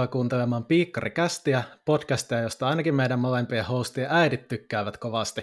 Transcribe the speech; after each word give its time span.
tervetuloa 0.00 0.12
kuuntelemaan 0.12 0.64
Piikkari-kästiä, 0.64 1.62
podcastia, 1.84 2.40
josta 2.40 2.68
ainakin 2.68 2.94
meidän 2.94 3.18
molempien 3.18 3.64
hostien 3.64 4.06
äidit 4.10 4.48
tykkäävät 4.48 4.96
kovasti. 4.96 5.42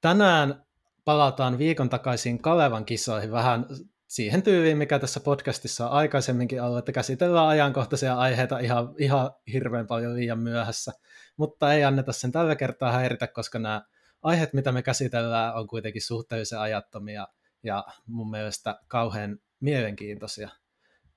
Tänään 0.00 0.64
palataan 1.04 1.58
viikon 1.58 1.88
takaisin 1.88 2.42
Kalevan 2.42 2.84
kisoihin 2.84 3.32
vähän 3.32 3.66
siihen 4.06 4.42
tyyliin, 4.42 4.78
mikä 4.78 4.98
tässä 4.98 5.20
podcastissa 5.20 5.86
on 5.86 5.92
aikaisemminkin 5.92 6.62
ollut, 6.62 6.78
että 6.78 6.92
käsitellään 6.92 7.48
ajankohtaisia 7.48 8.14
aiheita 8.14 8.58
ihan, 8.58 8.94
ihan 8.98 9.30
hirveän 9.52 9.86
paljon 9.86 10.16
liian 10.16 10.38
myöhässä, 10.38 10.92
mutta 11.36 11.72
ei 11.72 11.84
anneta 11.84 12.12
sen 12.12 12.32
tällä 12.32 12.56
kertaa 12.56 12.92
häiritä, 12.92 13.26
koska 13.26 13.58
nämä 13.58 13.82
aiheet, 14.22 14.52
mitä 14.52 14.72
me 14.72 14.82
käsitellään, 14.82 15.54
on 15.54 15.66
kuitenkin 15.66 16.02
suhteellisen 16.02 16.60
ajattomia 16.60 17.28
ja 17.62 17.84
mun 18.06 18.30
mielestä 18.30 18.78
kauhean 18.88 19.38
mielenkiintoisia. 19.60 20.48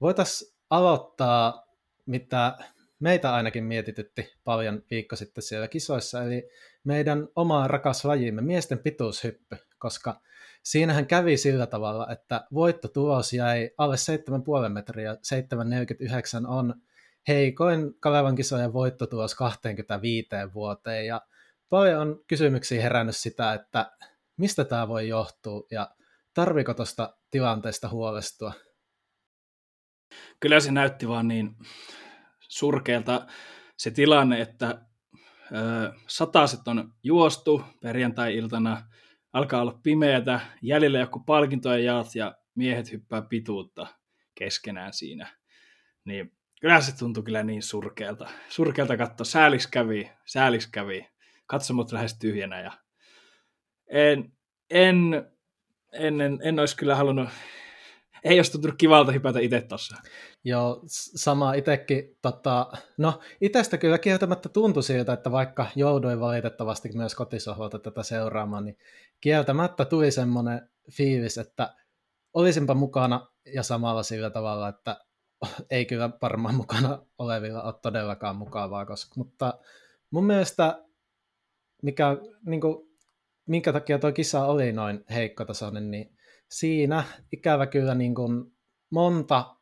Voitaisiin 0.01 0.53
aloittaa, 0.69 1.68
mitä 2.09 2.57
meitä 2.99 3.33
ainakin 3.33 3.63
mietitytti 3.63 4.33
paljon 4.43 4.83
viikko 4.91 5.15
sitten 5.15 5.41
siellä 5.41 5.67
kisoissa, 5.67 6.23
eli 6.23 6.49
meidän 6.83 7.27
oma 7.35 7.67
rakas 7.67 8.05
lajimme, 8.05 8.41
miesten 8.41 8.79
pituushyppy, 8.79 9.57
koska 9.77 10.21
siinähän 10.63 11.05
kävi 11.05 11.37
sillä 11.37 11.67
tavalla, 11.67 12.07
että 12.11 12.47
voittotulos 12.53 13.33
jäi 13.33 13.71
alle 13.77 13.95
7,5 14.65 14.69
metriä, 14.69 15.13
7,49 15.13 15.19
on 16.47 16.73
heikoin 17.27 17.93
Kalevan 17.99 18.35
kisojen 18.35 18.73
voittotulos 18.73 19.35
25 19.35 20.29
vuoteen, 20.53 21.05
ja 21.05 21.21
paljon 21.69 22.01
on 22.01 22.23
kysymyksiä 22.27 22.81
herännyt 22.81 23.17
sitä, 23.17 23.53
että 23.53 23.91
mistä 24.37 24.65
tämä 24.65 24.87
voi 24.87 25.07
johtua, 25.07 25.67
ja 25.71 25.89
tarviko 26.33 26.73
tuosta 26.73 27.17
tilanteesta 27.31 27.89
huolestua? 27.89 28.53
Kyllä 30.39 30.59
se 30.59 30.71
näytti 30.71 31.07
vaan 31.07 31.27
niin 31.27 31.55
surkealta 32.39 33.27
se 33.77 33.91
tilanne, 33.91 34.41
että 34.41 34.81
sataset 36.07 36.67
on 36.67 36.93
juostu 37.03 37.63
perjantai-iltana, 37.81 38.83
alkaa 39.33 39.61
olla 39.61 39.79
pimeätä, 39.83 40.39
jäljellä 40.61 40.99
joku 40.99 41.19
palkintojen 41.19 41.85
jaot 41.85 42.15
ja 42.15 42.35
miehet 42.55 42.91
hyppää 42.91 43.21
pituutta 43.21 43.87
keskenään 44.35 44.93
siinä. 44.93 45.27
Niin 46.05 46.31
kyllä 46.61 46.81
se 46.81 46.97
tuntui 46.97 47.23
kyllä 47.23 47.43
niin 47.43 47.63
surkealta. 47.63 48.29
Surkealta 48.49 48.97
katsoa. 48.97 49.25
Säälis 49.25 49.67
kävi, 49.67 50.11
säälis 50.25 50.67
kävi. 50.67 51.07
Katsomot 51.45 51.91
lähes 51.91 52.19
tyhjänä 52.19 52.61
ja 52.61 52.71
en, 53.89 54.31
en, 54.69 55.25
en, 55.93 56.21
en, 56.21 56.39
en 56.43 56.59
olisi 56.59 56.77
kyllä 56.77 56.95
halunnut 56.95 57.29
ei 58.23 58.39
olisi 58.39 58.51
tuntunut 58.51 58.77
kivalta 58.77 59.11
hypätä 59.11 59.39
itse 59.39 59.61
tuossa. 59.61 59.95
Joo, 60.43 60.81
sama 61.15 61.53
itsekin. 61.53 62.17
Tota, 62.21 62.71
no, 62.97 63.19
itsestä 63.41 63.77
kyllä 63.77 63.97
kieltämättä 63.97 64.49
tuntui 64.49 64.83
siltä, 64.83 65.13
että 65.13 65.31
vaikka 65.31 65.65
jouduin 65.75 66.19
valitettavasti 66.19 66.89
myös 66.95 67.15
kotisohvalta 67.15 67.79
tätä 67.79 68.03
seuraamaan, 68.03 68.65
niin 68.65 68.77
kieltämättä 69.21 69.85
tuli 69.85 70.11
semmoinen 70.11 70.69
fiilis, 70.91 71.37
että 71.37 71.75
olisinpa 72.33 72.73
mukana 72.73 73.27
ja 73.53 73.63
samalla 73.63 74.03
sillä 74.03 74.29
tavalla, 74.29 74.67
että 74.69 74.97
ei 75.71 75.85
kyllä 75.85 76.09
varmaan 76.21 76.55
mukana 76.55 77.05
olevilla 77.17 77.63
ole 77.63 77.73
todellakaan 77.81 78.35
mukavaa, 78.35 78.85
koska, 78.85 79.13
mutta 79.17 79.59
mun 80.11 80.25
mielestä 80.25 80.83
mikä, 81.83 82.17
niin 82.45 82.61
kuin, 82.61 82.89
minkä 83.47 83.73
takia 83.73 83.99
tuo 83.99 84.11
kisa 84.11 84.45
oli 84.45 84.71
noin 84.71 85.05
heikkotasoinen, 85.09 85.91
niin 85.91 86.18
siinä 86.49 87.03
ikävä 87.31 87.67
kyllä 87.67 87.95
niin 87.95 88.15
kuin 88.15 88.53
monta 88.89 89.55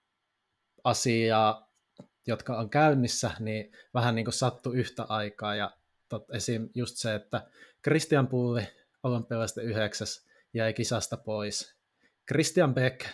asiaa, 0.83 1.71
jotka 2.27 2.57
on 2.57 2.69
käynnissä, 2.69 3.31
niin 3.39 3.71
vähän 3.93 4.15
niin 4.15 4.25
kuin 4.25 4.33
sattu 4.33 4.71
yhtä 4.71 5.05
aikaa. 5.09 5.55
Ja 5.55 5.71
tot, 6.09 6.25
esim. 6.31 6.69
just 6.75 6.95
se, 6.95 7.15
että 7.15 7.47
Christian 7.83 8.27
Pulli 8.27 8.67
olympialaisten 9.03 9.63
yhdeksäs 9.63 10.27
jäi 10.53 10.73
kisasta 10.73 11.17
pois. 11.17 11.77
Christian 12.27 12.73
Beck 12.73 13.05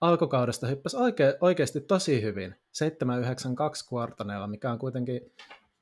alkukaudesta 0.00 0.66
hyppäsi 0.66 0.96
oike, 0.96 1.38
oikeasti 1.40 1.80
tosi 1.80 2.22
hyvin, 2.22 2.54
792 2.72 3.88
kvartaneella, 3.88 4.46
mikä 4.46 4.70
on 4.70 4.78
kuitenkin 4.78 5.32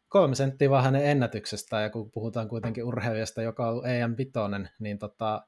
kolme 0.08 0.34
senttiä 0.34 0.70
vaan 0.70 0.84
hänen 0.84 1.06
ennätyksestä, 1.06 1.80
ja 1.80 1.90
kun 1.90 2.10
puhutaan 2.10 2.48
kuitenkin 2.48 2.84
urheilijasta, 2.84 3.42
joka 3.42 3.68
on 3.68 3.86
EM 3.86 4.14
Vitoinen, 4.18 4.70
niin 4.78 4.98
tota, 4.98 5.46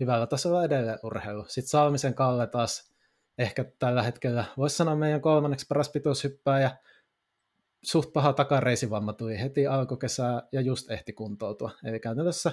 hyvällä 0.00 0.26
tasolla 0.26 0.64
edelleen 0.64 0.98
urheilu. 1.02 1.44
Sitten 1.48 1.68
Salmisen 1.70 2.14
Kalle 2.14 2.46
taas 2.46 2.94
ehkä 3.38 3.64
tällä 3.78 4.02
hetkellä, 4.02 4.44
voisi 4.56 4.76
sanoa 4.76 4.96
meidän 4.96 5.20
kolmanneksi 5.20 5.66
paras 5.68 5.88
pituushyppääjä, 5.88 6.76
suht 7.82 8.12
paha 8.12 8.32
takareisivamma 8.32 9.12
tuli 9.12 9.40
heti 9.40 9.66
alkukesää 9.66 10.42
ja 10.52 10.60
just 10.60 10.90
ehti 10.90 11.12
kuntoutua. 11.12 11.70
Eli 11.84 12.00
käytännössä 12.00 12.52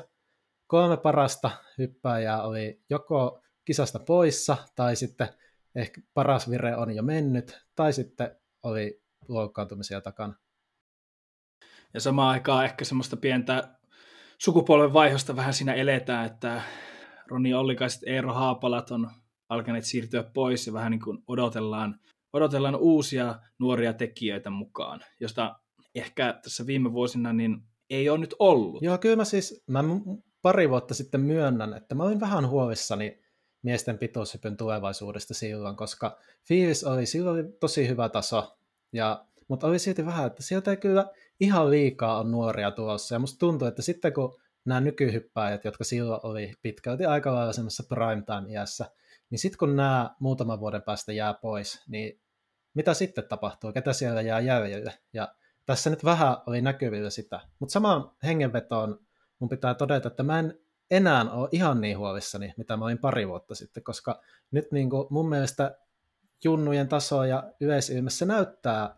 kolme 0.68 0.98
parasta 0.98 1.52
hyppääjää 1.78 2.44
oli 2.44 2.82
joko 2.90 3.42
kisasta 3.66 4.00
poissa, 4.00 4.58
tai 4.76 4.96
sitten 4.96 5.28
ehkä 5.76 6.02
paras 6.14 6.50
vire 6.50 6.76
on 6.76 6.96
jo 6.96 7.04
mennyt, 7.04 7.66
tai 7.76 7.94
sitten 7.94 8.36
oli 8.64 9.02
loukkaantumisia 9.28 10.02
takana. 10.02 10.34
Ja 11.94 12.00
samaan 12.00 12.30
aikaan 12.30 12.66
ehkä 12.66 12.86
semmoista 12.86 13.18
pientä 13.18 13.78
sukupolven 14.38 14.94
vaihosta 14.94 15.36
vähän 15.36 15.54
siinä 15.54 15.74
eletään, 15.74 16.26
että 16.26 16.62
Roni 17.30 17.54
Ollikaiset, 17.54 18.02
Eero 18.06 18.34
Haapalat 18.34 18.92
on 18.92 19.10
alkaneet 19.50 19.86
siirtyä 19.86 20.24
pois 20.24 20.68
ja 20.68 20.74
vähän 20.74 20.92
niin 20.92 21.02
kuin 21.02 21.24
odotellaan, 21.28 22.00
odotellaan 22.34 22.76
uusia 22.76 23.36
nuoria 23.60 23.94
tekijöitä 23.94 24.50
mukaan, 24.50 25.02
josta 25.20 25.60
ehkä 25.96 26.40
tässä 26.44 26.68
viime 26.68 26.94
vuosina 26.94 27.34
niin 27.34 27.58
ei 27.90 28.10
ole 28.10 28.18
nyt 28.18 28.36
ollut. 28.40 28.82
Joo, 28.82 28.98
kyllä 28.98 29.16
mä 29.16 29.26
siis, 29.26 29.64
mä 29.68 29.84
pari 30.42 30.70
vuotta 30.70 30.94
sitten 30.94 31.22
myönnän, 31.22 31.74
että 31.74 31.96
mä 31.96 32.04
olin 32.04 32.20
vähän 32.20 32.50
huolissani 32.50 33.20
miesten 33.62 33.98
pituushypyn 33.98 34.58
tulevaisuudesta 34.58 35.34
silloin, 35.34 35.76
koska 35.76 36.18
fiilis 36.48 36.84
oli, 36.84 37.06
silloin 37.06 37.54
tosi 37.60 37.88
hyvä 37.88 38.10
taso, 38.10 38.58
ja, 38.94 39.26
mutta 39.48 39.68
oli 39.68 39.80
silti 39.80 40.06
vähän, 40.06 40.28
että 40.28 40.44
sieltä 40.44 40.72
ei 40.72 40.78
kyllä 40.78 41.06
ihan 41.40 41.70
liikaa 41.70 42.20
on 42.20 42.32
nuoria 42.32 42.72
tulossa, 42.72 43.16
ja 43.16 43.20
musta 43.20 43.40
tuntuu, 43.40 43.68
että 43.68 43.82
sitten 43.82 44.14
kun 44.14 44.40
nämä 44.68 44.82
nykyhyppäjät, 44.82 45.66
jotka 45.66 45.84
silloin 45.84 46.20
oli 46.24 46.54
pitkälti 46.62 47.06
aika 47.06 47.34
lailla 47.36 47.54
semmoisessa 47.54 47.84
primetime-iässä, 47.96 48.86
niin 49.30 49.40
sitten 49.40 49.58
kun 49.58 49.76
nämä 49.76 50.16
muutaman 50.20 50.60
vuoden 50.60 50.82
päästä 50.82 51.14
jää 51.14 51.34
pois, 51.34 51.84
niin 51.88 52.22
mitä 52.74 52.94
sitten 52.94 53.24
tapahtuu, 53.24 53.72
ketä 53.72 53.94
siellä 53.94 54.22
jää 54.22 54.40
jäljelle? 54.40 54.94
Ja 55.14 55.36
tässä 55.66 55.90
nyt 55.90 56.06
vähän 56.06 56.38
oli 56.46 56.62
näkyvillä 56.62 57.10
sitä. 57.10 57.40
Mutta 57.60 57.74
samaan 57.74 58.12
hengenvetoon 58.24 59.00
mun 59.40 59.50
pitää 59.50 59.74
todeta, 59.74 60.08
että 60.08 60.24
mä 60.24 60.40
en 60.40 60.60
enää 60.92 61.32
ole 61.32 61.50
ihan 61.52 61.82
niin 61.82 61.98
huolissani, 61.98 62.54
mitä 62.58 62.78
mä 62.78 62.86
olin 62.86 62.98
pari 62.98 63.28
vuotta 63.28 63.56
sitten, 63.56 63.84
koska 63.84 64.22
nyt 64.52 64.72
niin 64.72 64.90
kuin 64.90 65.08
mun 65.10 65.30
mielestä 65.30 65.78
junnujen 66.44 66.88
taso 66.88 67.24
ja 67.24 67.52
yleisilmessä 67.60 68.26
näyttää 68.26 68.96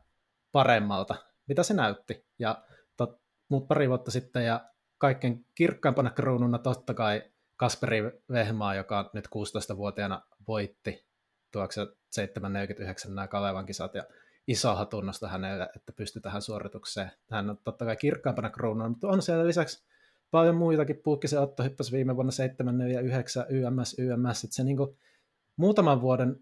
paremmalta, 0.52 1.16
mitä 1.48 1.64
se 1.64 1.74
näytti. 1.74 2.28
Ja 2.40 2.64
tot, 2.98 3.22
mut 3.50 3.68
pari 3.68 3.90
vuotta 3.90 4.12
sitten 4.12 4.46
ja 4.46 4.70
kaikkein 5.00 5.46
kirkkaimpana 5.56 6.10
kruununa 6.10 6.58
totta 6.58 6.94
kai 6.94 7.24
Kasperi 7.58 8.04
Vehmaa, 8.32 8.76
joka 8.76 9.10
nyt 9.14 9.28
16-vuotiaana 9.28 10.22
voitti 10.48 11.06
tuokse 11.52 11.88
749 12.10 13.16
nämä 13.16 13.28
Kalevan 13.28 13.66
kisat 13.66 13.96
ja 13.96 14.04
iso 14.48 14.76
hatunnosta 14.76 15.28
hänelle, 15.28 15.70
että 15.76 15.94
pystyi 15.94 16.22
tähän 16.22 16.42
suoritukseen. 16.42 17.12
Hän 17.30 17.50
on 17.50 17.58
totta 17.64 17.86
kai 17.86 17.96
kirkkaimpana 17.96 18.50
kruununa, 18.50 18.90
mutta 18.90 19.08
on 19.08 19.22
siellä 19.22 19.48
lisäksi 19.48 19.84
paljon 20.32 20.56
muitakin. 20.56 21.02
Puukkisen 21.04 21.40
Otto 21.40 21.64
hyppäsi 21.64 21.92
viime 21.92 22.16
vuonna 22.16 22.32
749 22.32 23.46
YMS, 23.50 23.96
YMS, 24.00 24.44
että 24.44 24.56
se 24.56 24.64
niin 24.64 24.78
kuin 24.78 24.98
muutaman 25.56 26.02
vuoden 26.02 26.40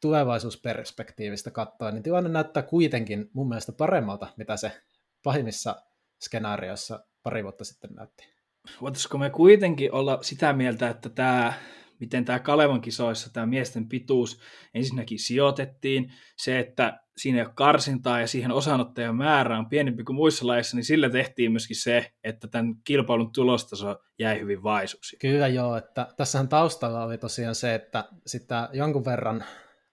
tulevaisuusperspektiivistä 0.00 1.50
katsoen, 1.50 1.94
niin 1.94 2.02
tilanne 2.02 2.30
näyttää 2.30 2.62
kuitenkin 2.62 3.30
mun 3.32 3.48
mielestä 3.48 3.72
paremmalta, 3.72 4.26
mitä 4.36 4.56
se 4.56 4.72
pahimmissa 5.22 5.82
skenaarioissa 6.20 7.04
pari 7.22 7.42
vuotta 7.42 7.64
sitten 7.64 7.90
näytti. 7.94 8.24
Voitaisiko 8.80 9.18
me 9.18 9.30
kuitenkin 9.30 9.92
olla 9.92 10.18
sitä 10.22 10.52
mieltä, 10.52 10.88
että 10.88 11.08
tämä, 11.08 11.52
miten 12.00 12.24
tämä 12.24 12.38
Kalevan 12.38 12.80
kisoissa 12.80 13.32
tämä 13.32 13.46
miesten 13.46 13.88
pituus 13.88 14.40
ensinnäkin 14.74 15.18
sijoitettiin, 15.18 16.12
se, 16.36 16.58
että 16.58 17.00
siinä 17.16 17.38
ei 17.38 17.44
ole 17.44 17.52
karsintaa 17.54 18.20
ja 18.20 18.26
siihen 18.26 18.52
osanottajan 18.52 19.16
määrä 19.16 19.58
on 19.58 19.68
pienempi 19.68 20.04
kuin 20.04 20.16
muissa 20.16 20.46
laissa, 20.46 20.76
niin 20.76 20.84
sillä 20.84 21.10
tehtiin 21.10 21.52
myöskin 21.52 21.76
se, 21.76 22.12
että 22.24 22.48
tämän 22.48 22.74
kilpailun 22.84 23.32
tulostaso 23.32 23.98
jäi 24.18 24.40
hyvin 24.40 24.62
vaisuksi. 24.62 25.16
Kyllä 25.20 25.48
joo, 25.48 25.76
että 25.76 26.06
tässähän 26.16 26.48
taustalla 26.48 27.04
oli 27.04 27.18
tosiaan 27.18 27.54
se, 27.54 27.74
että 27.74 28.04
sitä 28.26 28.68
jonkun 28.72 29.04
verran 29.04 29.44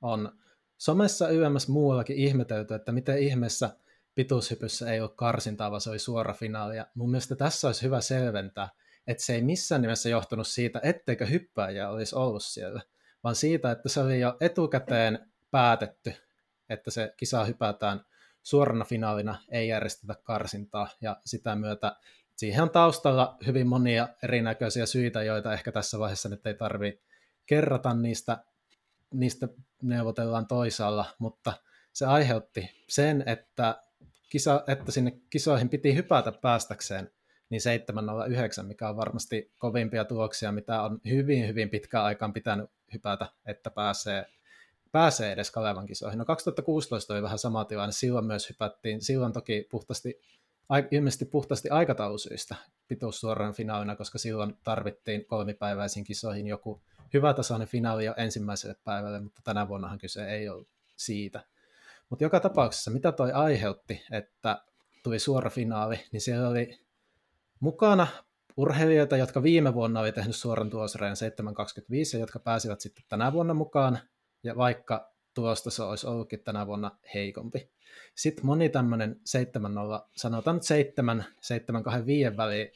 on 0.02 0.32
somessa 0.78 1.30
YMS 1.30 1.68
muuallakin 1.68 2.16
ihmetelty, 2.16 2.74
että 2.74 2.92
miten 2.92 3.20
ihmeessä– 3.20 3.70
pituushypyssä 4.18 4.92
ei 4.92 5.02
ole 5.02 5.10
karsintaa, 5.16 5.72
vaan 5.72 5.82
se 5.82 5.90
oli 5.90 6.00
suora 6.00 6.34
finaali. 6.34 6.78
Ja 6.78 6.88
mun 6.94 7.12
mielestä 7.12 7.36
tässä 7.36 7.68
olisi 7.68 7.82
hyvä 7.82 8.02
selventää, 8.02 8.70
että 9.08 9.24
se 9.24 9.36
ei 9.36 9.42
missään 9.42 9.82
nimessä 9.82 10.10
johtunut 10.10 10.48
siitä, 10.48 10.80
etteikö 10.84 11.26
hyppääjä 11.26 11.90
olisi 11.90 12.16
ollut 12.16 12.44
siellä, 12.44 12.82
vaan 13.24 13.36
siitä, 13.36 13.72
että 13.72 13.90
se 13.90 14.00
oli 14.00 14.20
jo 14.20 14.38
etukäteen 14.42 15.32
päätetty 15.52 16.14
että 16.70 16.92
se 16.92 17.14
kisa 17.18 17.46
hypätään 17.46 18.06
suorana 18.44 18.86
finaalina, 18.86 19.40
ei 19.50 19.68
järjestetä 19.68 20.16
karsintaa, 20.24 20.88
ja 21.02 21.22
sitä 21.26 21.56
myötä 21.56 21.96
siihen 22.36 22.64
on 22.64 22.70
taustalla 22.70 23.38
hyvin 23.46 23.68
monia 23.68 24.08
erinäköisiä 24.24 24.86
syitä, 24.86 25.24
joita 25.24 25.54
ehkä 25.54 25.72
tässä 25.72 26.00
vaiheessa 26.00 26.30
nyt 26.30 26.48
ei 26.48 26.54
tarvitse 26.54 27.04
kerrata 27.46 27.94
niistä, 27.94 28.44
niistä 29.14 29.48
neuvotellaan 29.82 30.48
toisaalla, 30.48 31.06
mutta 31.20 31.54
se 31.94 32.06
aiheutti 32.06 32.86
sen, 32.90 33.24
että, 33.26 33.82
kisa, 34.30 34.64
että 34.68 34.92
sinne 34.92 35.12
kisoihin 35.30 35.70
piti 35.70 35.96
hypätä 35.96 36.32
päästäkseen 36.32 37.12
niin 37.50 37.62
709, 37.62 38.66
mikä 38.66 38.90
on 38.90 38.98
varmasti 38.98 39.52
kovimpia 39.58 40.06
tuloksia, 40.06 40.52
mitä 40.52 40.82
on 40.82 41.02
hyvin, 41.10 41.48
hyvin 41.48 41.70
pitkään 41.70 42.06
aikaan 42.06 42.34
pitänyt 42.34 42.70
hypätä, 42.94 43.28
että 43.46 43.72
pääsee, 43.72 44.26
pääsee 44.92 45.32
edes 45.32 45.52
Kalevan 45.52 45.86
kisoihin. 45.86 46.18
No 46.18 46.26
2016 46.26 47.14
oli 47.14 47.24
vähän 47.24 47.40
sama 47.40 47.66
tilanne, 47.66 47.92
silloin 47.92 48.26
myös 48.26 48.50
hypättiin, 48.50 49.02
silloin 49.02 49.34
toki 49.34 49.68
puhtaasti, 49.72 50.22
ilmeisesti 50.92 51.26
puhtaasti 51.26 51.70
aikataulusyistä 51.70 52.56
pituussuoran 52.88 53.54
finaalina, 53.54 53.96
koska 53.96 54.18
silloin 54.18 54.58
tarvittiin 54.64 55.26
kolmipäiväisiin 55.26 56.04
kisoihin 56.04 56.48
joku 56.48 56.82
hyvä 57.14 57.34
tasainen 57.34 57.68
finaali 57.68 58.06
jo 58.06 58.14
ensimmäiselle 58.18 58.76
päivälle, 58.84 59.20
mutta 59.20 59.42
tänä 59.44 59.68
vuonnahan 59.68 59.98
kyse 59.98 60.30
ei 60.30 60.50
ollut 60.50 60.68
siitä. 60.96 61.44
Mutta 62.10 62.24
joka 62.24 62.40
tapauksessa, 62.40 62.92
mitä 62.92 63.12
toi 63.12 63.32
aiheutti, 63.32 64.04
että 64.12 64.62
tuli 65.04 65.20
suora 65.20 65.50
finaali, 65.50 66.00
niin 66.12 66.22
siellä 66.22 66.50
oli 66.50 66.80
mukana 67.60 68.08
urheilijoita, 68.58 69.18
jotka 69.18 69.44
viime 69.44 69.74
vuonna 69.74 70.00
oli 70.00 70.12
tehnyt 70.12 70.36
suoran 70.36 70.70
tulosrajan 70.70 71.16
7.25 71.16 72.14
ja 72.14 72.20
jotka 72.20 72.40
pääsivät 72.40 72.82
sitten 72.82 73.04
tänä 73.10 73.34
vuonna 73.34 73.54
mukaan, 73.54 74.00
ja 74.44 74.56
vaikka 74.56 75.14
tulostaso 75.34 75.90
olisi 75.90 76.08
ollutkin 76.08 76.44
tänä 76.44 76.68
vuonna 76.68 76.92
heikompi. 77.14 77.72
Sitten 78.16 78.46
moni 78.46 78.70
tämmöinen 78.70 79.16
7.0, 80.00 80.10
sanotaan 80.16 80.56
nyt 80.56 80.64
7, 80.64 81.26
7.25 82.32 82.38
väliin 82.38 82.72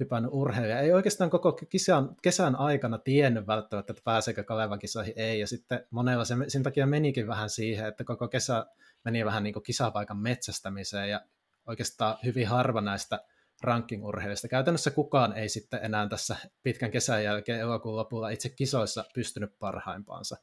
hypännyt 0.00 0.30
urheilija 0.34 0.80
ei 0.80 0.92
oikeastaan 0.92 1.30
koko 1.30 1.52
kesän, 1.52 2.08
kesän 2.22 2.56
aikana 2.56 2.98
tiennyt 2.98 3.46
välttämättä, 3.46 3.92
että 3.92 4.02
pääseekö 4.04 4.44
Kalevan 4.44 4.78
kisoihin, 4.78 5.12
ei, 5.16 5.40
ja 5.40 5.46
sitten 5.46 5.86
monella 5.90 6.24
se, 6.24 6.34
sen 6.48 6.62
takia 6.62 6.86
menikin 6.86 7.26
vähän 7.26 7.50
siihen, 7.50 7.88
että 7.88 8.04
koko 8.04 8.28
kesä 8.28 8.66
meni 9.04 9.24
vähän 9.24 9.42
niin 9.42 9.52
kuin 9.52 9.62
kisapaikan 9.62 10.16
metsästämiseen, 10.16 11.10
ja 11.10 11.20
oikeastaan 11.66 12.16
hyvin 12.24 12.46
harva 12.48 12.80
näistä 12.80 13.20
ranking-urheilijoista. 13.62 14.48
Käytännössä 14.48 14.90
kukaan 14.90 15.32
ei 15.32 15.48
sitten 15.48 15.80
enää 15.82 16.08
tässä 16.08 16.36
pitkän 16.62 16.90
kesän 16.90 17.24
jälkeen 17.24 17.60
elokuun 17.60 17.96
lopulla 17.96 18.28
itse 18.28 18.48
kisoissa 18.48 19.04
pystynyt 19.14 19.58
parhaimpaansa. 19.58 20.36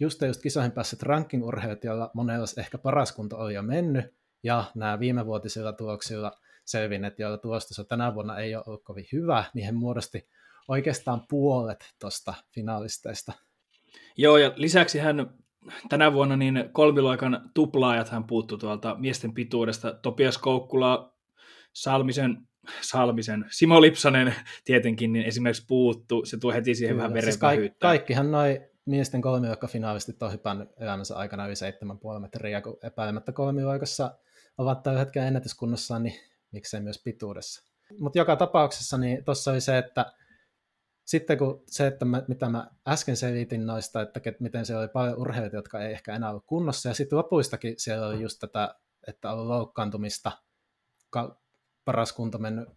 Just 0.00 0.22
just 0.22 0.42
kisoihin 0.42 0.72
päässyt 0.72 1.02
ranking-urheilijat, 1.02 1.84
joilla 1.84 2.10
monella 2.14 2.46
ehkä 2.58 2.78
paras 2.78 3.12
kunto 3.12 3.36
oli 3.36 3.54
jo 3.54 3.62
mennyt, 3.62 4.14
ja 4.42 4.64
nämä 4.74 5.00
viimevuotisilla 5.00 5.72
tuloksilla 5.72 6.32
selvinneet, 6.64 7.18
joilla 7.18 7.38
tulostaso 7.38 7.84
tänä 7.84 8.14
vuonna 8.14 8.38
ei 8.38 8.54
ole 8.54 8.64
ollut 8.66 8.84
kovin 8.84 9.06
hyvä, 9.12 9.44
niin 9.54 9.66
he 9.66 9.72
muodosti 9.72 10.28
oikeastaan 10.68 11.22
puolet 11.28 11.94
tuosta 12.00 12.34
finaalisteista. 12.54 13.32
Joo, 14.16 14.38
ja 14.38 14.52
lisäksi 14.56 14.98
hän 14.98 15.30
tänä 15.88 16.12
vuonna 16.12 16.36
niin 16.36 16.68
kolmiloikan 16.72 17.50
tuplaajat 17.54 18.08
hän 18.08 18.24
puuttu 18.24 18.58
tuolta 18.58 18.96
miesten 18.98 19.34
pituudesta. 19.34 19.92
Topias 19.92 20.38
Koukkula 20.38 21.14
Salmisen, 21.72 22.48
Salmisen, 22.80 23.44
Simo 23.50 23.80
Lipsanen 23.80 24.34
tietenkin 24.64 25.12
niin 25.12 25.26
esimerkiksi 25.26 25.64
puuttu, 25.68 26.24
se 26.24 26.36
tuo 26.36 26.52
heti 26.52 26.74
siihen 26.74 26.94
Kyllä, 26.94 27.02
vähän 27.02 27.14
veren 27.14 27.32
siis 27.32 27.40
kaik- 27.40 27.78
Kaikkihan 27.78 28.30
noin 28.30 28.58
miesten 28.84 29.22
kolmiloikka-finaalistit 29.22 30.22
on 30.22 30.32
hypännyt 30.32 30.68
elämänsä 30.80 31.16
aikana 31.16 31.46
yli 31.46 31.54
7,5 32.14 32.20
metriä, 32.20 32.60
kun 32.60 32.78
epäilemättä 32.82 33.32
kolmiloikassa 33.32 34.14
ovat 34.58 34.82
tällä 34.82 34.98
hetkellä 34.98 35.28
ennätyskunnossaan, 35.28 36.02
niin 36.02 36.14
miksei 36.54 36.80
myös 36.80 37.02
pituudessa. 37.04 37.74
Mutta 38.00 38.18
joka 38.18 38.36
tapauksessa 38.36 38.98
niin 38.98 39.24
tuossa 39.24 39.50
oli 39.50 39.60
se, 39.60 39.78
että 39.78 40.12
sitten 41.04 41.38
kun 41.38 41.62
se, 41.66 41.86
että 41.86 42.04
mä, 42.04 42.22
mitä 42.28 42.48
mä 42.48 42.70
äsken 42.88 43.16
selitin 43.16 43.66
noista, 43.66 44.02
että 44.02 44.20
ket, 44.20 44.40
miten 44.40 44.66
siellä 44.66 44.80
oli 44.80 44.88
paljon 44.88 45.18
urheilijoita, 45.18 45.56
jotka 45.56 45.80
ei 45.80 45.92
ehkä 45.92 46.14
enää 46.14 46.30
ollut 46.30 46.46
kunnossa, 46.46 46.88
ja 46.88 46.94
sitten 46.94 47.18
lopuistakin 47.18 47.74
siellä 47.78 48.06
oli 48.06 48.22
just 48.22 48.38
tätä, 48.40 48.74
että 49.08 49.32
on 49.32 49.48
loukkaantumista, 49.48 50.32
paras 51.84 52.12
kunto 52.12 52.38
mennyt 52.38 52.68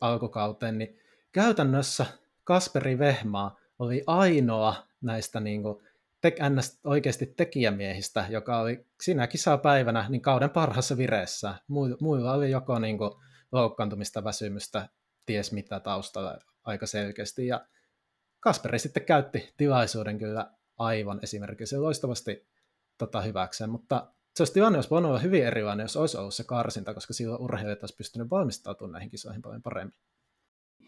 alkukauteen, 0.00 0.78
niin 0.78 0.98
käytännössä 1.32 2.06
Kasperi 2.44 2.98
Vehmaa 2.98 3.58
oli 3.78 4.02
ainoa 4.06 4.86
näistä 5.00 5.40
niin 5.40 5.62
kuin, 5.62 5.86
te, 6.20 6.34
ns. 6.50 6.80
oikeasti 6.84 7.26
tekijämiehistä, 7.26 8.26
joka 8.28 8.58
oli 8.58 8.86
siinä 9.02 9.26
kisapäivänä 9.26 10.06
niin 10.08 10.22
kauden 10.22 10.50
parhaassa 10.50 10.96
vireessä. 10.96 11.54
Muilla 12.00 12.32
oli 12.32 12.50
joko 12.50 12.78
niin 12.78 12.98
kuin, 12.98 13.10
loukkaantumista, 13.52 14.24
väsymystä, 14.24 14.88
ties 15.26 15.52
mitä 15.52 15.80
taustalla 15.80 16.38
aika 16.64 16.86
selkeästi. 16.86 17.46
Ja 17.46 17.66
Kasperi 18.40 18.78
sitten 18.78 19.04
käytti 19.04 19.52
tilaisuuden 19.56 20.18
kyllä 20.18 20.50
aivan 20.78 21.20
esimerkiksi 21.22 21.78
loistavasti 21.78 22.48
tota 22.98 23.20
hyväkseen, 23.20 23.70
mutta 23.70 24.10
se 24.34 24.42
olisi 24.42 24.52
tilanne 24.52 24.78
olisi 24.78 24.90
voinut 24.90 25.08
olla 25.08 25.18
hyvin 25.18 25.46
erilainen, 25.46 25.84
jos 25.84 25.96
olisi 25.96 26.16
ollut 26.16 26.34
se 26.34 26.44
karsinta, 26.44 26.94
koska 26.94 27.12
silloin 27.12 27.42
urheilijat 27.42 27.82
olisi 27.82 27.96
pystynyt 27.96 28.30
valmistautumaan 28.30 28.92
näihin 28.92 29.10
kisoihin 29.10 29.42
paljon 29.42 29.62
paremmin. 29.62 29.94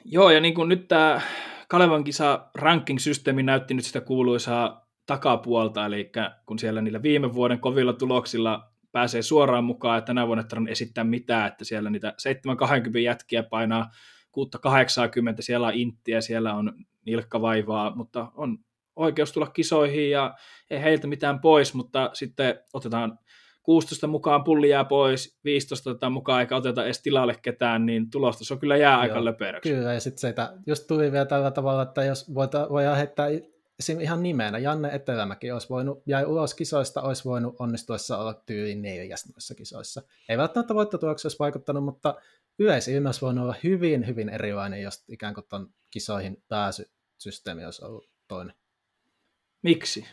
Joo, 0.04 0.30
ja 0.30 0.40
niin 0.40 0.54
kuin 0.54 0.68
nyt 0.68 0.88
tämä 0.88 1.20
Kalevan 1.68 2.04
kisa 2.04 2.50
ranking-systeemi 2.54 3.42
näytti 3.42 3.74
nyt 3.74 3.84
sitä 3.84 4.00
kuuluisaa 4.00 4.87
takapuolta, 5.08 5.86
eli 5.86 6.10
kun 6.46 6.58
siellä 6.58 6.82
niillä 6.82 7.02
viime 7.02 7.34
vuoden 7.34 7.60
kovilla 7.60 7.92
tuloksilla 7.92 8.72
pääsee 8.92 9.22
suoraan 9.22 9.64
mukaan, 9.64 9.98
että 9.98 10.06
tänä 10.06 10.26
vuonna 10.26 10.44
ei 10.66 10.72
esittää 10.72 11.04
mitään, 11.04 11.48
että 11.48 11.64
siellä 11.64 11.90
niitä 11.90 12.14
720 12.18 12.98
jätkiä 12.98 13.42
painaa 13.42 13.90
680, 14.32 15.42
siellä 15.42 15.66
on 15.66 15.74
inttiä, 15.74 16.20
siellä 16.20 16.54
on 16.54 16.72
nilkkavaivaa, 17.06 17.96
mutta 17.96 18.32
on 18.34 18.58
oikeus 18.96 19.32
tulla 19.32 19.46
kisoihin 19.46 20.10
ja 20.10 20.34
ei 20.70 20.82
heiltä 20.82 21.06
mitään 21.06 21.40
pois, 21.40 21.74
mutta 21.74 22.10
sitten 22.12 22.60
otetaan 22.72 23.18
16 23.62 24.06
mukaan 24.06 24.44
pulli 24.44 24.68
jää 24.68 24.84
pois, 24.84 25.38
15 25.44 25.90
otetaan 25.90 26.12
mukaan 26.12 26.40
eikä 26.40 26.56
oteta 26.56 26.84
edes 26.84 27.02
tilalle 27.02 27.34
ketään, 27.42 27.86
niin 27.86 28.10
tulosta 28.10 28.44
se 28.44 28.54
on 28.54 28.60
kyllä 28.60 28.76
jää 28.76 28.92
Joo, 28.92 29.00
aika 29.00 29.24
löperöksi. 29.24 29.70
Kyllä, 29.70 29.92
ja 29.92 30.00
sitten 30.00 30.20
se, 30.20 30.34
just 30.66 30.86
tuli 30.86 31.12
vielä 31.12 31.26
tällä 31.26 31.50
tavalla, 31.50 31.82
että 31.82 32.04
jos 32.04 32.34
voidaan 32.34 32.96
heittää 32.96 33.26
esim. 33.78 34.00
ihan 34.00 34.22
nimenä, 34.22 34.58
Janne 34.58 34.94
Etelämäki 34.94 35.50
olisi 35.50 35.68
voinut, 35.68 36.02
jäi 36.06 36.24
ulos 36.24 36.54
kisoista, 36.54 37.02
olisi 37.02 37.24
voinut 37.24 37.56
onnistuessa 37.58 38.18
olla 38.18 38.34
tyyliin 38.34 38.82
neljäs 38.82 39.28
noissa 39.28 39.54
kisoissa. 39.54 40.02
Ei 40.28 40.38
välttämättä 40.38 40.74
voittotuloksi 40.74 41.26
olisi 41.26 41.38
vaikuttanut, 41.38 41.84
mutta 41.84 42.14
yleisilme 42.58 43.08
olisi 43.08 43.20
voinut 43.20 43.44
olla 43.44 43.54
hyvin, 43.64 44.06
hyvin 44.06 44.28
erilainen, 44.28 44.82
jos 44.82 45.04
ikään 45.08 45.34
kuin 45.34 45.46
tuon 45.48 45.68
kisoihin 45.90 46.42
pääsysysteemi 46.48 47.64
olisi 47.64 47.84
ollut 47.84 48.10
toinen. 48.28 48.54
Miksi? 49.62 50.04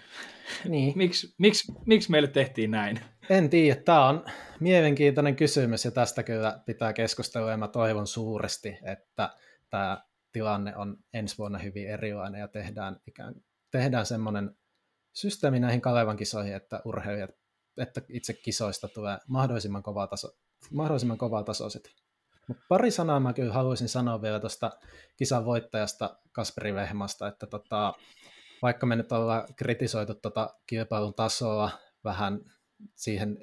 Niin. 0.70 0.98
Miksi, 0.98 1.36
miksi, 1.38 1.74
miksi 1.86 2.12
meille 2.12 2.28
tehtiin 2.28 2.72
näin? 2.72 3.00
En 3.30 3.50
tiedä. 3.50 3.82
Tämä 3.82 4.08
on 4.08 4.26
mielenkiintoinen 4.60 5.36
kysymys 5.36 5.86
ja 5.86 5.92
tästä 5.92 6.24
kyllä 6.24 6.60
pitää 6.66 6.94
keskustella 6.94 7.52
ja 7.52 7.58
mä 7.58 7.68
toivon 7.68 8.08
suuresti, 8.08 8.78
että 8.84 9.30
tämä 9.70 10.02
tilanne 10.32 10.78
on 10.78 10.98
ensi 11.14 11.38
vuonna 11.38 11.60
hyvin 11.60 11.90
erilainen 11.90 12.42
ja 12.42 12.48
tehdään, 12.48 13.00
ikään, 13.08 13.36
tehdään 13.78 14.06
semmoinen 14.06 14.58
systeemi 15.14 15.60
näihin 15.60 15.82
Kalevan 15.82 16.18
kisoihin, 16.18 16.56
että 16.56 16.82
urheilijat, 16.86 17.30
että 17.78 18.02
itse 18.10 18.34
kisoista 18.34 18.88
tulee 18.88 19.18
mahdollisimman 19.28 19.84
kovaa, 19.84 20.08
taso, 20.08 20.38
mahdollisimman 20.72 21.18
kovaa 21.18 21.44
tasoiset. 21.44 21.92
Mut 22.48 22.58
pari 22.70 22.92
sanaa 22.92 23.20
mä 23.20 23.34
kyllä 23.34 23.54
haluaisin 23.54 23.90
sanoa 23.90 24.22
vielä 24.22 24.40
tuosta 24.40 24.72
kisan 25.18 25.46
voittajasta 25.46 26.20
Kasperi 26.32 26.74
Vehmasta, 26.74 27.28
että 27.28 27.48
tota, 27.48 27.94
vaikka 28.62 28.86
me 28.86 28.96
nyt 28.96 29.12
ollaan 29.12 29.48
kritisoitu 29.56 30.16
tuota 30.16 30.50
kilpailun 30.68 31.14
tasoa, 31.14 31.70
vähän 32.04 32.40
siihen 32.96 33.38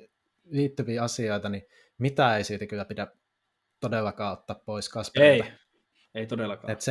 liittyviä 0.45 1.03
asioita, 1.03 1.49
niin 1.49 1.63
mitä 1.99 2.37
ei 2.37 2.45
siitä 2.45 2.67
kyllä 2.67 2.85
pidä 2.85 3.07
todellakaan 3.81 4.33
ottaa 4.33 4.63
pois 4.67 4.89
Kasperilta. 4.89 5.45
Ei, 5.45 5.53
ei 6.15 6.27
todellakaan. 6.27 6.73
Et 6.73 6.81
7.49 6.81 6.85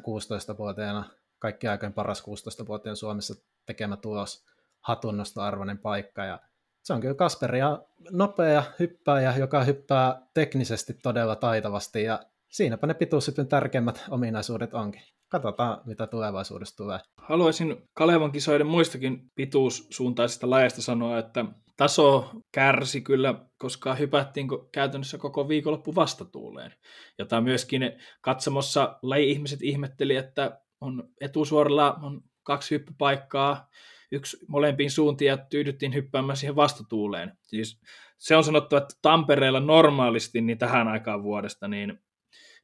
16-vuotiaana, 0.00 1.19
kaikki 1.40 1.68
aikojen 1.68 1.92
paras 1.92 2.22
16-vuotiaan 2.22 2.96
Suomessa 2.96 3.34
tekemä 3.66 3.96
tulos, 3.96 4.46
hatunnosta 4.80 5.44
arvoinen 5.44 5.78
paikka, 5.78 6.24
ja 6.24 6.38
se 6.82 6.92
on 6.92 7.00
kyllä 7.00 7.14
Kasperia 7.14 7.78
nopea 8.10 8.62
hyppääjä, 8.78 9.36
joka 9.36 9.64
hyppää 9.64 10.22
teknisesti 10.34 10.94
todella 10.94 11.36
taitavasti, 11.36 12.02
ja 12.02 12.20
siinäpä 12.48 12.86
ne 12.86 12.94
pituushypyn 12.94 13.48
tärkeimmät 13.48 14.04
ominaisuudet 14.10 14.74
onkin. 14.74 15.02
Katsotaan, 15.28 15.80
mitä 15.86 16.06
tulevaisuudessa 16.06 16.76
tulee. 16.76 16.98
Haluaisin 17.16 17.88
Kalevan 17.94 18.32
kisoiden 18.32 18.66
muistakin 18.66 19.30
pituussuuntaisista 19.34 20.50
lajeista 20.50 20.82
sanoa, 20.82 21.18
että 21.18 21.44
taso 21.76 22.30
kärsi 22.52 23.00
kyllä, 23.00 23.34
koska 23.58 23.94
hypättiin 23.94 24.48
käytännössä 24.72 25.18
koko 25.18 25.48
viikonloppu 25.48 25.94
vastatuuleen, 25.94 26.74
jota 27.18 27.40
myöskin 27.40 27.82
katsomossa 28.20 28.98
laji-ihmiset 29.02 29.62
ihmetteli, 29.62 30.16
että 30.16 30.60
on 30.80 31.08
etusuoralla 31.20 31.92
on 31.92 32.22
kaksi 32.42 32.74
hyppypaikkaa, 32.74 33.68
yksi 34.12 34.38
molempiin 34.48 34.90
suuntiin 34.90 35.28
ja 35.28 35.36
tyydyttiin 35.36 35.94
hyppäämään 35.94 36.36
siihen 36.36 36.56
vastatuuleen. 36.56 37.32
Siis 37.42 37.80
se 38.18 38.36
on 38.36 38.44
sanottu, 38.44 38.76
että 38.76 38.94
Tampereella 39.02 39.60
normaalisti 39.60 40.40
niin 40.40 40.58
tähän 40.58 40.88
aikaan 40.88 41.22
vuodesta 41.22 41.68
niin, 41.68 41.98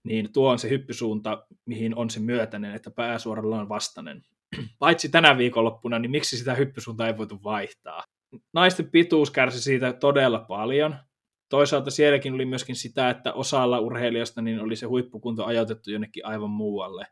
niin 0.05 0.33
tuo 0.33 0.51
on 0.51 0.59
se 0.59 0.69
hyppysuunta, 0.69 1.47
mihin 1.67 1.97
on 1.97 2.11
se 2.11 2.21
myötäinen, 2.21 2.75
että 2.75 2.91
pääsuoralla 2.91 3.61
on 3.61 3.69
vastainen. 3.69 4.23
Paitsi 4.79 5.09
tänä 5.09 5.39
viikonloppuna, 5.39 5.99
niin 5.99 6.11
miksi 6.11 6.39
sitä 6.39 6.55
hyppysuuntaa 6.55 7.07
ei 7.07 7.17
voitu 7.17 7.41
vaihtaa? 7.45 8.05
Naisten 8.53 8.91
pituus 8.91 9.31
kärsi 9.31 9.61
siitä 9.61 9.93
todella 9.93 10.39
paljon. 10.39 10.97
Toisaalta 11.49 11.91
sielläkin 11.91 12.35
oli 12.35 12.45
myöskin 12.45 12.77
sitä, 12.77 13.11
että 13.11 13.33
osalla 13.33 13.81
urheilijasta 13.81 14.43
niin 14.43 14.61
oli 14.61 14.77
se 14.77 14.87
huippukunto 14.87 15.45
ajoitettu 15.45 15.91
jonnekin 15.91 16.27
aivan 16.27 16.51
muualle. 16.51 17.07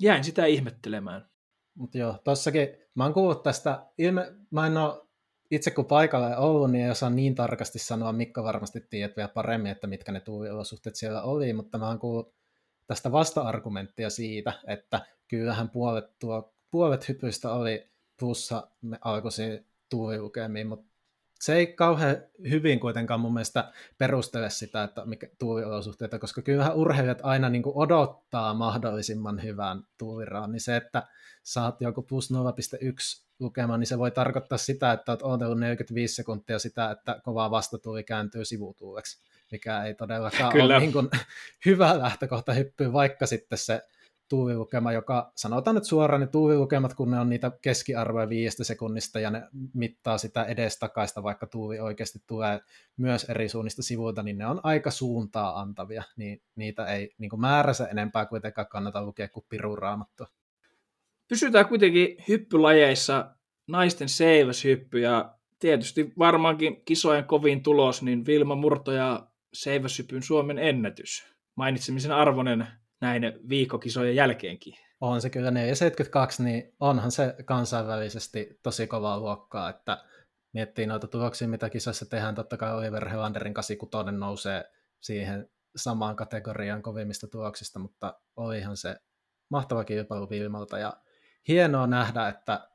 Jäin 0.00 0.24
sitä 0.24 0.46
ihmettelemään. 0.46 1.30
Mutta 1.74 1.98
joo, 1.98 2.18
tossakin 2.24 2.68
mä 2.94 3.04
oon 3.04 3.14
kuullut 3.14 3.42
tästä, 3.42 3.86
ilme, 3.98 4.32
mä 4.50 4.66
en 4.66 4.76
ole 4.76 5.02
itse 5.50 5.70
kun 5.70 5.84
paikalla 5.84 6.36
ollut, 6.36 6.70
niin 6.70 6.84
ei 6.84 6.90
osaa 6.90 7.10
niin 7.10 7.34
tarkasti 7.34 7.78
sanoa, 7.78 8.12
Mikko 8.12 8.44
varmasti 8.44 8.80
tiedät 8.80 9.16
vielä 9.16 9.28
paremmin, 9.28 9.72
että 9.72 9.86
mitkä 9.86 10.12
ne 10.12 10.20
tuuliolosuhteet 10.20 10.96
siellä 10.96 11.22
oli, 11.22 11.52
mutta 11.52 11.78
mä 11.78 11.88
oon 11.88 11.98
kuullut 11.98 12.34
tästä 12.86 13.12
vasta-argumenttia 13.12 14.10
siitä, 14.10 14.52
että 14.66 15.00
kyllähän 15.28 15.70
puolet, 15.70 16.18
tuo, 16.18 16.54
puolet 16.70 17.08
hypyistä 17.08 17.52
oli 17.52 17.90
plussa 18.18 18.68
alkuisiin 19.00 19.66
tuulilukemiin, 19.88 20.66
mutta 20.66 20.89
se 21.40 21.54
ei 21.54 21.66
kauhean 21.66 22.16
hyvin 22.50 22.80
kuitenkaan 22.80 23.20
mun 23.20 23.34
mielestä 23.34 23.72
perustele 23.98 24.50
sitä, 24.50 24.82
että 24.82 25.04
mikä 25.04 25.26
tuuliolosuhteita, 25.38 26.18
koska 26.18 26.42
kyllähän 26.42 26.76
urheilijat 26.76 27.20
aina 27.22 27.48
niin 27.48 27.62
kuin 27.62 27.76
odottaa 27.76 28.54
mahdollisimman 28.54 29.42
hyvän 29.42 29.82
tuuliraan, 29.98 30.52
niin 30.52 30.60
se, 30.60 30.76
että 30.76 31.02
saat 31.42 31.80
joku 31.80 32.02
plus 32.02 32.32
0,1 32.32 33.26
lukema, 33.38 33.78
niin 33.78 33.86
se 33.86 33.98
voi 33.98 34.10
tarkoittaa 34.10 34.58
sitä, 34.58 34.92
että 34.92 35.12
olet 35.12 35.22
odotellut 35.22 35.58
45 35.60 36.14
sekuntia 36.14 36.58
sitä, 36.58 36.90
että 36.90 37.20
kovaa 37.24 37.50
vastatuuli 37.50 38.04
kääntyy 38.04 38.44
sivutuuleksi, 38.44 39.18
mikä 39.50 39.84
ei 39.84 39.94
todellakaan 39.94 40.52
Kyllä. 40.52 40.64
ole 40.64 40.80
niin 40.80 40.92
kuin 40.92 41.08
hyvä 41.66 41.98
lähtökohta 41.98 42.52
hyppyä, 42.52 42.92
vaikka 42.92 43.26
sitten 43.26 43.58
se 43.58 43.82
tuuvilukema, 44.30 44.92
joka 44.92 45.32
sanotaan 45.36 45.74
nyt 45.74 45.84
suoraan 45.84 46.20
ne 46.20 46.26
tuuvilukemat, 46.26 46.94
kun 46.94 47.10
ne 47.10 47.20
on 47.20 47.28
niitä 47.28 47.52
keskiarvoja 47.62 48.28
viidestä 48.28 48.64
sekunnista 48.64 49.20
ja 49.20 49.30
ne 49.30 49.42
mittaa 49.74 50.18
sitä 50.18 50.44
edestakaista, 50.44 51.22
vaikka 51.22 51.46
tuuvi 51.46 51.80
oikeasti 51.80 52.18
tulee 52.26 52.60
myös 52.96 53.24
eri 53.24 53.48
suunnista 53.48 53.82
sivuilta, 53.82 54.22
niin 54.22 54.38
ne 54.38 54.46
on 54.46 54.60
aika 54.62 54.90
suuntaa 54.90 55.60
antavia, 55.60 56.02
niin 56.16 56.42
niitä 56.56 56.86
ei 56.86 57.14
niin 57.18 57.30
kuin 57.30 57.40
määränsä 57.40 57.86
enempää 57.86 58.26
kuitenkaan 58.26 58.66
kannata 58.66 59.04
lukea 59.04 59.28
kuin 59.28 59.46
piruraamattua. 59.48 60.26
Pysytään 61.28 61.68
kuitenkin 61.68 62.16
hyppylajeissa 62.28 63.34
naisten 63.66 64.08
seiväshyppy 64.08 64.98
ja 64.98 65.34
tietysti 65.58 66.12
varmaankin 66.18 66.84
kisojen 66.84 67.24
kovin 67.24 67.62
tulos, 67.62 68.02
niin 68.02 68.26
Vilma 68.26 68.54
Murto 68.54 68.92
ja 68.92 69.26
seiväshypyn 69.52 70.22
Suomen 70.22 70.58
ennätys. 70.58 71.26
Mainitsemisen 71.54 72.12
arvoinen 72.12 72.66
näin 73.00 73.22
viikkokisojen 73.48 74.16
jälkeenkin. 74.16 74.74
On 75.00 75.20
se 75.20 75.30
kyllä 75.30 75.50
472, 75.50 76.42
niin 76.42 76.74
onhan 76.80 77.10
se 77.10 77.34
kansainvälisesti 77.44 78.58
tosi 78.62 78.86
kovaa 78.86 79.20
luokkaa, 79.20 79.70
että 79.70 80.04
miettii 80.52 80.86
noita 80.86 81.06
tuloksia, 81.06 81.48
mitä 81.48 81.70
kisoissa 81.70 82.06
tehdään, 82.06 82.34
totta 82.34 82.56
kai 82.56 82.74
Oliver 82.74 83.08
Helanderin 83.08 83.54
86 83.54 84.12
nousee 84.12 84.64
siihen 85.00 85.50
samaan 85.76 86.16
kategoriaan 86.16 86.82
kovimmista 86.82 87.26
tuloksista, 87.28 87.78
mutta 87.78 88.20
olihan 88.36 88.76
se 88.76 88.96
mahtava 89.50 89.84
kilpailu 89.84 90.30
Vilmalta. 90.30 90.78
Ja 90.78 90.92
hienoa 91.48 91.86
nähdä, 91.86 92.28
että 92.28 92.68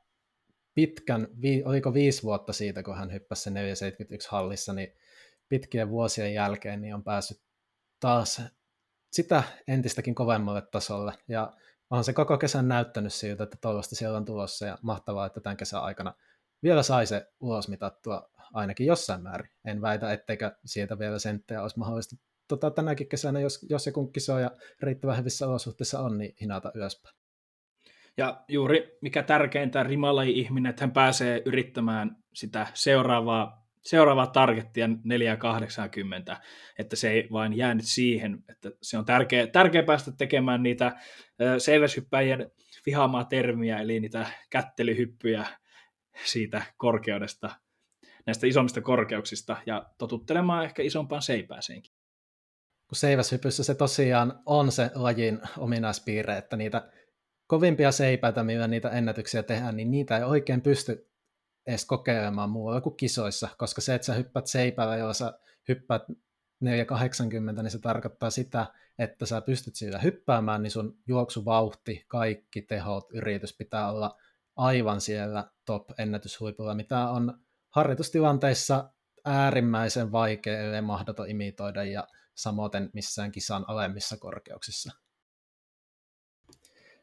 pitkän, 0.74 1.28
oliko 1.64 1.94
viisi 1.94 2.22
vuotta 2.22 2.52
siitä, 2.52 2.82
kun 2.82 2.96
hän 2.96 3.12
hyppäsi 3.12 3.42
se 3.42 3.50
471 3.50 4.28
hallissa, 4.30 4.72
niin 4.72 4.88
pitkien 5.48 5.90
vuosien 5.90 6.34
jälkeen 6.34 6.80
niin 6.80 6.94
on 6.94 7.04
päässyt 7.04 7.40
taas 8.00 8.42
sitä 9.12 9.42
entistäkin 9.68 10.14
kovemmalle 10.14 10.62
tasolle. 10.62 11.12
Ja 11.28 11.52
on 11.90 12.04
se 12.04 12.12
koko 12.12 12.38
kesän 12.38 12.68
näyttänyt 12.68 13.12
siltä, 13.12 13.44
että 13.44 13.58
toivottavasti 13.60 13.94
siellä 13.94 14.16
on 14.16 14.24
tulossa 14.24 14.66
ja 14.66 14.78
mahtavaa, 14.82 15.26
että 15.26 15.40
tämän 15.40 15.56
kesän 15.56 15.82
aikana 15.82 16.14
vielä 16.62 16.82
sai 16.82 17.06
se 17.06 17.26
ulos 17.40 17.68
mitattua 17.68 18.30
ainakin 18.52 18.86
jossain 18.86 19.22
määrin. 19.22 19.50
En 19.64 19.80
väitä, 19.80 20.12
etteikö 20.12 20.56
sieltä 20.64 20.98
vielä 20.98 21.18
senttejä 21.18 21.62
olisi 21.62 21.78
mahdollista 21.78 22.16
tota, 22.48 22.70
tänäkin 22.70 23.08
kesänä, 23.08 23.40
jos, 23.40 23.66
jos 23.70 23.86
joku 23.86 24.06
kisoja 24.06 24.50
riittävän 24.80 25.18
hyvissä 25.18 25.48
olosuhteissa 25.48 26.00
on, 26.00 26.18
niin 26.18 26.34
hinata 26.40 26.72
ylöspäin. 26.74 27.16
Ja 28.16 28.44
juuri 28.48 28.98
mikä 29.00 29.22
tärkeintä 29.22 29.82
rimalaji-ihminen, 29.82 30.70
että 30.70 30.82
hän 30.82 30.92
pääsee 30.92 31.42
yrittämään 31.44 32.16
sitä 32.34 32.66
seuraavaa, 32.74 33.65
seuraavaa 33.86 34.26
targettia 34.26 34.88
480, 35.04 36.40
että 36.78 36.96
se 36.96 37.10
ei 37.10 37.28
vain 37.32 37.56
jäänyt 37.56 37.84
siihen, 37.86 38.44
että 38.48 38.70
se 38.82 38.98
on 38.98 39.04
tärkeä, 39.04 39.46
tärkeä 39.46 39.82
päästä 39.82 40.12
tekemään 40.12 40.62
niitä 40.62 40.96
seiväshyppäjien 41.58 42.50
vihaamaa 42.86 43.24
termiä, 43.24 43.78
eli 43.78 44.00
niitä 44.00 44.26
kättelyhyppyjä 44.50 45.46
siitä 46.24 46.62
korkeudesta, 46.76 47.50
näistä 48.26 48.46
isommista 48.46 48.80
korkeuksista, 48.80 49.56
ja 49.66 49.86
totuttelemaan 49.98 50.64
ehkä 50.64 50.82
isompaan 50.82 51.22
seipääseenkin. 51.22 51.92
Kun 52.88 52.96
seiväshypyssä 52.96 53.64
se 53.64 53.74
tosiaan 53.74 54.42
on 54.46 54.72
se 54.72 54.90
lajin 54.94 55.40
ominaispiirre, 55.58 56.36
että 56.36 56.56
niitä 56.56 56.90
kovimpia 57.46 57.92
seipäitä, 57.92 58.42
millä 58.42 58.68
niitä 58.68 58.88
ennätyksiä 58.88 59.42
tehdään, 59.42 59.76
niin 59.76 59.90
niitä 59.90 60.16
ei 60.16 60.24
oikein 60.24 60.60
pysty 60.60 61.10
edes 61.66 61.84
kokeilemaan 61.84 62.50
muualla 62.50 62.80
kuin 62.80 62.96
kisoissa, 62.96 63.48
koska 63.58 63.80
se, 63.80 63.94
että 63.94 64.06
sä 64.06 64.14
hyppät 64.14 64.46
seipällä, 64.46 64.96
jolla 64.96 65.12
sä 65.12 65.38
hyppäät 65.68 66.02
480, 66.60 67.62
niin 67.62 67.70
se 67.70 67.78
tarkoittaa 67.78 68.30
sitä, 68.30 68.66
että 68.98 69.26
sä 69.26 69.40
pystyt 69.40 69.76
sillä 69.76 69.98
hyppäämään, 69.98 70.62
niin 70.62 70.70
sun 70.70 70.98
juoksuvauhti, 71.06 72.04
kaikki 72.08 72.62
tehot, 72.62 73.12
yritys 73.12 73.56
pitää 73.56 73.90
olla 73.90 74.16
aivan 74.56 75.00
siellä 75.00 75.50
top-ennätyshuipulla, 75.64 76.74
mitä 76.74 77.08
on 77.08 77.40
harjoitustilanteissa 77.70 78.90
äärimmäisen 79.24 80.12
vaikea, 80.12 80.60
ellei 80.60 80.82
mahdoton 80.82 81.30
imitoida 81.30 81.84
ja 81.84 82.08
samoin 82.34 82.90
missään 82.92 83.32
kisan 83.32 83.64
alemmissa 83.68 84.16
korkeuksissa. 84.16 84.92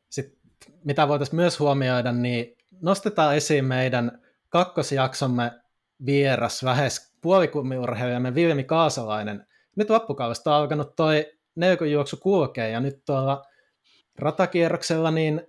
Sitten, 0.10 0.40
mitä 0.84 1.08
voitaisiin 1.08 1.36
myös 1.36 1.60
huomioida, 1.60 2.12
niin 2.12 2.58
nostetaan 2.82 3.36
esiin 3.36 3.66
meidän 3.66 4.24
kakkosjaksomme 4.54 5.52
vieras, 6.06 6.64
lähes 6.64 7.14
puolikummiurheilijamme 7.22 8.36
Vilmi 8.36 8.64
Kaasalainen. 8.64 9.48
Nyt 9.76 9.90
loppukaudesta 9.90 10.56
on 10.56 10.62
alkanut 10.62 10.96
toi 10.96 11.26
neukojuoksu 11.56 12.18
kulkee 12.18 12.70
ja 12.70 12.80
nyt 12.80 13.06
tuolla 13.06 13.46
ratakierroksella 14.20 15.12
niin 15.12 15.42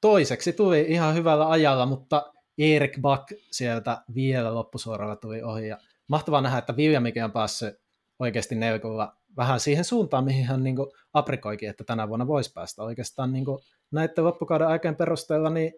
toiseksi 0.00 0.52
tuli 0.52 0.80
ihan 0.88 1.14
hyvällä 1.14 1.50
ajalla, 1.50 1.86
mutta 1.86 2.32
Erik 2.58 3.00
Back 3.00 3.32
sieltä 3.50 4.02
vielä 4.14 4.54
loppusuoralla 4.54 5.16
tuli 5.16 5.42
ohi. 5.42 5.68
Ja 5.68 5.78
mahtavaa 6.08 6.40
nähdä, 6.40 6.58
että 6.58 6.76
Viljamikin 6.76 7.24
on 7.24 7.32
päässyt 7.32 7.74
oikeasti 8.18 8.54
neukolla 8.54 9.16
vähän 9.36 9.60
siihen 9.60 9.84
suuntaan, 9.84 10.24
mihin 10.24 10.44
hän 10.44 10.62
niin 10.62 10.76
aprikoikin, 11.12 11.70
että 11.70 11.84
tänä 11.84 12.08
vuonna 12.08 12.26
voisi 12.26 12.52
päästä. 12.52 12.82
Oikeastaan 12.82 13.32
niin 13.32 13.44
näiden 13.90 14.24
loppukauden 14.24 14.68
aikeen 14.68 14.96
perusteella 14.96 15.50
niin 15.50 15.72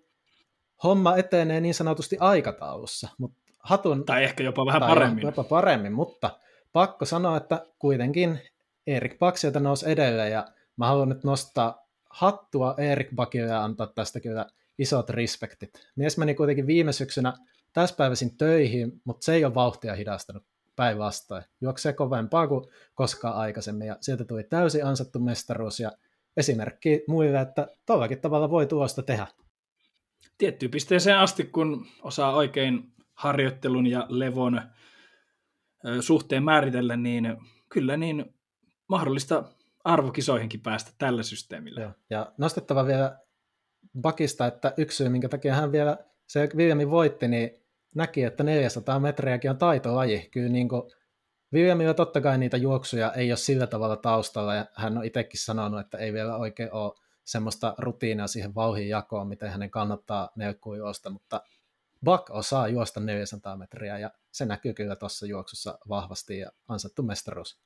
homma 0.82 1.16
etenee 1.16 1.60
niin 1.60 1.74
sanotusti 1.74 2.16
aikataulussa. 2.20 3.08
Mutta 3.18 3.38
hatun, 3.58 4.04
tai 4.04 4.24
ehkä 4.24 4.42
jopa 4.42 4.66
vähän 4.66 4.82
paremmin. 4.82 5.22
Jopa 5.22 5.44
paremmin, 5.44 5.92
mutta 5.92 6.30
pakko 6.72 7.04
sanoa, 7.04 7.36
että 7.36 7.66
kuitenkin 7.78 8.40
Erik 8.86 9.18
Bak 9.18 9.36
sieltä 9.36 9.60
nousi 9.60 9.90
edelleen 9.90 10.32
ja 10.32 10.46
mä 10.76 10.86
haluan 10.86 11.08
nyt 11.08 11.24
nostaa 11.24 11.86
hattua 12.10 12.74
Erik 12.78 13.08
Bakille 13.14 13.48
ja 13.48 13.64
antaa 13.64 13.86
tästä 13.86 14.20
kyllä 14.20 14.46
isot 14.78 15.10
respektit. 15.10 15.70
Mies 15.96 16.18
meni 16.18 16.34
kuitenkin 16.34 16.66
viime 16.66 16.92
syksynä 16.92 17.32
täyspäiväisin 17.72 18.36
töihin, 18.36 19.00
mutta 19.04 19.24
se 19.24 19.34
ei 19.34 19.44
ole 19.44 19.54
vauhtia 19.54 19.94
hidastanut 19.94 20.44
päinvastoin. 20.76 21.44
Juoksee 21.60 21.92
kovempaa 21.92 22.48
kuin 22.48 22.64
koskaan 22.94 23.34
aikaisemmin 23.34 23.86
ja 23.86 23.96
sieltä 24.00 24.24
tuli 24.24 24.44
täysin 24.44 24.86
ansattu 24.86 25.18
mestaruus 25.18 25.80
ja 25.80 25.92
esimerkki 26.36 27.04
muille, 27.08 27.40
että 27.40 27.68
tuollakin 27.86 28.20
tavalla 28.20 28.50
voi 28.50 28.66
tuosta 28.66 29.02
tehdä. 29.02 29.26
Tiettyyn 30.38 30.70
pisteeseen 30.70 31.18
asti, 31.18 31.44
kun 31.44 31.86
osaa 32.02 32.34
oikein 32.34 32.92
harjoittelun 33.14 33.86
ja 33.86 34.06
levon 34.08 34.62
suhteen 36.00 36.44
määritellä, 36.44 36.96
niin 36.96 37.36
kyllä 37.68 37.96
niin 37.96 38.34
mahdollista 38.88 39.44
arvokisoihinkin 39.84 40.60
päästä 40.60 40.90
tällä 40.98 41.22
systeemillä. 41.22 41.80
Joo. 41.80 41.90
Ja 42.10 42.32
nostettava 42.38 42.86
vielä 42.86 43.18
Bakista, 44.00 44.46
että 44.46 44.74
yksi 44.76 44.96
syy, 44.96 45.08
minkä 45.08 45.28
takia 45.28 45.54
hän 45.54 45.72
vielä 45.72 45.96
se 46.26 46.48
Viljami 46.56 46.90
voitti, 46.90 47.28
niin 47.28 47.50
näki, 47.94 48.22
että 48.22 48.44
400 48.44 49.00
metriäkin 49.00 49.50
on 49.50 49.58
taitolaji. 49.58 50.28
Kyllä 50.32 50.48
niin 50.48 50.68
kuin 50.68 50.82
Williamilla 51.52 51.94
totta 51.94 52.20
kai 52.20 52.38
niitä 52.38 52.56
juoksuja 52.56 53.12
ei 53.12 53.30
ole 53.30 53.36
sillä 53.36 53.66
tavalla 53.66 53.96
taustalla, 53.96 54.54
ja 54.54 54.66
hän 54.74 54.98
on 54.98 55.04
itsekin 55.04 55.40
sanonut, 55.40 55.80
että 55.80 55.98
ei 55.98 56.12
vielä 56.12 56.36
oikein 56.36 56.72
ole 56.72 56.92
semmoista 57.24 57.74
rutiinia 57.78 58.26
siihen 58.26 58.54
vauhin 58.54 58.88
jakoon, 58.88 59.28
miten 59.28 59.50
hänen 59.50 59.70
kannattaa 59.70 60.30
neukkuun 60.36 60.78
juosta, 60.78 61.10
mutta 61.10 61.42
Buck 62.04 62.30
osaa 62.30 62.68
juosta 62.68 63.00
400 63.00 63.56
metriä 63.56 63.98
ja 63.98 64.10
se 64.30 64.44
näkyy 64.44 64.74
kyllä 64.74 64.96
tuossa 64.96 65.26
juoksussa 65.26 65.78
vahvasti 65.88 66.38
ja 66.38 66.50
ansattu 66.68 67.02
mestaruus. 67.02 67.60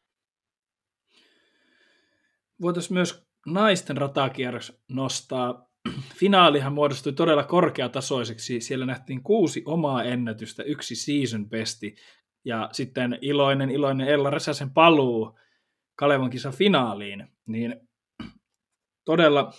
Voitaisiin 2.60 2.94
myös 2.94 3.26
naisten 3.46 3.96
ratakierros 3.96 4.82
nostaa. 4.88 5.68
Finaalihan 6.14 6.72
muodostui 6.72 7.12
todella 7.12 7.44
korkeatasoiseksi. 7.44 8.60
Siellä 8.60 8.86
nähtiin 8.86 9.22
kuusi 9.22 9.62
omaa 9.66 10.04
ennätystä, 10.04 10.62
yksi 10.62 10.94
season 10.94 11.48
besti 11.48 11.96
ja 12.44 12.68
sitten 12.72 13.18
iloinen, 13.20 13.70
iloinen 13.70 14.08
Ella 14.08 14.30
Räsäsen 14.30 14.70
paluu 14.70 15.38
Kalevan 15.96 16.30
kisan 16.30 16.52
finaaliin. 16.52 17.28
Niin 17.46 17.87
todella, 19.08 19.52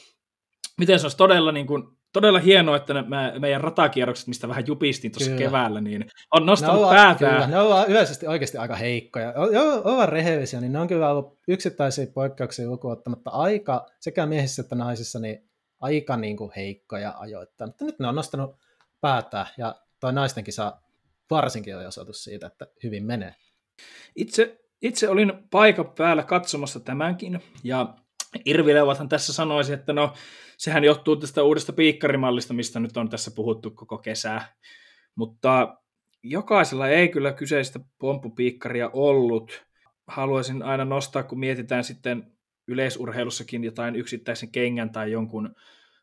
miten 0.78 1.00
se 1.00 1.06
olisi 1.06 1.18
todella 1.18 1.52
niin 1.52 1.68
kuin 1.68 1.84
todella 2.14 2.40
hienoa, 2.40 2.76
että 2.76 2.94
ne, 2.94 3.02
me, 3.02 3.40
meidän 3.40 3.62
ratakierrokset, 3.62 4.28
mistä 4.28 4.48
vähän 4.48 4.68
jupistiin 4.68 5.12
tuossa 5.12 5.32
keväällä, 5.32 5.82
niin 5.82 6.06
on 6.32 6.46
nostanut 6.46 6.82
ne 6.82 6.96
päätään. 6.96 7.34
Kyllä, 7.34 7.48
ne 7.48 7.60
ovat 7.60 7.90
yleisesti 7.90 8.28
oikeasti 8.28 8.58
aika 8.58 8.76
heikkoja. 8.76 9.34
Joo, 9.52 9.82
ovat 9.84 10.10
rehellisiä, 10.10 10.62
niin 10.62 10.72
ne 10.72 10.80
on 10.80 10.88
kyllä 10.88 11.10
ollut 11.10 11.40
yksittäisiä 11.48 12.08
poikkeuksia 12.14 12.70
lukuun 12.70 12.94
ottamatta 12.94 13.30
aika, 13.30 13.86
sekä 14.00 14.26
miehissä 14.26 14.62
että 14.62 14.76
naisissa, 14.76 15.20
niin 15.20 15.50
aika 15.82 16.18
niin 16.18 16.38
kuin 16.38 16.52
heikkoja 16.56 17.14
ajoittain. 17.18 17.70
Mutta 17.70 17.86
nyt 17.86 18.00
ne 18.00 18.08
on 18.08 18.16
nostanut 18.16 18.56
päätään, 19.02 19.48
ja 19.58 19.76
toi 20.00 20.14
naisten 20.14 20.44
kisa 20.44 20.78
varsinkin 21.30 21.78
on 21.78 21.86
osoitus 21.86 22.24
siitä, 22.24 22.48
että 22.48 22.68
hyvin 22.84 23.06
menee. 23.06 23.36
Itse, 24.16 24.60
itse 24.82 25.10
olin 25.10 25.34
paikan 25.52 25.92
päällä 25.98 26.24
katsomassa 26.24 26.80
tämänkin, 26.80 27.44
ja 27.64 27.96
Irvilevathan 28.46 29.10
tässä 29.10 29.34
sanoisi, 29.34 29.74
että 29.74 29.94
no, 29.94 30.14
sehän 30.58 30.84
johtuu 30.84 31.16
tästä 31.16 31.44
uudesta 31.44 31.74
piikkarimallista, 31.74 32.54
mistä 32.54 32.80
nyt 32.80 32.98
on 32.98 33.10
tässä 33.10 33.32
puhuttu 33.32 33.72
koko 33.72 33.98
kesää. 33.98 34.54
Mutta 35.16 35.78
jokaisella 36.24 36.88
ei 36.88 37.08
kyllä 37.08 37.34
kyseistä 37.34 37.80
pomppupiikkaria 38.00 38.90
ollut. 38.94 39.66
Haluaisin 40.08 40.64
aina 40.64 40.86
nostaa, 40.86 41.24
kun 41.24 41.40
mietitään 41.40 41.84
sitten 41.84 42.32
yleisurheilussakin 42.68 43.64
jotain 43.64 43.96
yksittäisen 43.96 44.52
kengän 44.52 44.90
tai 44.90 45.12
jonkun 45.12 45.56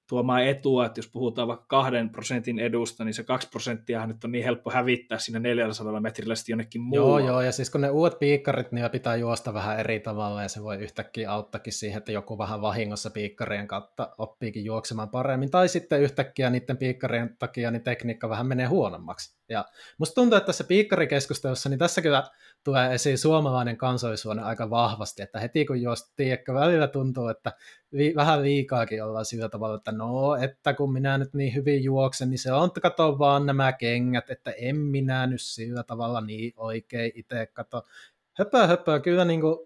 tuomaan 0.08 0.46
etua, 0.46 0.86
että 0.86 0.98
jos 0.98 1.08
puhutaan 1.08 1.48
vaikka 1.48 1.66
kahden 1.68 2.10
prosentin 2.10 2.58
edusta, 2.58 3.04
niin 3.04 3.14
se 3.14 3.22
kaksi 3.22 3.48
prosenttia 3.48 4.06
nyt 4.06 4.24
on 4.24 4.32
niin 4.32 4.44
helppo 4.44 4.70
hävittää 4.70 5.18
sinne 5.18 5.38
400 5.38 6.00
metrillä 6.00 6.34
sitten 6.34 6.52
jonnekin 6.52 6.80
muualle. 6.80 7.20
Joo, 7.20 7.28
joo, 7.28 7.40
ja 7.40 7.52
siis 7.52 7.70
kun 7.70 7.80
ne 7.80 7.90
uudet 7.90 8.18
piikkarit, 8.18 8.72
niin 8.72 8.90
pitää 8.90 9.16
juosta 9.16 9.54
vähän 9.54 9.80
eri 9.80 10.00
tavalla, 10.00 10.42
ja 10.42 10.48
se 10.48 10.62
voi 10.62 10.76
yhtäkkiä 10.76 11.32
auttakin 11.32 11.72
siihen, 11.72 11.98
että 11.98 12.12
joku 12.12 12.38
vähän 12.38 12.60
vahingossa 12.60 13.10
piikkarien 13.10 13.68
kautta 13.68 14.14
oppiikin 14.18 14.64
juoksemaan 14.64 15.08
paremmin, 15.08 15.50
tai 15.50 15.68
sitten 15.68 16.00
yhtäkkiä 16.00 16.50
niiden 16.50 16.76
piikkarien 16.76 17.36
takia 17.38 17.70
niin 17.70 17.82
tekniikka 17.82 18.28
vähän 18.28 18.46
menee 18.46 18.66
huonommaksi. 18.66 19.36
Ja 19.48 19.64
musta 19.98 20.14
tuntuu, 20.14 20.36
että 20.36 20.46
tässä 20.46 20.64
piikkarikeskustelussa, 20.64 21.68
niin 21.68 21.78
tässä 21.78 22.02
kyllä 22.02 22.22
tulee 22.64 22.94
esiin 22.94 23.18
suomalainen 23.18 23.76
kansallisuuden 23.76 24.44
aika 24.44 24.70
vahvasti, 24.70 25.22
että 25.22 25.40
heti 25.40 25.64
kun 25.64 25.82
juosta, 25.82 26.12
tiedätkö, 26.16 26.54
välillä 26.54 26.88
tuntuu, 26.88 27.28
että 27.28 27.52
vi, 27.96 28.14
vähän 28.16 28.42
liikaakin 28.42 29.04
ollaan 29.04 29.24
sillä 29.24 29.48
tavalla, 29.48 29.76
että 29.76 29.92
no, 29.92 30.36
että 30.36 30.74
kun 30.74 30.92
minä 30.92 31.18
nyt 31.18 31.34
niin 31.34 31.54
hyvin 31.54 31.84
juoksen, 31.84 32.30
niin 32.30 32.38
se 32.38 32.52
on, 32.52 32.66
että 32.66 32.80
kato 32.80 33.18
vaan 33.18 33.46
nämä 33.46 33.72
kengät, 33.72 34.30
että 34.30 34.50
en 34.50 34.76
minä 34.76 35.26
nyt 35.26 35.40
sillä 35.40 35.82
tavalla 35.82 36.20
niin 36.20 36.52
oikein 36.56 37.12
itse 37.14 37.46
kato. 37.46 37.86
Höpö, 38.32 38.66
höpö, 38.66 39.00
kyllä 39.00 39.24
niin 39.24 39.40
kuin, 39.40 39.58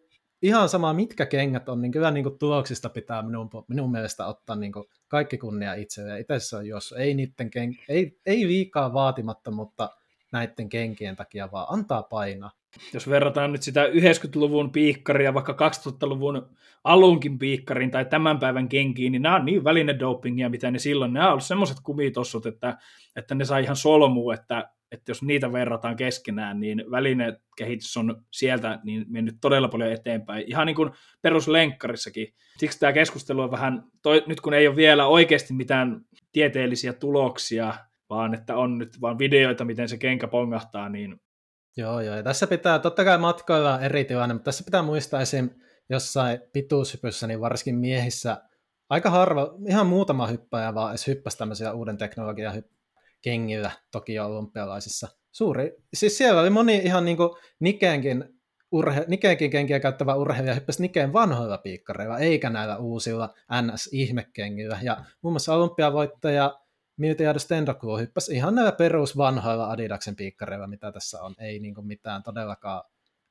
ihan 0.42 0.68
sama 0.68 0.92
mitkä 0.92 1.26
kengät 1.26 1.68
on, 1.68 1.82
niin 1.82 1.92
kyllä 1.92 2.10
niin 2.10 2.24
kuin 2.24 2.38
tuloksista 2.38 2.88
pitää 2.88 3.22
minun, 3.22 3.50
minun 3.68 3.90
mielestä 3.90 4.26
ottaa 4.26 4.56
niin 4.56 4.72
kuin 4.72 4.84
kaikki 5.08 5.38
kunnia 5.38 5.74
itselleen. 5.74 6.20
Itse 6.20 6.38
se 6.38 6.56
on 6.56 6.66
jos 6.66 6.94
ei, 6.98 7.14
niiden 7.14 7.50
ken, 7.50 7.78
ei, 7.88 8.20
ei 8.26 8.46
liikaa 8.46 8.92
vaatimatta, 8.92 9.50
mutta 9.50 9.90
näiden 10.32 10.68
kenkien 10.68 11.16
takia, 11.16 11.52
vaan 11.52 11.66
antaa 11.70 12.02
painaa. 12.02 12.59
Jos 12.94 13.08
verrataan 13.08 13.52
nyt 13.52 13.62
sitä 13.62 13.86
90-luvun 13.86 14.70
piikkaria 14.70 15.34
vaikka 15.34 15.52
2000-luvun 15.52 16.48
alunkin 16.84 17.38
piikkarin 17.38 17.90
tai 17.90 18.04
tämän 18.04 18.38
päivän 18.38 18.68
kenkiin, 18.68 19.12
niin 19.12 19.22
nämä 19.22 19.36
on 19.36 19.44
niin 19.44 19.64
välinedopingia, 19.64 20.48
mitä 20.48 20.70
ne 20.70 20.78
silloin, 20.78 21.12
nämä 21.12 21.26
on 21.26 21.32
ollut 21.32 21.44
semmoiset 21.44 21.76
kumitossut, 21.82 22.46
että, 22.46 22.78
että 23.16 23.34
ne 23.34 23.44
sai 23.44 23.62
ihan 23.62 23.76
solmua, 23.76 24.34
että, 24.34 24.70
että 24.92 25.10
jos 25.10 25.22
niitä 25.22 25.52
verrataan 25.52 25.96
keskenään, 25.96 26.60
niin 26.60 26.84
välinekehitys 26.90 27.96
on 27.96 28.22
sieltä 28.30 28.78
niin 28.84 29.04
mennyt 29.08 29.36
todella 29.40 29.68
paljon 29.68 29.92
eteenpäin. 29.92 30.44
Ihan 30.46 30.66
niin 30.66 30.76
kuin 30.76 30.90
peruslenkkarissakin. 31.22 32.34
Siksi 32.58 32.80
tämä 32.80 32.92
keskustelu 32.92 33.40
on 33.40 33.50
vähän, 33.50 33.84
toi, 34.02 34.24
nyt 34.26 34.40
kun 34.40 34.54
ei 34.54 34.68
ole 34.68 34.76
vielä 34.76 35.06
oikeasti 35.06 35.54
mitään 35.54 36.00
tieteellisiä 36.32 36.92
tuloksia, 36.92 37.74
vaan 38.10 38.34
että 38.34 38.56
on 38.56 38.78
nyt 38.78 39.00
vaan 39.00 39.18
videoita, 39.18 39.64
miten 39.64 39.88
se 39.88 39.98
kenkä 39.98 40.28
pongahtaa, 40.28 40.88
niin 40.88 41.20
Joo, 41.80 42.00
joo. 42.00 42.16
Ja 42.16 42.22
tässä 42.22 42.46
pitää, 42.46 42.78
totta 42.78 43.04
kai 43.04 43.18
matkoilla 43.18 43.80
eri 43.80 44.04
tilanne, 44.04 44.34
mutta 44.34 44.44
tässä 44.44 44.64
pitää 44.64 44.82
muistaa 44.82 45.20
esim. 45.20 45.50
jossain 45.90 46.40
pituushypyssä, 46.52 47.26
niin 47.26 47.40
varsinkin 47.40 47.78
miehissä 47.78 48.42
aika 48.88 49.10
harva, 49.10 49.54
ihan 49.68 49.86
muutama 49.86 50.26
hyppäjä 50.26 50.74
vaan 50.74 50.90
edes 50.90 51.06
hyppäsi 51.06 51.38
tämmöisiä 51.38 51.72
uuden 51.72 51.98
teknologian 51.98 52.54
hy- 52.54 52.70
kengillä 53.22 53.70
Tokio 53.92 54.26
olympialaisissa. 54.26 55.08
Suuri, 55.32 55.72
siis 55.94 56.18
siellä 56.18 56.40
oli 56.40 56.50
moni 56.50 56.76
ihan 56.76 57.04
niin 57.04 57.16
kuin 57.16 57.30
Nikeenkin, 57.60 58.24
urhe, 58.72 59.04
Nikeenkin 59.08 59.50
kenkiä 59.50 59.80
käyttävä 59.80 60.14
urheilija 60.14 60.54
hyppäsi 60.54 60.82
Nikeen 60.82 61.12
vanhoilla 61.12 61.58
piikkareilla, 61.58 62.18
eikä 62.18 62.50
näillä 62.50 62.76
uusilla 62.76 63.34
NS-ihmekengillä. 63.62 64.78
Ja 64.82 65.04
muun 65.22 65.32
muassa 65.32 65.54
olympiavoittaja 65.54 66.59
Miltiade 67.00 67.38
Stendokuo 67.38 67.98
hyppäsi 67.98 68.34
ihan 68.34 68.54
näillä 68.54 68.72
perusvanhoilla 68.72 69.70
Adidaksen 69.70 70.16
piikkareilla, 70.16 70.66
mitä 70.66 70.92
tässä 70.92 71.22
on. 71.22 71.34
Ei 71.38 71.58
niin 71.58 71.74
mitään 71.86 72.22
todellakaan 72.22 72.82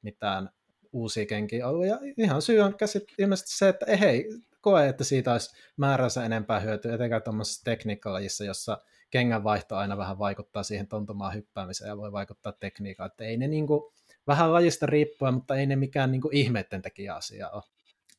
mitään 0.02 0.50
uusia 0.94 1.26
kenkiä 1.26 1.68
ollut. 1.68 1.86
Ja 1.86 2.00
ihan 2.18 2.42
syy 2.42 2.60
on 2.60 2.78
käsit, 2.78 3.04
ilmeisesti 3.18 3.58
se, 3.58 3.70
että 3.70 3.86
ei 3.86 4.00
hei, 4.00 4.30
koe, 4.62 4.88
että 4.88 5.04
siitä 5.04 5.32
olisi 5.32 5.56
määränsä 5.78 6.26
enempää 6.26 6.60
hyötyä, 6.60 6.96
etenkään 6.96 7.22
tuommoisessa 7.22 7.64
tekniikkalajissa, 7.64 8.44
jossa 8.44 8.78
kengän 9.10 9.44
vaihto 9.44 9.76
aina 9.76 9.98
vähän 9.98 10.20
vaikuttaa 10.20 10.64
siihen 10.64 10.88
tontumaan 10.88 11.34
hyppäämiseen 11.34 11.88
ja 11.88 11.98
voi 11.98 12.12
vaikuttaa 12.12 12.52
tekniikkaan. 12.52 13.08
Että 13.12 13.24
ei 13.24 13.38
ne 13.38 13.48
niin 13.48 13.68
kuin, 13.68 13.94
vähän 14.28 14.54
lajista 14.54 14.86
riippuen, 14.86 15.34
mutta 15.34 15.56
ei 15.56 15.66
ne 15.66 15.76
mikään 15.76 16.12
niin 16.12 16.22
kuin 16.22 16.36
ihmeiden 16.36 16.82
tekijä 16.82 17.16
asia 17.16 17.50
ole. 17.50 17.64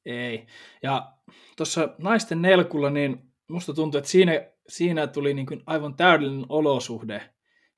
Ei. 0.06 0.46
Ja 0.82 1.12
tuossa 1.56 1.88
naisten 1.98 2.42
nelkulla, 2.42 2.90
niin 2.90 3.32
musta 3.48 3.74
tuntuu, 3.74 3.98
että 3.98 4.10
siinä, 4.10 4.32
siinä 4.70 5.06
tuli 5.06 5.34
niin 5.34 5.46
kuin 5.46 5.62
aivan 5.66 5.96
täydellinen 5.96 6.46
olosuhde 6.48 7.30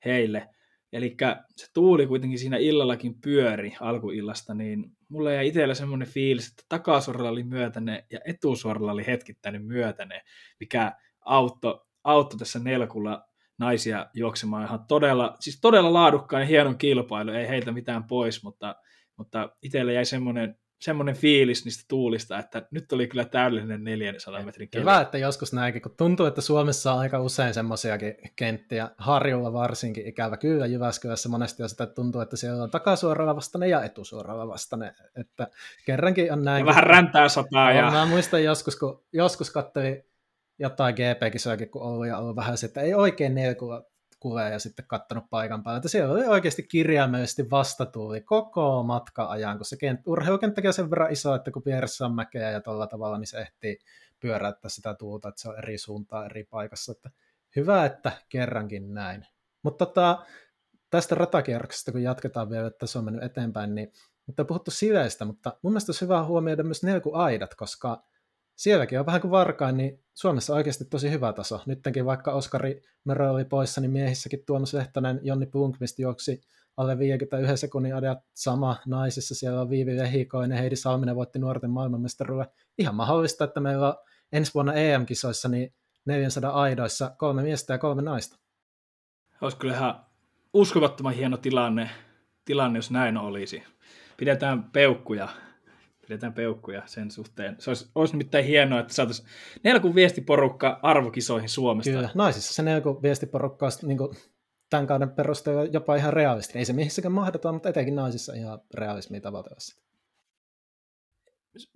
heille. 0.05 0.49
Eli 0.93 1.15
se 1.55 1.67
tuuli 1.73 2.07
kuitenkin 2.07 2.39
siinä 2.39 2.57
illallakin 2.57 3.21
pyöri 3.21 3.75
alkuillasta, 3.79 4.53
niin 4.53 4.85
mulla 5.09 5.31
jäi 5.31 5.47
itsellä 5.47 5.73
semmoinen 5.73 6.07
fiilis, 6.07 6.47
että 6.47 6.63
takasoralla 6.69 7.29
oli 7.29 7.43
myötäne 7.43 8.05
ja 8.11 8.19
etusoralla 8.25 8.91
oli 8.91 9.07
hetkittäinen 9.07 9.65
myötäne, 9.65 10.21
mikä 10.59 10.91
auttoi, 11.25 11.79
auttoi 12.03 12.39
tässä 12.39 12.59
nelkulla 12.59 13.25
naisia 13.59 14.09
juoksemaan 14.13 14.65
ihan 14.65 14.85
todella, 14.87 15.35
siis 15.39 15.61
todella 15.61 15.93
laadukkaan 15.93 16.41
ja 16.41 16.47
hienon 16.47 16.77
kilpailu, 16.77 17.31
ei 17.31 17.47
heitä 17.47 17.71
mitään 17.71 18.03
pois, 18.03 18.43
mutta, 18.43 18.75
mutta 19.17 19.49
itsellä 19.61 19.91
jäi 19.91 20.05
semmoinen 20.05 20.55
semmoinen 20.83 21.15
fiilis 21.15 21.65
niistä 21.65 21.85
tuulista, 21.87 22.39
että 22.39 22.67
nyt 22.71 22.91
oli 22.91 23.07
kyllä 23.07 23.25
täydellinen 23.25 23.83
400 23.83 24.43
metrin 24.43 24.69
kenttä. 24.69 24.91
Hyvä, 24.91 25.01
että 25.01 25.17
joskus 25.17 25.53
näinkin, 25.53 25.81
kun 25.81 25.95
tuntuu, 25.97 26.25
että 26.25 26.41
Suomessa 26.41 26.93
on 26.93 26.99
aika 26.99 27.19
usein 27.19 27.53
semmoisiakin 27.53 28.15
kenttiä, 28.35 28.89
Harjulla 28.97 29.53
varsinkin 29.53 30.07
ikävä 30.07 30.37
kyllä, 30.37 30.65
Jyväskylässä 30.65 31.29
monesti 31.29 31.63
on 31.63 31.69
sitä, 31.69 31.83
että 31.83 31.95
tuntuu, 31.95 32.21
että 32.21 32.37
siellä 32.37 32.63
on 32.63 32.71
takasuoralla 32.71 33.35
vastainen 33.35 33.69
ja 33.69 33.83
etusuoralla 33.83 34.47
vastainen, 34.47 34.95
että 35.15 35.47
kerrankin 35.85 36.33
on 36.33 36.43
näin. 36.43 36.59
Ja 36.59 36.65
vähän 36.65 36.83
räntää 36.83 37.29
sataa. 37.29 37.71
Ja... 37.71 37.91
Mä 37.91 38.05
muistan 38.05 38.43
joskus, 38.43 38.75
kun 38.75 39.03
joskus 39.13 39.51
katselin 39.51 40.03
jotain 40.59 40.95
GP-kisojakin, 40.95 41.69
kun 41.69 41.81
ollut 41.81 42.07
ja 42.07 42.17
ollut 42.17 42.35
vähän 42.35 42.57
se, 42.57 42.65
että 42.65 42.81
ei 42.81 42.93
oikein 42.93 43.35
nelkulla 43.35 43.85
kuvia 44.23 44.49
ja 44.49 44.59
sitten 44.59 44.85
katsonut 44.87 45.29
paikan 45.29 45.63
päällä, 45.63 45.77
että 45.77 45.89
siellä 45.89 46.13
oli 46.13 46.25
oikeasti 46.25 46.63
kirjaimellisesti 46.63 47.49
vastatuuli 47.51 48.21
koko 48.21 48.83
matka 48.83 49.25
ajan, 49.25 49.57
kun 49.57 49.65
se 49.65 49.77
kent, 49.77 50.01
urheilukenttäkin 50.05 50.67
on 50.67 50.73
sen 50.73 50.89
verran 50.89 51.11
iso, 51.11 51.35
että 51.35 51.51
kun 51.51 51.61
vieressä 51.65 52.05
on 52.05 52.15
mäkeä 52.15 52.51
ja 52.51 52.61
tuolla 52.61 52.87
tavalla, 52.87 53.17
niin 53.17 53.27
se 53.27 53.37
ehtii 53.37 53.79
pyöräyttää 54.19 54.69
sitä 54.69 54.93
tuulta, 54.93 55.29
että 55.29 55.41
se 55.41 55.49
on 55.49 55.57
eri 55.57 55.77
suuntaan 55.77 56.25
eri 56.25 56.43
paikassa. 56.43 56.91
Että 56.91 57.09
hyvä, 57.55 57.85
että 57.85 58.11
kerrankin 58.29 58.93
näin. 58.93 59.25
Mutta 59.63 59.85
tota, 59.85 60.25
tästä 60.89 61.15
ratakierroksesta, 61.15 61.91
kun 61.91 62.03
jatketaan 62.03 62.49
vielä, 62.49 62.67
että 62.67 62.87
se 62.87 62.97
on 62.97 63.05
mennyt 63.05 63.23
eteenpäin, 63.23 63.75
niin 63.75 63.91
mutta 64.25 64.43
on 64.43 64.47
puhuttu 64.47 64.71
siveistä, 64.71 65.25
mutta 65.25 65.57
mun 65.61 65.73
mielestä 65.73 65.89
olisi 65.89 66.05
hyvä 66.05 66.23
huomioida 66.23 66.63
myös 66.63 66.83
nelkuaidat, 66.83 67.55
koska 67.55 68.03
sielläkin 68.55 68.99
on 68.99 69.05
vähän 69.05 69.21
kuin 69.21 69.31
varkain, 69.31 69.77
niin 69.77 70.03
Suomessa 70.13 70.55
oikeasti 70.55 70.85
tosi 70.85 71.11
hyvä 71.11 71.33
taso. 71.33 71.61
Nyttenkin 71.65 72.05
vaikka 72.05 72.31
Oskari 72.31 72.81
Mero 73.05 73.31
oli 73.31 73.45
poissa, 73.45 73.81
niin 73.81 73.91
miehissäkin 73.91 74.45
Tuomas 74.45 74.73
Lehtonen, 74.73 75.19
Jonni 75.23 75.45
Punkvist 75.45 75.99
juoksi 75.99 76.41
alle 76.77 76.99
51 76.99 77.57
sekunnin 77.57 77.95
ajat 77.95 78.19
sama 78.33 78.77
naisissa. 78.85 79.35
Siellä 79.35 79.61
on 79.61 79.69
Viivi 79.69 79.95
Vehikoinen, 79.95 80.57
Heidi 80.57 80.75
Salminen 80.75 81.15
voitti 81.15 81.39
nuorten 81.39 81.69
maailmanmestaruuden. 81.69 82.47
Ihan 82.77 82.95
mahdollista, 82.95 83.43
että 83.43 83.59
meillä 83.59 83.87
on 83.87 83.95
ensi 84.31 84.53
vuonna 84.53 84.73
EM-kisoissa 84.73 85.49
niin 85.49 85.73
400 86.05 86.51
aidoissa 86.51 87.15
kolme 87.17 87.43
miestä 87.43 87.73
ja 87.73 87.77
kolme 87.77 88.01
naista. 88.01 88.37
Olisi 89.41 89.57
kyllä 89.57 89.73
ihan 89.73 90.05
uskomattoman 90.53 91.13
hieno 91.13 91.37
tilanne, 91.37 91.89
tilanne, 92.45 92.77
jos 92.77 92.91
näin 92.91 93.17
olisi. 93.17 93.63
Pidetään 94.17 94.63
peukkuja, 94.63 95.29
pidetään 96.13 96.33
peukkuja 96.33 96.83
sen 96.85 97.11
suhteen. 97.11 97.55
Se 97.59 97.69
olisi, 97.69 97.91
olisi 97.95 98.13
nimittäin 98.13 98.45
hienoa, 98.45 98.79
että 98.79 98.93
saataisiin 98.93 99.27
Nelkun 99.63 99.95
viestiporukka 99.95 100.79
arvokisoihin 100.83 101.49
Suomesta. 101.49 101.91
Kyllä, 101.91 102.09
naisissa 102.13 102.53
se 102.53 102.63
Nelkun 102.63 103.01
viestiporukka 103.01 103.65
on 103.65 103.71
niin 103.87 103.97
kuin 103.97 104.17
tämän 104.69 104.87
kauden 104.87 105.09
perusteella 105.09 105.63
jopa 105.63 105.95
ihan 105.95 106.13
realisti. 106.13 106.59
Ei 106.59 106.65
se 106.65 106.73
mihissäkään 106.73 107.11
mahdoton, 107.11 107.53
mutta 107.53 107.69
etenkin 107.69 107.95
naisissa 107.95 108.33
ihan 108.33 108.59
realismia 108.73 109.21
tavoitella 109.21 109.59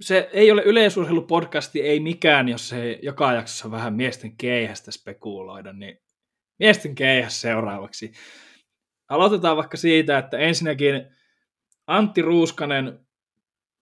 se 0.02 0.30
ei 0.34 0.52
ole 0.52 0.62
yleisurheilupodcasti, 0.62 1.82
ei 1.82 2.00
mikään, 2.00 2.50
jos 2.50 2.70
se 2.70 3.00
joka 3.02 3.34
jaksossa 3.34 3.72
vähän 3.72 3.94
miesten 3.94 4.38
keihästä 4.38 4.92
spekuloida, 4.92 5.74
niin 5.74 5.98
miesten 6.60 6.96
keihäs 6.96 7.42
seuraavaksi. 7.42 8.12
Aloitetaan 9.10 9.58
vaikka 9.58 9.78
siitä, 9.78 10.18
että 10.18 10.38
ensinnäkin 10.38 10.94
Antti 11.88 12.22
Ruuskanen 12.22 13.07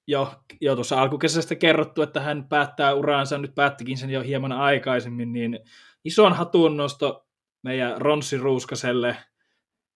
jo, 0.08 0.34
jo 0.62 0.76
tuossa 0.76 1.02
alkukesästä 1.02 1.56
kerrottu, 1.56 2.02
että 2.02 2.20
hän 2.20 2.48
päättää 2.50 2.94
uraansa, 2.94 3.38
nyt 3.38 3.56
päättikin 3.56 3.98
sen 3.98 4.10
jo 4.10 4.22
hieman 4.22 4.52
aikaisemmin, 4.52 5.34
niin 5.34 5.60
ison 6.06 6.34
hatunnosto 6.34 7.28
meidän 7.62 8.02
Ronssi 8.02 8.38
Ruuskaselle, 8.38 9.18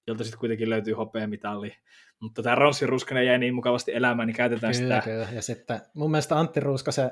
jolta 0.08 0.24
sitten 0.24 0.40
kuitenkin 0.40 0.70
löytyy 0.70 0.94
hopeamitalli. 0.94 1.76
Mutta 2.20 2.44
tämä 2.44 2.56
Ronssi 2.56 2.88
Ruskanen 2.88 3.26
jäi 3.26 3.38
niin 3.38 3.56
mukavasti 3.56 3.94
elämään, 3.96 4.28
niin 4.28 4.36
käytetään 4.36 4.74
kyllä, 4.74 5.02
sitä. 5.02 5.12
Kyllä, 5.12 5.28
ja 5.36 5.42
sitten 5.42 5.82
mun 5.94 6.12
mielestä 6.12 6.40
Antti 6.40 6.60
Ruuskasen 6.60 7.12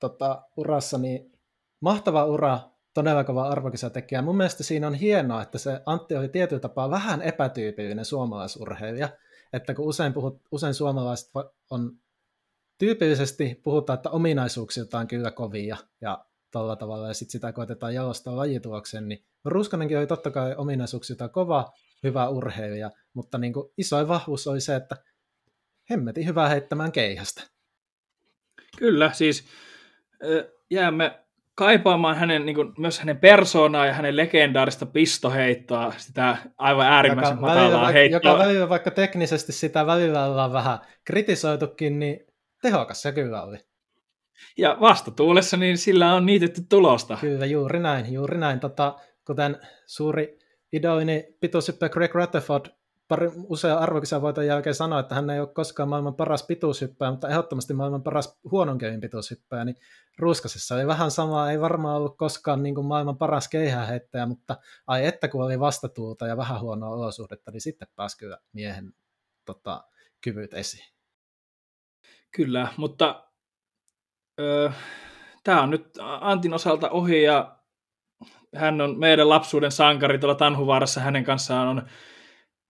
tota, 0.00 0.42
urassa, 0.56 0.98
niin 0.98 1.32
mahtava 1.80 2.24
ura, 2.24 2.60
todella 2.94 3.24
kova 3.24 3.48
arvokisatekijä. 3.48 4.22
Mun 4.22 4.36
mielestä 4.36 4.62
siinä 4.62 4.86
on 4.86 4.94
hienoa, 4.94 5.42
että 5.42 5.58
se 5.58 5.80
Antti 5.86 6.16
oli 6.16 6.28
tietyllä 6.28 6.60
tapaa 6.60 6.90
vähän 6.90 7.22
epätyypillinen 7.22 8.04
suomalaisurheilija, 8.04 9.08
että 9.52 9.74
kun 9.74 9.86
usein, 9.86 10.12
puhut, 10.12 10.42
usein 10.50 10.74
suomalaiset 10.74 11.30
on 11.70 11.92
tyypillisesti 12.78 13.60
puhutaan, 13.64 13.96
että 13.96 14.10
ominaisuuksiltaan 14.10 15.00
on 15.00 15.08
kyllä 15.08 15.30
kovia 15.30 15.76
ja 16.00 16.24
tällä 16.50 16.76
tavalla, 16.76 17.08
ja 17.08 17.14
sitten 17.14 17.32
sitä 17.32 17.52
koetetaan 17.52 17.94
jalostaa 17.94 18.36
lajituloksen, 18.36 19.08
niin 19.08 19.24
Ruskanenkin 19.44 19.98
oli 19.98 20.06
totta 20.06 20.30
kai 20.30 20.54
ominaisuuksiltaan 20.56 21.30
kova, 21.30 21.72
hyvä 22.02 22.28
urheilija, 22.28 22.90
mutta 23.14 23.38
niin 23.38 23.52
kuin 23.52 23.72
isoin 23.78 24.08
vahvuus 24.08 24.46
oli 24.46 24.60
se, 24.60 24.76
että 24.76 24.96
hemmetin 25.90 26.26
hyvä 26.26 26.48
heittämään 26.48 26.92
keihästä. 26.92 27.42
Kyllä, 28.78 29.12
siis 29.12 29.46
jäämme 30.70 31.20
kaipaamaan 31.54 32.16
hänen, 32.16 32.46
niin 32.46 32.56
kuin, 32.56 32.72
myös 32.78 32.98
hänen 32.98 33.18
persoonaa 33.18 33.86
ja 33.86 33.92
hänen 33.92 34.16
legendaarista 34.16 34.86
pistoheittoa, 34.86 35.92
sitä 35.96 36.36
aivan 36.58 36.86
äärimmäisen 36.86 37.36
joka 37.36 37.40
matalaa 37.40 37.70
välillä, 37.70 37.92
heittoa. 37.92 38.32
Joka 38.32 38.38
välillä, 38.44 38.68
vaikka 38.68 38.90
teknisesti 38.90 39.52
sitä 39.52 39.86
välillä 39.86 40.24
ollaan 40.24 40.52
vähän 40.52 40.78
kritisoitukin, 41.04 41.98
niin 41.98 42.26
tehokas 42.66 43.02
se 43.02 43.12
kyllä 43.12 43.42
oli. 43.42 43.58
Ja 44.58 44.76
vastatuulessa 44.80 45.56
niin 45.56 45.78
sillä 45.78 46.14
on 46.14 46.26
niitetty 46.26 46.62
tulosta. 46.68 47.18
Kyllä, 47.20 47.46
juuri 47.46 47.78
näin. 47.78 48.12
Juuri 48.12 48.38
näin. 48.38 48.60
Tota, 48.60 48.96
kuten 49.26 49.56
suuri 49.86 50.38
idolini 50.72 51.36
pituushyppä 51.40 51.88
Greg 51.88 52.14
Rutherford 52.14 52.66
pari, 53.08 53.30
usean 53.48 53.78
arvokisan 53.78 54.22
jälkeen 54.46 54.74
sanoi, 54.74 55.00
että 55.00 55.14
hän 55.14 55.30
ei 55.30 55.40
ole 55.40 55.48
koskaan 55.48 55.88
maailman 55.88 56.14
paras 56.14 56.42
pituushyppää, 56.42 57.10
mutta 57.10 57.28
ehdottomasti 57.28 57.74
maailman 57.74 58.02
paras 58.02 58.38
huonon 58.50 58.78
kevin 58.78 59.00
pituushyppää, 59.00 59.64
niin 59.64 59.76
Ruskasessa 60.18 60.74
oli 60.74 60.86
vähän 60.86 61.10
sama, 61.10 61.50
ei 61.50 61.60
varmaan 61.60 61.96
ollut 61.96 62.16
koskaan 62.16 62.62
niin 62.62 62.74
kuin 62.74 62.86
maailman 62.86 63.18
paras 63.18 63.48
keihäheittäjä, 63.48 64.26
mutta 64.26 64.56
ai 64.86 65.06
että 65.06 65.28
kun 65.28 65.44
oli 65.44 65.60
vastatuulta 65.60 66.26
ja 66.26 66.36
vähän 66.36 66.60
huonoa 66.60 66.90
olosuhdetta, 66.90 67.50
niin 67.50 67.60
sitten 67.60 67.88
pääsi 67.96 68.18
kyllä 68.18 68.38
miehen 68.52 68.92
tota, 69.44 69.84
kyvyt 70.20 70.54
esiin. 70.54 70.95
Kyllä, 72.30 72.68
mutta 72.76 73.24
tämä 75.44 75.62
on 75.62 75.70
nyt 75.70 75.86
Antin 76.00 76.54
osalta 76.54 76.90
ohi 76.90 77.22
ja 77.22 77.56
hän 78.54 78.80
on 78.80 78.98
meidän 78.98 79.28
lapsuuden 79.28 79.72
sankari 79.72 80.18
tuolla 80.18 80.34
Tanhuvaarassa, 80.34 81.00
hänen 81.00 81.24
kanssaan 81.24 81.68
on 81.68 81.82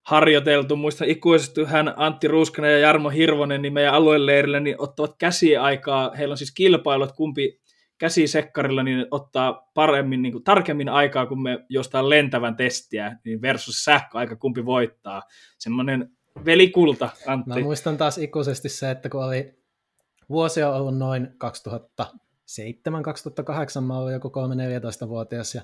harjoiteltu. 0.06 0.76
Muista 0.76 1.04
ikuisesti 1.04 1.64
hän 1.64 1.94
Antti 1.96 2.28
Ruuskanen 2.28 2.72
ja 2.72 2.78
Jarmo 2.78 3.08
Hirvonen 3.08 3.62
niin 3.62 3.72
meidän 3.72 3.94
alueleirillä 3.94 4.60
niin 4.60 4.76
ottavat 4.78 5.16
käsiaikaa. 5.18 6.10
Heillä 6.18 6.32
on 6.32 6.38
siis 6.38 6.54
kilpailut, 6.54 7.12
kumpi 7.12 7.60
käsisekkarilla 7.98 8.82
niin 8.82 9.06
ottaa 9.10 9.70
paremmin, 9.74 10.22
niin 10.22 10.32
kuin, 10.32 10.44
tarkemmin 10.44 10.88
aikaa, 10.88 11.26
kun 11.26 11.42
me 11.42 11.64
jostain 11.68 12.10
lentävän 12.10 12.56
testiä, 12.56 13.16
niin 13.24 13.42
versus 13.42 13.84
sähköaika, 13.84 14.36
kumpi 14.36 14.64
voittaa. 14.64 15.22
Semmoinen 15.58 16.15
velikulta, 16.44 17.08
Antti. 17.26 17.50
Mä 17.50 17.60
muistan 17.60 17.96
taas 17.96 18.18
ikuisesti 18.18 18.68
se, 18.68 18.90
että 18.90 19.08
kun 19.08 19.24
oli 19.24 19.58
vuosia 20.28 20.70
ollut 20.70 20.98
noin 20.98 21.28
2007-2008, 22.02 22.08
mä 23.86 23.98
olin 23.98 24.14
joku 24.14 24.28
3-14-vuotias 24.28 25.54
ja 25.54 25.62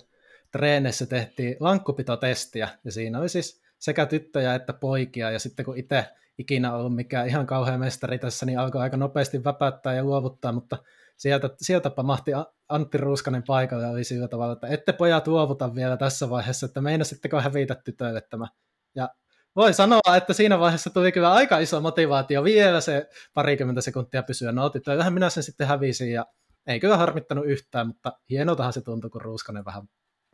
treeneissä 0.53 1.07
tehtiin 1.07 1.57
lankkupitotestiä 1.61 2.69
ja 2.85 2.93
siinä 2.93 3.19
oli 3.19 3.29
siis 3.29 3.63
sekä 3.79 4.07
tyttöjä 4.07 4.55
että 4.55 4.73
poikia 4.73 5.31
ja 5.31 5.39
sitten 5.39 5.65
kun 5.65 5.79
itse 5.79 6.05
ikinä 6.39 6.75
ollut 6.75 6.95
mikään 6.95 7.29
ihan 7.29 7.47
kauhean 7.47 7.81
mestari 7.81 8.19
tässä, 8.19 8.47
niin 8.47 8.59
alkoi 8.59 8.81
aika 8.81 8.97
nopeasti 8.97 9.45
väpäyttää 9.45 9.95
ja 9.95 10.05
luovuttaa, 10.05 10.53
mutta 10.53 10.79
sieltä, 11.17 11.51
sieltä 11.57 11.91
mahti 12.03 12.31
Antti 12.69 12.99
Ruuskanen 12.99 13.43
paikalle 13.47 13.85
ja 13.85 13.91
oli 13.91 14.05
sillä 14.05 14.29
tavalla, 14.29 14.53
että 14.53 14.67
ette 14.67 14.93
pojat 14.93 15.29
luovuta 15.29 15.75
vielä 15.75 15.97
tässä 15.97 16.31
vaiheessa, 16.31 16.67
että 16.67 16.81
meinasitteko 16.81 17.41
hävitä 17.41 17.75
tytöille 17.75 18.21
tämä. 18.21 18.47
Ja 18.95 19.09
voi 19.57 19.75
sanoa, 19.75 20.17
että 20.17 20.33
siinä 20.33 20.59
vaiheessa 20.59 20.91
tuli 20.91 21.13
kyllä 21.13 21.33
aika 21.33 21.59
iso 21.59 21.81
motivaatio 21.81 22.45
vielä 22.45 22.81
se 22.81 23.09
parikymmentä 23.35 23.81
sekuntia 23.81 24.23
pysyä 24.23 24.53
nautittua. 24.53 24.97
Vähän 24.97 25.13
minä 25.13 25.31
sen 25.31 25.43
sitten 25.43 25.67
hävisin 25.67 26.13
ja 26.13 26.27
ei 26.67 26.81
kyllä 26.81 26.97
harmittanut 26.97 27.47
yhtään, 27.47 27.87
mutta 27.87 28.13
hienoltahan 28.31 28.73
se 28.73 28.81
tuntui, 28.81 29.11
kun 29.11 29.21
Ruuskanen 29.21 29.65
vähän 29.65 29.83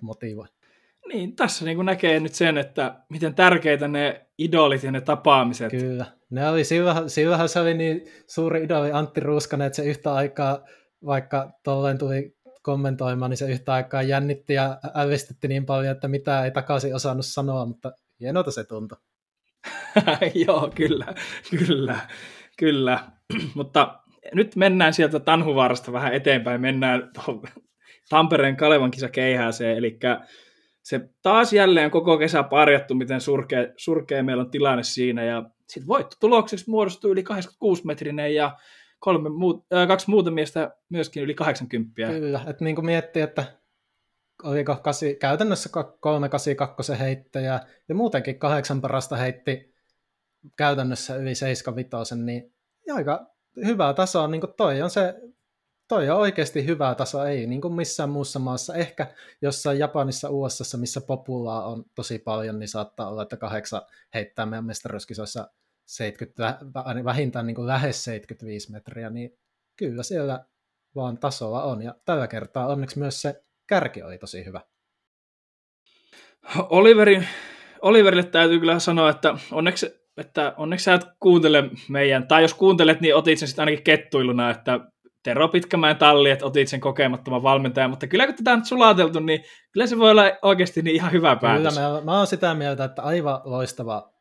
motivoi. 0.02 0.46
Niin, 1.08 1.36
tässä 1.36 1.64
niin 1.64 1.86
näkee 1.86 2.20
nyt 2.20 2.34
sen, 2.34 2.58
että 2.58 2.94
miten 3.08 3.34
tärkeitä 3.34 3.88
ne 3.88 4.26
idolit 4.38 4.82
ja 4.82 4.92
ne 4.92 5.00
tapaamiset. 5.00 5.70
Kyllä. 5.70 6.06
Ne 6.30 6.48
oli, 6.48 6.64
silloinhan, 6.64 7.10
silloinhan 7.10 7.48
se 7.48 7.60
oli 7.60 7.74
niin 7.74 8.06
suuri 8.26 8.64
idoli 8.64 8.92
Antti 8.92 9.20
Ruuskanen, 9.20 9.66
että 9.66 9.76
se 9.76 9.84
yhtä 9.84 10.14
aikaa, 10.14 10.64
vaikka 11.06 11.50
tolleen 11.62 11.98
tuli 11.98 12.36
kommentoimaan, 12.62 13.30
niin 13.30 13.38
se 13.38 13.50
yhtä 13.50 13.72
aikaa 13.72 14.02
jännitti 14.02 14.54
ja 14.54 14.78
ävistytti 14.96 15.48
niin 15.48 15.66
paljon, 15.66 15.92
että 15.92 16.08
mitä 16.08 16.44
ei 16.44 16.50
takaisin 16.50 16.94
osannut 16.94 17.26
sanoa, 17.26 17.66
mutta 17.66 17.92
hienolta 18.20 18.50
se 18.50 18.64
tuntui. 18.64 18.98
Joo, 20.46 20.70
kyllä, 20.74 21.14
kyllä, 21.50 21.98
kyllä. 22.58 23.00
Mutta 23.54 24.00
nyt 24.34 24.56
mennään 24.56 24.94
sieltä 24.94 25.20
Tanhuvaarasta 25.20 25.92
vähän 25.92 26.14
eteenpäin, 26.14 26.60
mennään 26.60 27.10
Tampereen 28.08 28.56
Kalevan 28.56 28.90
kisa 28.90 29.08
keihääseen, 29.08 29.76
eli 29.76 29.98
se 30.82 31.00
taas 31.22 31.52
jälleen 31.52 31.90
koko 31.90 32.18
kesä 32.18 32.42
parjattu, 32.42 32.94
miten 32.94 33.20
surkea, 33.20 33.66
surkea 33.76 34.22
meillä 34.22 34.40
on 34.40 34.50
tilanne 34.50 34.82
siinä, 34.82 35.24
ja 35.24 35.42
sitten 35.68 35.88
voittotulokseksi 35.88 36.70
muodostui 36.70 37.10
yli 37.10 37.24
86-metrinen, 37.32 38.34
ja 38.34 38.56
kolme 38.98 39.28
muut, 39.28 39.66
äh, 39.74 39.88
kaksi 39.88 40.10
muuta 40.10 40.30
miestä 40.30 40.70
myöskin 40.88 41.22
yli 41.22 41.34
80. 41.34 42.06
Kyllä, 42.06 42.40
että 42.46 42.64
niin 42.64 42.76
kuin 42.76 42.86
miettii, 42.86 43.22
että 43.22 43.44
oliko 44.42 44.76
kasi, 44.76 45.14
käytännössä 45.14 45.68
382 46.00 46.98
heittäjä 46.98 47.60
ja 47.88 47.94
muutenkin 47.94 48.38
kahdeksan 48.38 48.80
parasta 48.80 49.16
heitti 49.16 49.74
käytännössä 50.56 51.16
yli 51.16 51.34
75, 51.34 52.16
niin 52.16 52.54
aika 52.94 53.34
hyvä 53.64 53.94
taso, 53.94 54.26
niin 54.26 54.40
kuin 54.40 54.52
toi 54.56 54.82
on 54.82 54.90
se 54.90 55.14
toi 55.88 56.10
on 56.10 56.18
oikeasti 56.18 56.66
hyvä 56.66 56.94
taso, 56.94 57.24
ei 57.24 57.46
niin 57.46 57.60
kuin 57.60 57.74
missään 57.74 58.10
muussa 58.10 58.38
maassa. 58.38 58.74
Ehkä 58.74 59.14
jossain 59.42 59.78
Japanissa, 59.78 60.30
USA, 60.30 60.78
missä 60.78 61.00
populaa 61.00 61.66
on 61.66 61.84
tosi 61.94 62.18
paljon, 62.18 62.58
niin 62.58 62.68
saattaa 62.68 63.08
olla, 63.08 63.22
että 63.22 63.36
kahdeksan 63.36 63.82
heittää 64.14 64.46
meidän 64.46 64.64
mestaruuskisoissa 64.64 65.50
70, 65.86 66.58
vähintään 67.04 67.46
niin 67.46 67.54
kuin 67.54 67.66
lähes 67.66 68.04
75 68.04 68.72
metriä, 68.72 69.10
niin 69.10 69.38
kyllä 69.76 70.02
siellä 70.02 70.44
vaan 70.94 71.18
tasoa 71.18 71.62
on. 71.62 71.82
Ja 71.82 71.94
tällä 72.04 72.26
kertaa 72.26 72.66
onneksi 72.66 72.98
myös 72.98 73.22
se 73.22 73.44
kärki 73.68 74.02
oli 74.02 74.18
tosi 74.18 74.44
hyvä. 74.44 74.60
Oliveri, 76.58 77.22
Oliverille 77.82 78.24
täytyy 78.24 78.58
kyllä 78.58 78.78
sanoa, 78.78 79.10
että 79.10 79.34
onneksi, 79.52 79.90
että 80.16 80.54
onneksi 80.56 80.84
sä 80.84 80.94
et 80.94 81.06
kuuntele 81.20 81.64
meidän, 81.88 82.28
tai 82.28 82.42
jos 82.42 82.54
kuuntelet, 82.54 83.00
niin 83.00 83.14
otit 83.14 83.38
sen 83.38 83.48
sitten 83.48 83.62
ainakin 83.62 83.84
kettuiluna, 83.84 84.50
että 84.50 84.80
Tero 85.22 85.48
Pitkämäen 85.48 85.96
talli, 85.96 86.30
että 86.30 86.46
otit 86.46 86.68
sen 86.68 86.80
kokemattoman 86.80 87.42
valmentajan, 87.42 87.90
mutta 87.90 88.06
kyllä 88.06 88.26
kun 88.26 88.34
tätä 88.34 88.52
on 88.52 88.58
nyt 88.58 88.66
sulateltu, 88.66 89.20
niin 89.20 89.44
kyllä 89.72 89.86
se 89.86 89.98
voi 89.98 90.10
olla 90.10 90.22
oikeasti 90.42 90.82
niin 90.82 90.94
ihan 90.94 91.12
hyvä 91.12 91.36
päätös. 91.36 91.74
Kyllä, 91.74 91.88
mä, 91.88 92.00
mä 92.00 92.18
oon 92.18 92.26
sitä 92.26 92.54
mieltä, 92.54 92.84
että 92.84 93.02
aivan 93.02 93.40
loistava 93.44 94.12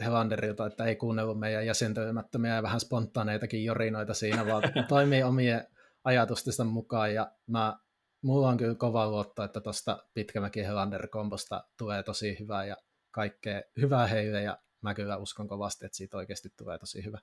Helanderilta, 0.00 0.66
että 0.66 0.84
ei 0.84 0.96
kuunnellut 0.96 1.38
meidän 1.38 1.66
jäsentöimättömiä 1.66 2.54
ja 2.54 2.62
vähän 2.62 2.80
spontaaneitakin 2.80 3.64
jorinoita 3.64 4.14
siinä, 4.14 4.46
vaan 4.46 4.62
toimii 4.88 5.22
omien 5.22 5.66
ajatustensa 6.04 6.64
mukaan 6.64 7.14
ja 7.14 7.30
mä 7.46 7.76
mulla 8.26 8.48
on 8.48 8.56
kyllä 8.56 8.74
kova 8.74 9.10
luotto, 9.10 9.42
että 9.44 9.60
tuosta 9.60 10.04
Pitkämäki 10.14 10.64
Helander 10.64 11.08
kombosta 11.08 11.64
tulee 11.78 12.02
tosi 12.02 12.36
hyvää 12.40 12.64
ja 12.64 12.76
kaikkea 13.10 13.62
hyvää 13.80 14.06
heille 14.06 14.42
ja 14.42 14.58
mä 14.80 14.94
kyllä 14.94 15.16
uskon 15.16 15.48
kovasti, 15.48 15.86
että 15.86 15.96
siitä 15.96 16.16
oikeasti 16.16 16.48
tulee 16.58 16.78
tosi 16.78 17.04
hyvä. 17.04 17.18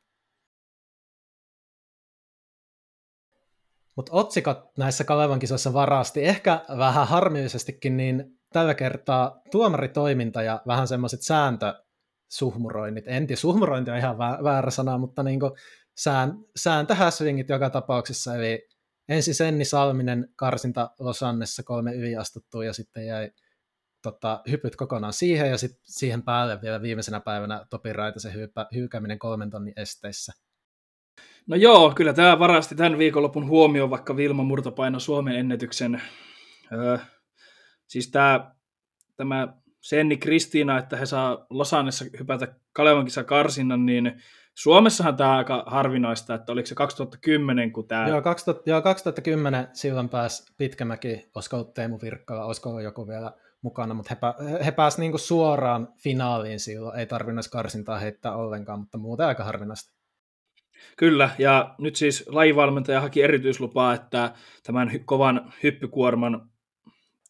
Mutta 3.96 4.12
otsikot 4.14 4.78
näissä 4.78 5.04
Kalevan 5.04 5.40
kisoissa 5.40 5.74
varasti, 5.74 6.26
ehkä 6.26 6.66
vähän 6.78 7.08
harmillisestikin, 7.08 7.98
niin 7.98 8.40
tällä 8.54 8.74
kertaa 8.74 9.42
tuomaritoiminta 9.52 10.44
ja 10.44 10.62
vähän 10.68 10.88
semmoiset 10.88 11.22
sääntösuhmuroinnit. 11.22 13.08
En 13.08 13.28
tiedä, 13.28 13.40
suhmurointi 13.40 13.92
on 13.92 13.98
ihan 13.98 14.18
väärä 14.18 14.72
sana, 14.72 14.98
mutta 14.98 15.24
niin 15.24 15.40
sään, 15.98 16.38
sääntöhäsvingit 16.56 17.50
joka 17.50 17.70
tapauksessa. 17.70 18.36
Eli 18.36 18.73
ensin 19.10 19.36
Senni 19.36 19.66
Salminen 19.66 20.30
karsinta 20.36 20.92
Losannessa 21.00 21.64
kolme 21.64 21.96
yliastuttua 21.96 22.66
ja 22.66 22.74
sitten 22.74 23.06
jäi 23.06 23.32
tota, 24.02 24.42
hypyt 24.50 24.76
kokonaan 24.76 25.14
siihen 25.14 25.50
ja 25.50 25.58
sitten 25.58 25.82
siihen 25.84 26.24
päälle 26.24 26.62
vielä 26.62 26.82
viimeisenä 26.82 27.20
päivänä 27.20 27.66
Topi 27.70 27.94
Raitasen 27.94 28.34
hyypä, 28.34 28.68
hyykäminen 28.74 29.20
kolmen 29.20 29.50
tonnin 29.50 29.74
esteissä. 29.76 30.34
No 31.48 31.56
joo, 31.56 31.94
kyllä 31.96 32.14
tämä 32.14 32.40
varasti 32.40 32.76
tämän 32.76 32.98
viikonlopun 32.98 33.48
huomioon, 33.48 33.90
vaikka 33.90 34.18
Vilma 34.18 34.44
Murtopaino 34.44 35.00
Suomen 35.00 35.36
ennätyksen. 35.36 36.02
Öö, 36.72 36.98
siis 37.88 38.12
tämä, 38.12 38.56
tämä 39.16 39.63
Senni 39.84 40.18
Kristiina, 40.18 40.78
että 40.78 40.98
he 40.98 41.06
saa 41.06 41.46
Losannessa 41.50 42.06
hypätä 42.20 42.48
Kalevan 42.74 43.08
karsinnan, 43.26 43.86
niin 43.86 44.22
Suomessahan 44.54 45.18
tämä 45.18 45.32
on 45.32 45.38
aika 45.38 45.64
harvinaista, 45.68 46.34
että 46.34 46.52
oliko 46.52 46.66
se 46.66 46.76
2010, 46.76 47.72
kun 47.72 47.88
tämä... 47.88 48.08
Joo, 48.08 48.22
2000, 48.22 48.70
joo 48.70 48.82
2010 48.82 49.68
silloin 49.74 50.10
pääsi 50.10 50.54
Pitkämäki, 50.58 51.30
olisiko 51.36 51.64
Teemu 51.64 52.00
Virkkala, 52.02 52.46
olisiko 52.46 52.80
joku 52.80 53.08
vielä 53.08 53.32
mukana, 53.62 53.94
mutta 53.94 54.10
he, 54.10 54.16
pä, 54.16 54.34
he 54.66 54.72
pääsivät 54.72 55.00
niinku 55.00 55.18
suoraan 55.18 55.88
finaaliin 55.98 56.60
silloin, 56.60 57.00
ei 57.00 57.06
tarvinnut 57.06 57.48
karsintaa 57.48 58.00
heittää 58.00 58.36
ollenkaan, 58.36 58.80
mutta 58.80 58.98
muuten 58.98 59.26
aika 59.26 59.44
harvinaista. 59.44 59.94
Kyllä, 60.98 61.30
ja 61.38 61.76
nyt 61.78 61.96
siis 61.96 62.24
lajivalmentaja 62.28 63.02
haki 63.02 63.22
erityislupaa, 63.22 63.94
että 63.94 64.34
tämän 64.64 64.92
kovan 65.06 65.54
hyppykuorman 65.64 66.50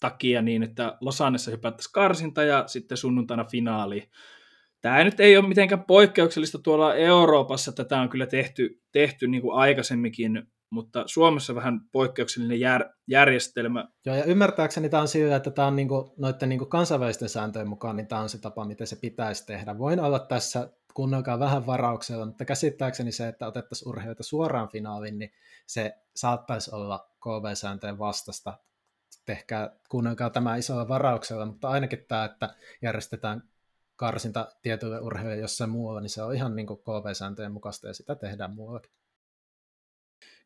takia 0.04 0.42
niin, 0.42 0.64
että 0.64 0.98
Losannessa 1.02 1.52
hypättäisiin 1.52 1.94
karsinta 1.94 2.44
ja 2.44 2.64
sitten 2.68 2.98
sunnuntaina 2.98 3.44
finaali. 3.44 4.10
Tämä 4.82 5.04
nyt 5.04 5.20
ei 5.20 5.38
ole 5.38 5.48
mitenkään 5.48 5.84
poikkeuksellista 5.84 6.60
tuolla 6.60 6.96
Euroopassa, 6.96 7.72
tätä 7.72 8.02
on 8.02 8.10
kyllä 8.10 8.26
tehty, 8.26 8.82
tehty 8.92 9.28
niin 9.28 9.42
kuin 9.42 9.56
aikaisemminkin, 9.56 10.48
mutta 10.70 11.04
Suomessa 11.06 11.56
vähän 11.56 11.80
poikkeuksellinen 11.92 12.60
jär, 12.60 12.90
järjestelmä. 13.08 13.88
Joo, 14.06 14.16
ja 14.16 14.24
ymmärtääkseni 14.24 14.90
tämä 14.90 15.02
on 15.02 15.08
sillä, 15.08 15.36
että 15.36 15.52
tämä 15.52 15.68
on 15.68 15.76
niin 15.76 15.88
kuin, 15.88 16.12
noiden 16.18 16.50
niin 16.50 16.60
kuin 16.60 16.70
kansainvälisten 16.70 17.30
sääntöjen 17.30 17.70
mukaan, 17.70 17.96
niin 17.96 18.08
tämä 18.08 18.22
on 18.22 18.30
se 18.30 18.42
tapa, 18.42 18.66
miten 18.66 18.88
se 18.88 18.96
pitäisi 18.96 19.46
tehdä. 19.46 19.78
Voin 19.78 20.00
olla 20.00 20.20
tässä 20.20 20.70
kunnolkaan 20.94 21.40
vähän 21.40 21.66
varauksella, 21.66 22.26
mutta 22.26 22.46
käsittääkseni 22.46 23.12
se, 23.12 23.28
että 23.28 23.48
otettaisiin 23.48 23.90
urheilijoita 23.90 24.24
suoraan 24.24 24.70
finaaliin, 24.70 25.20
niin 25.20 25.32
se 25.68 25.94
saattaisi 26.16 26.76
olla 26.76 27.10
KV-sääntöjen 27.20 28.00
vastasta. 28.00 28.58
Tehkää 29.26 29.76
kuunnelkaa 29.90 30.30
tämä 30.30 30.56
isolla 30.56 30.88
varauksella, 30.88 31.46
mutta 31.46 31.70
ainakin 31.70 32.06
tämä, 32.08 32.26
että 32.26 32.56
järjestetään 32.82 33.44
karsinta 33.96 34.52
tietyille 34.62 35.00
urheilijoille 35.00 35.42
jossain 35.42 35.70
muualla, 35.70 36.02
niin 36.02 36.10
se 36.10 36.22
on 36.22 36.36
ihan 36.36 36.56
niin 36.56 36.68
KV-sääntöjen 36.68 37.52
mukaista 37.52 37.88
ja 37.88 37.94
sitä 37.94 38.16
tehdään 38.16 38.54
muuallakin. 38.56 38.92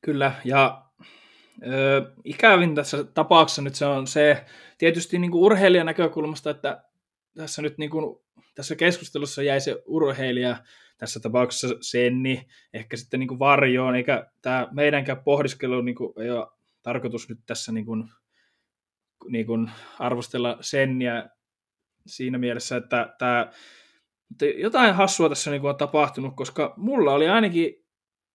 Kyllä, 0.02 0.32
ja 0.46 0.86
ö, 1.68 2.12
ikävin 2.24 2.76
tässä 2.76 3.04
tapauksessa 3.04 3.62
nyt 3.62 3.76
se 3.76 3.86
on 3.86 4.08
se, 4.08 4.46
tietysti 4.78 5.20
niin 5.20 5.32
kuin 5.32 5.44
urheilijan 5.44 5.86
näkökulmasta, 5.86 6.50
että 6.50 6.84
tässä 7.38 7.62
nyt 7.62 7.78
niin 7.78 7.90
kuin, 7.90 8.20
tässä 8.56 8.76
keskustelussa 8.76 9.44
jäi 9.44 9.62
se 9.62 9.84
urheilija, 9.86 10.58
tässä 10.98 11.20
tapauksessa 11.20 11.68
Senni, 11.82 12.48
ehkä 12.74 12.98
sitten 12.98 13.20
niin 13.20 13.28
kuin 13.28 13.40
varjoon, 13.40 13.96
eikä 13.96 14.32
tämä 14.42 14.68
meidänkään 14.72 15.24
pohdiskelu 15.24 15.82
niin 15.82 15.96
kuin, 15.96 16.14
ei 16.18 16.32
ole 16.32 16.48
tarkoitus 16.84 17.30
nyt 17.30 17.40
tässä 17.46 17.72
niin 17.72 17.86
kuin, 17.86 18.10
niin 19.30 19.46
kuin 19.46 19.72
arvostella 20.00 20.58
Senniä 20.62 21.30
siinä 22.08 22.38
mielessä, 22.38 22.78
että 22.78 23.16
tämä, 23.20 23.52
jotain 24.58 24.96
hassua 24.96 25.30
tässä 25.30 25.52
niin 25.52 25.62
kuin 25.62 25.70
on 25.70 25.78
tapahtunut, 25.78 26.34
koska 26.36 26.74
mulla 26.78 27.14
oli 27.14 27.30
ainakin 27.30 27.74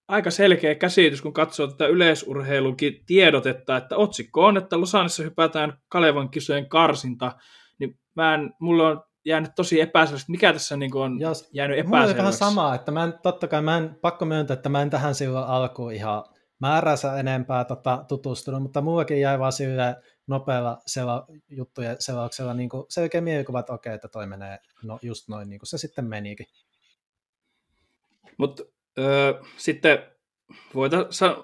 aika 0.09 0.31
selkeä 0.31 0.75
käsitys, 0.75 1.23
kun 1.23 1.33
katsoo 1.33 1.67
tätä 1.67 1.87
yleisurheilunkin 1.87 3.05
tiedotetta, 3.07 3.77
että 3.77 3.97
otsikko 3.97 4.47
on, 4.47 4.57
että 4.57 4.81
Losanissa 4.81 5.23
hypätään 5.23 5.79
Kalevan 5.89 6.31
kisojen 6.31 6.69
karsinta, 6.69 7.33
niin 7.79 7.99
mä 8.17 8.35
en, 8.35 8.53
mulla 8.61 8.89
on 8.89 9.03
jäänyt 9.25 9.51
tosi 9.57 9.81
epäselvästi, 9.81 10.33
mikä 10.33 10.53
tässä 10.53 10.77
niin 10.77 10.97
on 10.97 11.21
Jos, 11.21 11.51
jäänyt 11.53 11.79
epäselväksi. 11.79 12.07
Mulla 12.07 12.13
on 12.13 12.19
vähän 12.19 12.33
sama, 12.33 12.75
että 12.75 12.93
mä 12.93 13.05
en, 13.05 13.15
totta 13.23 13.49
kai 13.49 13.63
mä 13.63 13.79
en, 13.79 13.97
pakko 14.03 14.25
myöntää, 14.25 14.55
että 14.55 14.69
mä 14.69 14.83
en 14.83 14.91
tähän 14.91 15.15
silloin 15.15 15.47
alkuun 15.47 15.93
ihan 15.93 16.25
määränsä 16.61 17.17
enempää 17.17 17.65
tota, 17.65 18.05
tutustunut, 18.09 18.63
mutta 18.63 18.81
muuakin 18.81 19.21
jäi 19.21 19.39
vaan 19.39 19.53
silleen 19.53 19.97
nopealla 20.27 20.83
sela, 20.87 21.27
juttujen 21.49 21.97
selauksella 21.99 22.55
niin 22.55 22.69
kuin 22.69 22.85
selkeä 22.89 23.21
mielikuva, 23.21 23.61
että 23.61 23.73
okei, 23.73 23.95
että 23.95 24.09
toi 24.09 24.27
menee 24.27 24.59
no, 24.85 24.99
just 25.03 25.29
noin 25.29 25.49
niin 25.49 25.59
kuin 25.59 25.69
se 25.69 25.79
sitten 25.79 26.05
menikin. 26.05 26.47
Mutta 28.39 28.63
öö, 28.99 29.43
sitten 29.57 29.99
voita, 30.75 30.97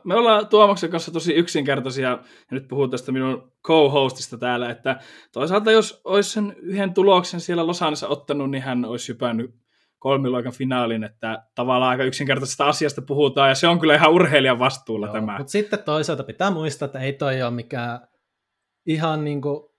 me 0.04 0.14
ollaan 0.14 0.46
Tuomaksen 0.46 0.90
kanssa 0.90 1.12
tosi 1.12 1.32
yksinkertaisia, 1.32 2.08
ja 2.08 2.22
nyt 2.50 2.68
puhun 2.68 2.90
tästä 2.90 3.12
minun 3.12 3.52
co-hostista 3.66 4.38
täällä, 4.38 4.70
että 4.70 5.00
toisaalta 5.32 5.72
jos 5.72 6.00
olisi 6.04 6.30
sen 6.30 6.56
yhden 6.58 6.94
tuloksen 6.94 7.40
siellä 7.40 7.66
Losanissa 7.66 8.08
ottanut, 8.08 8.50
niin 8.50 8.62
hän 8.62 8.84
olisi 8.84 9.08
hypännyt 9.08 9.54
kolmiluokan 9.98 10.52
finaalin, 10.52 11.04
että 11.04 11.42
tavallaan 11.54 11.90
aika 11.90 12.04
yksinkertaisesta 12.04 12.68
asiasta 12.68 13.02
puhutaan, 13.02 13.48
ja 13.48 13.54
se 13.54 13.68
on 13.68 13.80
kyllä 13.80 13.94
ihan 13.94 14.12
urheilijan 14.12 14.58
vastuulla 14.58 15.06
Joo, 15.06 15.12
tämä. 15.12 15.38
Mutta 15.38 15.50
sitten 15.50 15.82
toisaalta 15.84 16.24
pitää 16.24 16.50
muistaa, 16.50 16.86
että 16.86 17.00
ei 17.00 17.12
toi 17.12 17.42
ole 17.42 17.50
mikään 17.50 18.00
ihan 18.88 19.24
niin 19.24 19.40
kuin 19.40 19.70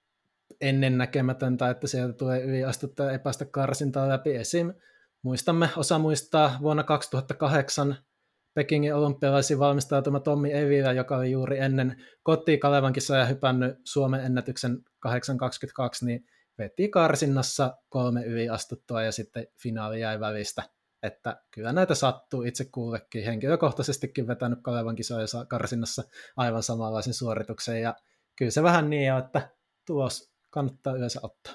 ennennäkemätöntä, 0.61 1.69
että 1.69 1.87
sieltä 1.87 2.13
tulee 2.13 2.43
yliastutta 2.43 3.03
ja 3.03 3.11
epästä 3.11 3.45
karsintaa 3.45 4.09
läpi. 4.09 4.35
Esim. 4.35 4.73
muistamme, 5.21 5.69
osa 5.77 5.99
muistaa 5.99 6.57
vuonna 6.61 6.83
2008 6.83 7.95
Pekingin 8.53 8.95
olympialaisiin 8.95 9.59
valmistautuma 9.59 10.19
Tommi 10.19 10.53
Evilä, 10.53 10.91
joka 10.91 11.17
oli 11.17 11.31
juuri 11.31 11.59
ennen 11.59 12.03
kotiin 12.23 12.59
Kalevan 12.59 12.93
kisoja 12.93 13.25
hypännyt 13.25 13.77
Suomen 13.83 14.21
ennätyksen 14.21 14.77
8.22, 15.07 15.11
niin 16.01 16.25
veti 16.57 16.89
karsinnassa 16.89 17.77
kolme 17.89 18.25
yliastuttua 18.25 19.03
ja 19.03 19.11
sitten 19.11 19.47
finaali 19.61 20.01
jäi 20.01 20.19
välistä. 20.19 20.63
Että 21.03 21.41
kyllä 21.51 21.73
näitä 21.73 21.95
sattuu 21.95 22.43
itse 22.43 22.65
kullekin. 22.65 23.23
Henkilökohtaisestikin 23.23 24.27
vetänyt 24.27 24.59
Kalevan 24.61 24.95
kisoja 24.95 25.45
karsinnassa 25.47 26.03
aivan 26.37 26.63
samanlaisen 26.63 27.13
suorituksen 27.13 27.81
ja 27.81 27.95
kyllä 28.39 28.51
se 28.51 28.63
vähän 28.63 28.89
niin 28.89 29.13
on, 29.13 29.19
että 29.19 29.49
tulos 29.85 30.33
kannattaa 30.49 30.95
yleensä 30.95 31.19
ottaa. 31.23 31.53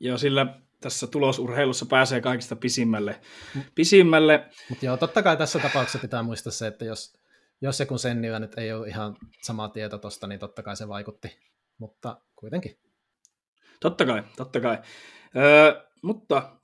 Joo, 0.00 0.18
sillä 0.18 0.60
tässä 0.80 1.06
tulosurheilussa 1.06 1.86
pääsee 1.86 2.20
kaikista 2.20 2.56
pisimmälle. 2.56 3.20
Mm. 3.54 3.62
pisimmälle. 3.74 4.48
Mutta 4.68 4.86
joo, 4.86 4.96
totta 4.96 5.22
kai 5.22 5.36
tässä 5.36 5.58
tapauksessa 5.58 5.98
pitää 5.98 6.22
muistaa 6.22 6.52
se, 6.52 6.66
että 6.66 6.84
jos, 6.84 7.16
jos 7.60 7.76
se 7.76 7.86
kun 7.86 7.98
Sennillä 7.98 8.38
nyt 8.38 8.58
ei 8.58 8.72
ole 8.72 8.88
ihan 8.88 9.16
sama 9.42 9.68
tieto 9.68 9.98
tosta, 9.98 10.26
niin 10.26 10.40
totta 10.40 10.62
kai 10.62 10.76
se 10.76 10.88
vaikutti. 10.88 11.38
Mutta 11.78 12.20
kuitenkin. 12.36 12.78
Totta 13.80 14.06
kai, 14.06 14.22
totta 14.36 14.60
kai. 14.60 14.78
Öö, 15.36 15.82
mutta 16.02 16.58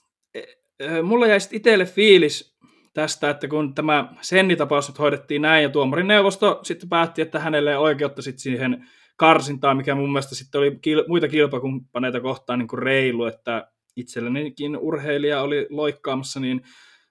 öö, 0.80 1.02
mulla 1.02 1.26
jäi 1.26 1.38
itselle 1.50 1.84
fiilis 1.84 2.51
tästä, 2.92 3.30
että 3.30 3.48
kun 3.48 3.74
tämä 3.74 4.14
Senni-tapaus 4.20 4.88
nyt 4.88 4.98
hoidettiin 4.98 5.42
näin, 5.42 5.62
ja 5.62 5.68
tuomarin 5.68 6.06
neuvosto 6.06 6.60
sitten 6.62 6.88
päätti, 6.88 7.22
että 7.22 7.38
hänelle 7.38 7.70
ei 7.70 7.76
oikeutta 7.76 8.22
sitten 8.22 8.42
siihen 8.42 8.88
karsintaan, 9.16 9.76
mikä 9.76 9.94
mun 9.94 10.12
mielestä 10.12 10.34
sitten 10.34 10.58
oli 10.58 10.70
kil- 10.70 11.08
muita 11.08 11.28
kilpakumppaneita 11.28 12.20
kohtaan 12.20 12.58
niin 12.58 12.68
kuin 12.68 12.82
reilu, 12.82 13.24
että 13.24 13.72
itsellenikin 13.96 14.76
urheilija 14.76 15.42
oli 15.42 15.66
loikkaamassa, 15.70 16.40
niin 16.40 16.62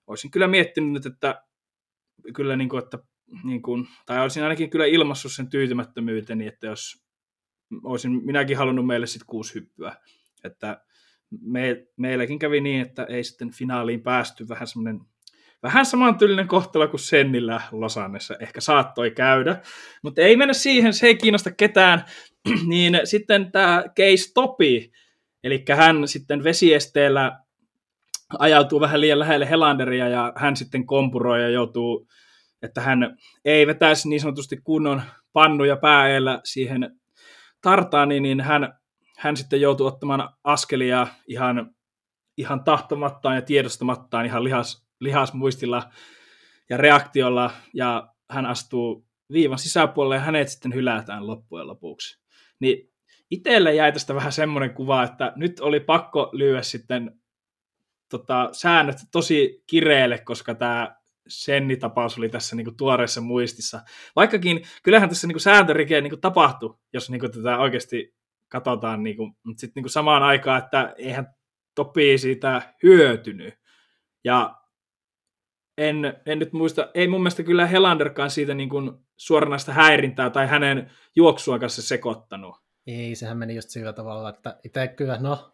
olisin 0.07 0.31
kyllä 0.31 0.47
miettinyt, 0.47 1.05
että 1.05 1.43
kyllä 2.35 2.55
niin 2.55 2.69
kuin, 2.69 2.83
että 2.83 2.99
niin 3.43 3.61
kuin, 3.61 3.87
tai 4.05 4.21
olisin 4.21 4.43
ainakin 4.43 4.69
kyllä 4.69 4.85
ilmassut 4.85 5.31
sen 5.31 5.49
tyytymättömyyteni, 5.49 6.47
että 6.47 6.67
jos 6.67 7.05
olisin 7.83 8.25
minäkin 8.25 8.57
halunnut 8.57 8.87
meille 8.87 9.07
sitten 9.07 9.27
kuusi 9.27 9.55
hyppyä, 9.55 9.95
että 10.43 10.83
me, 11.41 11.87
meilläkin 11.97 12.39
kävi 12.39 12.61
niin, 12.61 12.81
että 12.81 13.03
ei 13.03 13.23
sitten 13.23 13.51
finaaliin 13.51 14.01
päästy 14.01 14.47
vähän 14.47 14.67
semmoinen 14.67 14.99
vähän 15.63 15.85
samantyylinen 15.85 16.47
kohtalo 16.47 16.87
kuin 16.87 16.99
Sennillä 16.99 17.61
Losannessa. 17.71 18.35
Ehkä 18.39 18.61
saattoi 18.61 19.11
käydä, 19.11 19.61
mutta 20.03 20.21
ei 20.21 20.37
mennä 20.37 20.53
siihen, 20.53 20.93
se 20.93 21.07
ei 21.07 21.15
kiinnosta 21.15 21.51
ketään, 21.51 22.05
niin 22.67 22.99
sitten 23.03 23.51
tämä 23.51 23.83
case 23.87 24.33
Topi, 24.33 24.91
eli 25.43 25.63
hän 25.75 26.07
sitten 26.07 26.43
vesiesteellä 26.43 27.39
ajautuu 28.39 28.79
vähän 28.79 29.01
liian 29.01 29.19
lähelle 29.19 29.49
Helanderia 29.49 30.07
ja 30.07 30.33
hän 30.35 30.55
sitten 30.55 30.85
kompuroi 30.85 31.41
ja 31.41 31.49
joutuu, 31.49 32.07
että 32.61 32.81
hän 32.81 33.17
ei 33.45 33.67
vetäisi 33.67 34.09
niin 34.09 34.21
sanotusti 34.21 34.57
kunnon 34.63 35.01
pannu 35.33 35.63
ja 35.63 35.77
pääellä 35.77 36.41
siihen 36.43 36.99
tartaani, 37.61 38.19
niin 38.19 38.41
hän, 38.41 38.73
hän 39.17 39.37
sitten 39.37 39.61
joutui 39.61 39.87
ottamaan 39.87 40.29
askelia 40.43 41.07
ihan, 41.27 41.75
ihan 42.37 42.63
tahtomattaan 42.63 43.35
ja 43.35 43.41
tiedostamattaan 43.41 44.25
ihan 44.25 44.43
lihas, 44.43 44.90
lihasmuistilla 45.01 45.89
ja 46.69 46.77
reaktiolla, 46.77 47.51
ja 47.73 48.13
hän 48.29 48.45
astuu 48.45 49.05
viivan 49.31 49.59
sisäpuolelle 49.59 50.15
ja 50.15 50.21
hänet 50.21 50.49
sitten 50.49 50.73
hylätään 50.73 51.27
loppujen 51.27 51.67
lopuksi. 51.67 52.21
Niin 52.59 52.91
itselle 53.31 53.75
jäi 53.75 53.91
tästä 53.91 54.15
vähän 54.15 54.31
semmoinen 54.31 54.73
kuva, 54.73 55.03
että 55.03 55.33
nyt 55.35 55.59
oli 55.59 55.79
pakko 55.79 56.29
lyödä 56.33 56.61
sitten 56.61 57.21
tota, 58.09 58.49
säännöt 58.51 58.97
tosi 59.11 59.63
kireelle, 59.67 60.17
koska 60.17 60.55
tämä 60.55 60.95
Senni-tapaus 61.27 62.17
oli 62.17 62.29
tässä 62.29 62.55
niin 62.55 62.65
kuin 62.65 62.77
tuoreessa 62.77 63.21
muistissa. 63.21 63.81
Vaikkakin 64.15 64.61
kyllähän 64.83 65.09
tässä 65.09 65.27
niin 65.27 65.33
kuin 65.33 65.41
sääntörike 65.41 66.01
niin 66.01 66.11
kuin 66.11 66.21
tapahtui, 66.21 66.77
jos 66.93 67.09
niin 67.09 67.19
kuin 67.19 67.31
tätä 67.31 67.57
oikeasti 67.57 68.15
katsotaan, 68.47 69.03
niin 69.03 69.17
kuin, 69.17 69.33
mutta 69.43 69.61
sitten 69.61 69.73
niin 69.75 69.83
kuin 69.83 69.91
samaan 69.91 70.23
aikaan, 70.23 70.63
että 70.63 70.93
eihän 70.97 71.27
Topi 71.75 72.17
siitä 72.17 72.73
hyötynyt. 72.83 73.53
Ja 74.23 74.60
en, 75.77 76.21
en 76.25 76.39
nyt 76.39 76.53
muista, 76.53 76.89
ei 76.93 77.07
mun 77.07 77.21
mielestä 77.21 77.43
kyllä 77.43 77.65
Helanderkaan 77.65 78.31
siitä 78.31 78.53
niin 78.53 78.69
kuin 78.69 78.91
suoranaista 79.17 79.73
häirintää 79.73 80.29
tai 80.29 80.47
hänen 80.47 80.91
juoksua 81.15 81.59
kanssa 81.59 81.81
sekoittanut. 81.81 82.55
Ei, 82.87 83.15
sehän 83.15 83.37
meni 83.37 83.55
just 83.55 83.69
sillä 83.69 83.93
tavalla, 83.93 84.29
että 84.29 84.59
itse 84.63 84.87
kyllä, 84.87 85.17
no, 85.17 85.51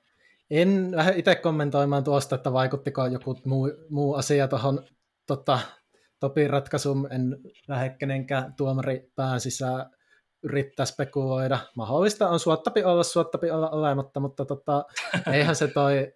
en 0.49 0.89
lähde 0.95 1.13
itse 1.15 1.35
kommentoimaan 1.35 2.03
tuosta, 2.03 2.35
että 2.35 2.53
vaikuttiko 2.53 3.05
joku 3.05 3.39
muu, 3.45 3.71
muu 3.89 4.13
asia 4.13 4.47
tuohon 4.47 4.85
tota, 5.27 5.59
Topin 6.19 6.49
ratkaisuun, 6.49 7.07
en 7.11 7.37
lähde 7.67 7.89
kenenkään 7.89 8.53
tuomari 8.53 9.11
pään 9.15 9.39
sisään 9.39 9.85
yrittää 10.43 10.85
spekuloida. 10.85 11.59
Mahdollista 11.75 12.29
on 12.29 12.39
suottapi 12.39 12.83
olla, 12.83 13.03
suottapi 13.03 13.51
olla 13.51 13.69
olematta, 13.69 14.19
mutta 14.19 14.45
tota, 14.45 14.85
eihän 15.33 15.55
se 15.55 15.67
toi 15.67 16.13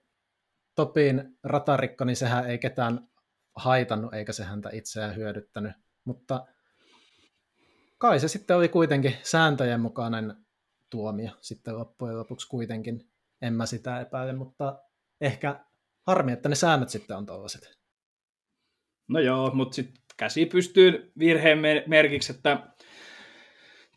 Topin 0.76 1.38
ratarikko, 1.44 2.06
niin 2.06 2.16
sehän 2.16 2.50
ei 2.50 2.58
ketään 2.58 3.11
haitannut, 3.56 4.14
eikä 4.14 4.34
se 4.34 4.44
häntä 4.44 4.70
itseään 4.74 5.16
hyödyttänyt. 5.16 5.74
Mutta 6.04 6.46
kai 7.98 8.20
se 8.20 8.28
sitten 8.28 8.58
oli 8.58 8.70
kuitenkin 8.70 9.16
sääntöjen 9.24 9.82
mukainen 9.82 10.36
tuomio 10.90 11.32
sitten 11.42 11.78
loppujen 11.78 12.18
lopuksi 12.18 12.48
kuitenkin. 12.48 13.10
En 13.42 13.54
mä 13.54 13.66
sitä 13.66 14.02
epäile, 14.02 14.34
mutta 14.34 14.80
ehkä 15.22 15.66
harmi, 16.08 16.32
että 16.32 16.50
ne 16.50 16.56
säännöt 16.56 16.90
sitten 16.90 17.18
on 17.18 17.26
tollaset. 17.26 17.78
No 19.08 19.20
joo, 19.20 19.52
mutta 19.54 19.76
sitten 19.76 20.04
käsi 20.18 20.46
pystyy 20.46 21.12
virheen 21.20 21.60
merkiksi, 21.88 22.32
että 22.32 22.68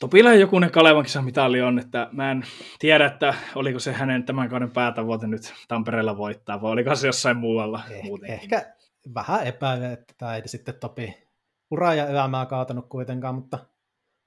Topilla 0.00 0.34
jokunen 0.34 0.70
Kalevan 0.70 1.04
mitali 1.24 1.62
on, 1.62 1.78
että 1.78 2.08
mä 2.12 2.30
en 2.30 2.42
tiedä, 2.78 3.06
että 3.06 3.34
oliko 3.54 3.78
se 3.78 3.92
hänen 3.92 4.24
tämän 4.24 4.48
kauden 4.48 4.70
päätavoite 4.70 5.26
nyt 5.26 5.54
Tampereella 5.68 6.16
voittaa, 6.16 6.62
vai 6.62 6.70
oliko 6.70 6.94
se 6.94 7.06
jossain 7.06 7.36
muualla 7.36 7.82
eh, 7.90 8.02
Ehkä 8.28 8.74
vähän 9.14 9.46
epäilen, 9.46 9.92
että 9.92 10.14
tämä 10.18 10.36
ei 10.36 10.48
sitten 10.48 10.74
Topi 10.80 11.28
uraa 11.70 11.94
ja 11.94 12.06
elämää 12.06 12.46
kaatanut 12.46 12.88
kuitenkaan, 12.88 13.34
mutta 13.34 13.58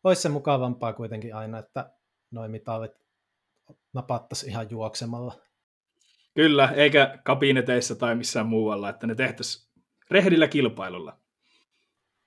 olisi 0.03 0.21
se 0.21 0.29
mukavampaa 0.29 0.93
kuitenkin 0.93 1.35
aina, 1.35 1.59
että 1.59 1.91
noin 2.31 2.51
mitalit 2.51 2.91
napattaisi 3.93 4.47
ihan 4.47 4.69
juoksemalla. 4.69 5.33
Kyllä, 6.33 6.71
eikä 6.75 7.19
kabineteissa 7.23 7.95
tai 7.95 8.15
missään 8.15 8.47
muualla, 8.47 8.89
että 8.89 9.07
ne 9.07 9.15
tehtäisiin 9.15 9.67
rehdillä 10.11 10.47
kilpailulla. 10.47 11.19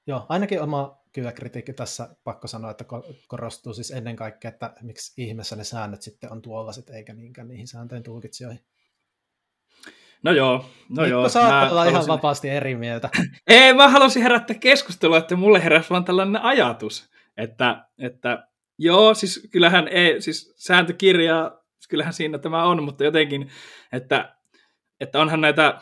Joo, 0.06 0.26
ainakin 0.28 0.62
oma 0.62 1.00
kyllä 1.12 1.32
kritiikki 1.32 1.72
tässä 1.72 2.16
pakko 2.24 2.48
sanoa, 2.48 2.70
että 2.70 2.84
korostuu 3.28 3.74
siis 3.74 3.90
ennen 3.90 4.16
kaikkea, 4.16 4.48
että 4.48 4.74
miksi 4.82 5.22
ihmeessä 5.22 5.56
ne 5.56 5.64
säännöt 5.64 6.02
sitten 6.02 6.32
on 6.32 6.42
tuollaiset, 6.42 6.90
eikä 6.90 7.14
niinkään 7.14 7.48
niihin 7.48 7.68
sääntöjen 7.68 8.02
tulkitsijoihin. 8.02 8.60
No 10.22 10.32
joo, 10.32 10.56
no 10.88 11.02
Mikko 11.02 11.06
joo. 11.06 11.28
saat 11.28 11.70
olla 11.70 11.80
halusin... 11.80 11.90
ihan 11.90 12.06
vapaasti 12.06 12.48
eri 12.48 12.74
mieltä. 12.74 13.08
Ei, 13.46 13.74
mä 13.74 13.88
halusin 13.88 14.22
herättää 14.22 14.56
keskustelua, 14.60 15.18
että 15.18 15.36
mulle 15.36 15.64
heräsi 15.64 15.90
vaan 15.90 16.04
tällainen 16.04 16.42
ajatus, 16.42 17.10
että, 17.36 17.84
että 17.98 18.48
joo, 18.78 19.14
siis 19.14 19.48
kyllähän 19.52 19.88
ei, 19.88 20.22
siis 20.22 20.54
sääntökirjaa, 20.56 21.60
kyllähän 21.88 22.12
siinä 22.12 22.38
tämä 22.38 22.64
on, 22.64 22.82
mutta 22.82 23.04
jotenkin, 23.04 23.50
että, 23.92 24.36
että 25.00 25.20
onhan 25.20 25.40
näitä 25.40 25.80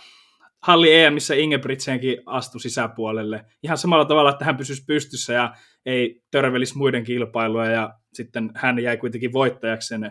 halli 0.63 0.95
EMissä 0.95 1.35
Ingebrigtsenkin 1.35 2.19
astui 2.27 2.61
sisäpuolelle. 2.61 3.45
Ihan 3.63 3.79
samalla 3.79 4.05
tavalla, 4.05 4.31
että 4.31 4.45
hän 4.45 4.57
pysyisi 4.57 4.85
pystyssä 4.85 5.33
ja 5.33 5.55
ei 5.87 6.23
törvelisi 6.31 6.79
muiden 6.79 7.05
kilpailuja 7.05 7.71
ja 7.71 7.95
sitten 8.13 8.51
hän 8.55 8.79
jäi 8.79 8.97
kuitenkin 8.97 9.33
voittajaksi 9.33 9.89
sen 9.89 10.05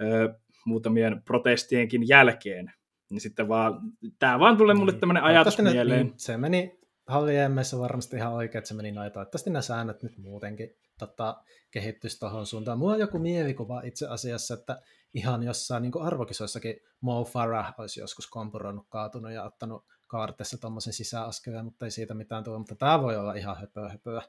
ö, 0.00 0.34
muutamien 0.66 1.22
protestienkin 1.22 2.08
jälkeen. 2.08 2.72
Niin 3.08 3.20
sitten 3.20 3.48
vaan, 3.48 3.80
tämä 4.18 4.38
vaan 4.38 4.56
tulee 4.56 4.74
mulle 4.74 4.92
niin. 4.92 5.00
tämmöinen 5.00 5.22
ajatus 5.22 5.58
ne, 5.58 5.72
mieleen. 5.72 6.06
Niin, 6.06 6.18
se 6.18 6.36
meni 6.36 6.80
halli 7.06 7.36
EMissä 7.36 7.78
varmasti 7.78 8.16
ihan 8.16 8.32
oikein, 8.32 8.58
että 8.58 8.68
se 8.68 8.74
meni 8.74 8.92
noin. 8.92 9.12
Toivottavasti 9.12 9.50
nämä 9.50 9.62
säännöt 9.62 10.02
nyt 10.02 10.18
muutenkin 10.18 10.76
tota, 10.98 11.42
kehittyisi 11.70 12.18
tuohon 12.18 12.46
suuntaan. 12.46 12.78
Mulla 12.78 12.92
on 12.92 13.00
joku 13.00 13.18
mielikuva 13.18 13.82
itse 13.84 14.08
asiassa, 14.08 14.54
että 14.54 14.82
ihan 15.14 15.42
jossain 15.42 15.82
niin 15.82 16.00
arvokisoissakin 16.00 16.76
Mo 17.00 17.24
Farah 17.24 17.74
olisi 17.78 18.00
joskus 18.00 18.26
kompuroinut, 18.26 18.86
kaatunut 18.88 19.32
ja 19.32 19.44
ottanut 19.44 19.84
kaartessa 20.06 20.60
tuommoisen 20.60 20.92
sisäaskeleen, 20.92 21.64
mutta 21.64 21.84
ei 21.84 21.90
siitä 21.90 22.14
mitään 22.14 22.44
tule, 22.44 22.58
mutta 22.58 22.76
tämä 22.76 23.02
voi 23.02 23.16
olla 23.16 23.34
ihan 23.34 23.56
höpöä 23.60 23.88
höpöä. 23.88 24.22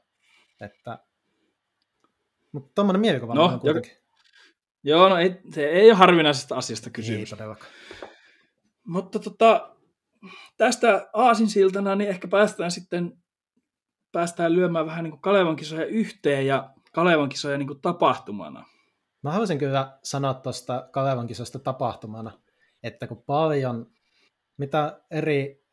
Että... 0.60 0.98
Mutta 2.52 2.72
tuommoinen 2.74 3.00
mielikuva 3.00 3.34
no, 3.34 3.44
on 3.44 3.60
kuitenkin. 3.60 3.92
Joo, 4.82 5.08
no 5.08 5.16
ei, 5.16 5.40
se 5.54 5.66
ei 5.66 5.90
ole 5.90 5.98
harvinaisesta 5.98 6.56
asiasta 6.56 6.90
kysymys. 6.90 7.32
Ei 7.32 7.38
todellakaan. 7.38 7.72
Mutta 8.88 9.18
tota, 9.18 9.76
tästä 10.56 11.08
aasinsiltana 11.12 11.94
niin 11.94 12.10
ehkä 12.10 12.28
päästään 12.28 12.70
sitten 12.70 13.18
päästään 14.12 14.52
lyömään 14.52 14.86
vähän 14.86 15.04
niin 15.04 15.12
kuin 15.12 15.20
Kalevan 15.20 15.56
kisoja 15.56 15.86
yhteen 15.86 16.46
ja 16.46 16.70
Kalevan 16.92 17.28
kisoja 17.28 17.58
niin 17.58 17.66
kuin 17.66 17.80
tapahtumana. 17.80 18.64
Mä 19.22 19.30
haluaisin 19.30 19.58
kyllä 19.58 19.98
sanoa 20.02 20.34
tuosta 20.34 20.88
Kalevan 20.92 21.26
kisosta 21.26 21.58
tapahtumana, 21.58 22.30
että 22.82 23.06
kun 23.06 23.22
paljon, 23.26 23.90
mitä 24.56 25.00
eri 25.10 25.64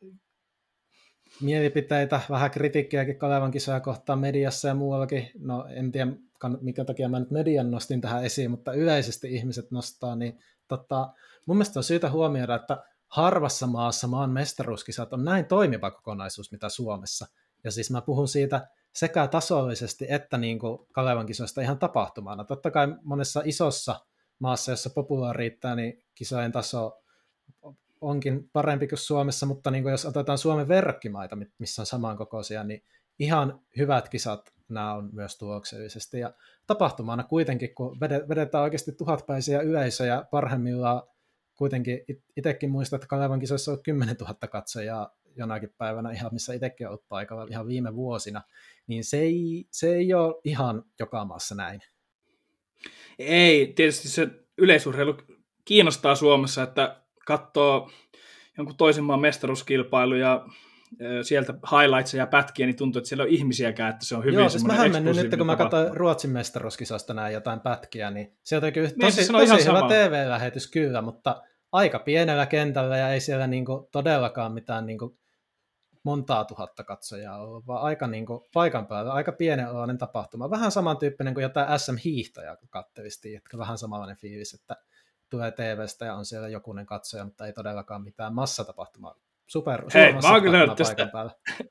mielipiteitä, 1.40 2.20
vähän 2.30 2.50
kritiikkiäkin 2.50 3.18
Kalevan 3.18 3.50
kisoja 3.50 3.80
kohtaan 3.80 4.18
mediassa 4.18 4.68
ja 4.68 4.74
muuallakin, 4.74 5.30
no 5.38 5.66
en 5.68 5.92
tiedä 5.92 6.12
mikä 6.60 6.84
takia 6.84 7.08
mä 7.08 7.20
nyt 7.20 7.30
median 7.30 7.70
nostin 7.70 8.00
tähän 8.00 8.24
esiin, 8.24 8.50
mutta 8.50 8.72
yleisesti 8.72 9.34
ihmiset 9.34 9.70
nostaa, 9.70 10.16
niin 10.16 10.38
tota, 10.68 11.12
mun 11.46 11.56
mielestä 11.56 11.78
on 11.78 11.84
syytä 11.84 12.10
huomioida, 12.10 12.54
että 12.54 12.84
harvassa 13.08 13.66
maassa 13.66 14.06
maan 14.06 14.30
mestaruuskisat 14.30 15.12
on 15.12 15.24
näin 15.24 15.44
toimiva 15.44 15.90
kokonaisuus, 15.90 16.52
mitä 16.52 16.68
Suomessa. 16.68 17.26
Ja 17.64 17.70
siis 17.70 17.90
mä 17.90 18.00
puhun 18.00 18.28
siitä 18.28 18.68
sekä 18.92 19.26
tasollisesti 19.26 20.06
että 20.08 20.38
niin 20.38 20.58
kuin 20.58 20.78
Kalevan 20.92 21.26
kisoista 21.26 21.60
ihan 21.60 21.78
tapahtumana. 21.78 22.44
Totta 22.44 22.70
kai 22.70 22.86
monessa 23.02 23.42
isossa 23.44 24.00
maassa, 24.38 24.72
jossa 24.72 24.90
populaari 24.90 25.38
riittää, 25.38 25.74
niin 25.74 26.04
kisojen 26.14 26.52
taso 26.52 27.02
onkin 28.00 28.50
parempi 28.52 28.88
kuin 28.88 28.98
Suomessa, 28.98 29.46
mutta 29.46 29.70
niin 29.70 29.82
kuin 29.82 29.90
jos 29.90 30.04
otetaan 30.04 30.38
Suomen 30.38 30.68
verrokkimaita, 30.68 31.36
missä 31.58 31.82
on 31.82 31.86
samankokoisia, 31.86 32.64
niin 32.64 32.84
ihan 33.18 33.60
hyvät 33.76 34.08
kisat 34.08 34.56
nämä 34.68 34.94
on 34.94 35.10
myös 35.12 35.38
tuloksellisesti. 35.38 36.20
Ja 36.20 36.32
tapahtumana 36.66 37.24
kuitenkin, 37.24 37.74
kun 37.74 38.00
vedetään 38.00 38.64
oikeasti 38.64 38.92
tuhatpäisiä 38.92 39.60
yleisöjä, 39.60 40.24
parhaimmillaan 40.30 41.02
kuitenkin 41.56 42.00
itsekin 42.36 42.70
muistan, 42.70 42.96
että 42.96 43.06
Kalevan 43.06 43.40
kisoissa 43.40 43.72
on 43.72 43.82
10 43.82 44.16
000 44.20 44.34
katsojaa 44.34 45.16
jonakin 45.36 45.74
päivänä, 45.78 46.10
ihan 46.10 46.34
missä 46.34 46.54
itsekin 46.54 46.88
ollut 46.88 47.08
paikalla 47.08 47.46
ihan 47.50 47.68
viime 47.68 47.94
vuosina, 47.94 48.42
niin 48.86 49.04
se 49.04 49.18
ei, 49.18 49.66
se 49.70 49.94
ei 49.94 50.14
ole 50.14 50.34
ihan 50.44 50.84
joka 50.98 51.24
maassa 51.24 51.54
näin. 51.54 51.80
Ei, 53.18 53.66
tietysti 53.66 54.08
se 54.08 54.28
yleisurheilu 54.58 55.16
kiinnostaa 55.64 56.14
Suomessa, 56.14 56.62
että 56.62 57.00
katsoo 57.26 57.90
jonkun 58.56 58.76
toisen 58.76 59.04
maan 59.04 59.20
mestaruuskilpailu 59.20 60.14
ja 60.14 60.46
sieltä 61.22 61.52
highlightsia 61.52 62.22
ja 62.22 62.26
pätkiä, 62.26 62.66
niin 62.66 62.76
tuntuu, 62.76 63.00
että 63.00 63.08
siellä 63.08 63.22
on 63.22 63.28
ihmisiäkään, 63.28 63.90
että 63.90 64.06
se 64.06 64.16
on 64.16 64.24
hyvin 64.24 64.38
Joo, 64.38 64.48
siis 64.48 64.64
mähän 64.64 64.92
mennyt 64.92 65.16
nyt, 65.16 65.36
kun 65.36 65.46
mä 65.46 65.56
katsoin 65.56 65.96
Ruotsin 65.96 66.30
mestaruuskisasta 66.30 67.14
näin 67.14 67.34
jotain 67.34 67.60
pätkiä, 67.60 68.10
niin 68.10 68.36
sieltä 68.42 68.66
on 68.66 68.72
kyllä 68.72 68.88
niin, 68.88 69.00
tosi, 69.00 69.32
niin, 69.32 69.48
tosi 69.48 69.68
hyvä 69.68 69.88
TV-lähetys 69.88 70.70
kyllä, 70.70 71.02
mutta 71.02 71.42
aika 71.72 71.98
pienellä 71.98 72.46
kentällä 72.46 72.96
ja 72.96 73.08
ei 73.08 73.20
siellä 73.20 73.46
niinku 73.46 73.88
todellakaan 73.92 74.52
mitään 74.52 74.86
niinku 74.86 75.18
montaa 76.02 76.44
tuhatta 76.44 76.84
katsojaa 76.84 77.38
ollut, 77.38 77.66
vaan 77.66 77.82
aika 77.82 78.06
niinku 78.06 78.48
paikan 78.52 78.86
päällä, 78.86 79.12
aika 79.12 79.32
pienen 79.32 79.98
tapahtuma. 79.98 80.50
Vähän 80.50 80.72
samantyyppinen 80.72 81.34
kuin 81.34 81.42
jotain 81.42 81.78
SM-hiihtoja, 81.78 82.56
kattelisti, 82.70 83.36
että 83.36 83.58
vähän 83.58 83.78
samanlainen 83.78 84.16
fiilis, 84.16 84.54
että 84.54 84.76
tulee 85.30 85.50
TVstä 85.50 86.04
ja 86.04 86.14
on 86.14 86.24
siellä 86.24 86.48
jokunen 86.48 86.86
katsoja, 86.86 87.24
mutta 87.24 87.46
ei 87.46 87.52
todellakaan 87.52 88.02
mitään 88.02 88.34
massatapahtumaa 88.34 89.14
super. 89.46 89.82
Hei, 89.94 90.12
mä 90.12 90.32
oon 90.32 90.42
kyllä 90.42 90.74
tästä, 90.76 91.10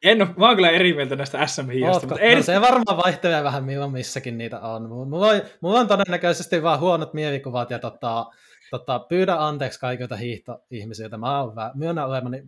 en 0.03 0.21
ole, 0.21 0.29
mä 0.37 0.47
oon 0.47 0.55
kyllä 0.55 0.69
eri 0.69 0.93
mieltä 0.93 1.15
näistä 1.15 1.47
sm 1.47 1.69
mutta 1.93 2.19
ei... 2.19 2.35
No, 2.35 2.43
se 2.43 2.61
varmaan 2.61 2.97
vaihtelee 3.03 3.43
vähän 3.43 3.63
milloin 3.63 3.91
missäkin 3.91 4.37
niitä 4.37 4.59
on. 4.59 4.89
Mulla 4.89 5.27
on, 5.27 5.41
mulla 5.61 5.79
on 5.79 5.87
todennäköisesti 5.87 6.63
vaan 6.63 6.79
huonot 6.79 7.13
mielikuvat 7.13 7.69
ja 7.69 7.79
tota, 7.79 8.25
tota, 8.71 8.99
pyydä 8.99 9.35
anteeksi 9.35 9.79
kaikilta 9.79 10.15
hiihtoihmisiltä. 10.15 11.17
Mä 11.17 11.41
oon 11.41 11.49
vä- 11.49 11.71
myönnän 11.77 12.07
olevani 12.07 12.43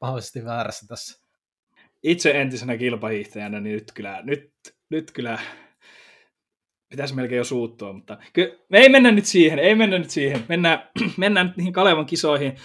mahdollisesti 0.00 0.44
väärässä 0.44 0.86
tässä. 0.86 1.20
Itse 2.02 2.30
entisenä 2.30 2.76
kilpahiihtäjänä, 2.76 3.60
niin 3.60 3.74
nyt 3.74 3.92
kyllä, 3.94 4.20
nyt, 4.22 4.50
nyt 4.90 5.10
kyllä 5.10 5.38
pitäisi 6.88 7.14
melkein 7.14 7.36
jo 7.36 7.44
suuttua, 7.44 7.92
mutta 7.92 8.18
kyllä, 8.32 8.54
me 8.68 8.78
ei 8.78 8.88
mennä 8.88 9.10
nyt 9.10 9.26
siihen, 9.26 9.58
ei 9.58 9.74
mennä 9.74 9.98
nyt 9.98 10.10
siihen. 10.10 10.44
Mennään, 10.48 10.90
mennään 11.16 11.46
nyt 11.46 11.56
niihin 11.56 11.72
Kalevan 11.72 12.06
kisoihin. 12.06 12.56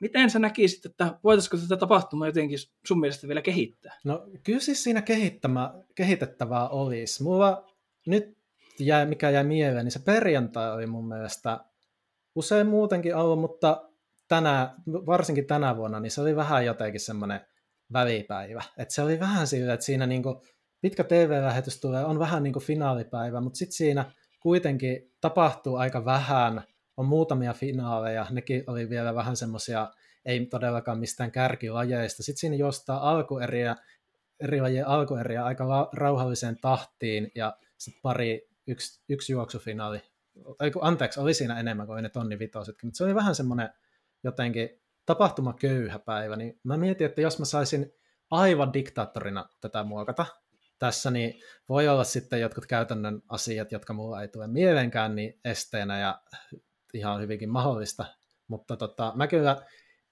Miten 0.00 0.30
sä 0.30 0.38
näkisit, 0.38 0.86
että 0.86 1.18
voitaisiko 1.24 1.56
tätä 1.56 1.76
tapahtumaa 1.76 2.28
jotenkin 2.28 2.58
sun 2.86 3.00
mielestä 3.00 3.28
vielä 3.28 3.42
kehittää? 3.42 3.98
No 4.04 4.26
kyllä 4.42 4.60
siis 4.60 4.84
siinä 4.84 5.02
kehittämä, 5.02 5.74
kehitettävää 5.94 6.68
olisi. 6.68 7.22
Mulla 7.22 7.70
nyt 8.06 8.38
jäi, 8.78 9.06
mikä 9.06 9.30
jäi 9.30 9.44
mieleen, 9.44 9.84
niin 9.84 9.92
se 9.92 9.98
perjantai 9.98 10.72
oli 10.72 10.86
mun 10.86 11.08
mielestä 11.08 11.64
usein 12.34 12.66
muutenkin 12.66 13.16
ollut, 13.16 13.40
mutta 13.40 13.90
tänä, 14.28 14.74
varsinkin 14.86 15.46
tänä 15.46 15.76
vuonna, 15.76 16.00
niin 16.00 16.10
se 16.10 16.20
oli 16.20 16.36
vähän 16.36 16.64
jotenkin 16.64 17.00
semmoinen 17.00 17.40
välipäivä. 17.92 18.62
Et 18.78 18.90
se 18.90 19.02
oli 19.02 19.20
vähän 19.20 19.46
sillä, 19.46 19.72
että 19.72 19.86
siinä 19.86 20.06
niinku 20.06 20.42
pitkä 20.80 21.04
TV-lähetys 21.04 21.80
tulee, 21.80 22.04
on 22.04 22.18
vähän 22.18 22.42
niin 22.42 22.52
kuin 22.52 22.62
finaalipäivä, 22.62 23.40
mutta 23.40 23.56
sitten 23.56 23.76
siinä 23.76 24.12
kuitenkin 24.40 25.12
tapahtuu 25.20 25.76
aika 25.76 26.04
vähän, 26.04 26.62
on 27.00 27.06
muutamia 27.06 27.52
finaaleja, 27.52 28.26
nekin 28.30 28.64
oli 28.66 28.90
vielä 28.90 29.14
vähän 29.14 29.36
semmoisia, 29.36 29.88
ei 30.24 30.46
todellakaan 30.46 30.98
mistään 30.98 31.32
kärkilajeista. 31.32 32.22
Sitten 32.22 32.40
siinä 32.40 32.56
juostaa 32.56 33.10
alkueriä, 33.10 33.76
eri 34.40 34.60
lajien 34.60 34.86
alkueriä 34.86 35.44
aika 35.44 35.90
rauhalliseen 35.92 36.56
tahtiin 36.60 37.32
ja 37.34 37.56
sitten 37.78 38.02
pari, 38.02 38.48
yksi, 38.66 39.02
yksi 39.08 39.32
juoksufinaali. 39.32 40.02
Anteeksi, 40.80 41.20
oli 41.20 41.34
siinä 41.34 41.60
enemmän 41.60 41.86
kuin 41.86 42.02
ne 42.02 42.08
tonni 42.08 42.38
vitosetkin, 42.38 42.86
mutta 42.86 42.98
se 42.98 43.04
oli 43.04 43.14
vähän 43.14 43.34
semmoinen 43.34 43.70
jotenkin 44.24 44.70
tapahtumaköyhä 45.06 45.98
päivä, 45.98 46.36
niin 46.36 46.60
mä 46.64 46.76
mietin, 46.76 47.06
että 47.06 47.20
jos 47.20 47.38
mä 47.38 47.44
saisin 47.44 47.92
aivan 48.30 48.72
diktaattorina 48.72 49.48
tätä 49.60 49.82
muokata, 49.82 50.26
tässä, 50.78 51.10
niin 51.10 51.40
voi 51.68 51.88
olla 51.88 52.04
sitten 52.04 52.40
jotkut 52.40 52.66
käytännön 52.66 53.22
asiat, 53.28 53.72
jotka 53.72 53.92
mulla 53.92 54.22
ei 54.22 54.28
tule 54.28 54.46
mieleenkään, 54.46 55.16
niin 55.16 55.40
esteenä 55.44 55.98
ja 55.98 56.20
ihan 56.94 57.20
hyvinkin 57.20 57.50
mahdollista. 57.50 58.04
Mutta 58.48 58.76
tota, 58.76 59.12
mä 59.16 59.26
kyllä 59.26 59.62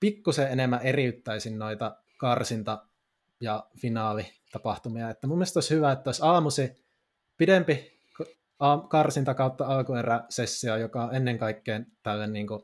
pikkusen 0.01 0.53
enemmän 0.53 0.83
eriyttäisin 0.83 1.59
noita 1.59 1.97
karsinta- 2.19 2.87
ja 3.41 3.67
finaalitapahtumia. 3.81 5.11
Että 5.11 5.27
mun 5.27 5.39
mielestä 5.39 5.57
olisi 5.57 5.75
hyvä, 5.75 5.93
että 5.93 6.09
olisi 6.09 6.23
aamusi 6.25 6.85
pidempi 7.37 7.99
karsinta 8.89 9.35
kautta 9.35 9.67
alkueräsessio, 9.67 10.77
joka 10.77 11.05
on 11.05 11.15
ennen 11.15 11.39
kaikkea 11.39 11.81
tälle 12.03 12.27
niin 12.27 12.47
kuin 12.47 12.63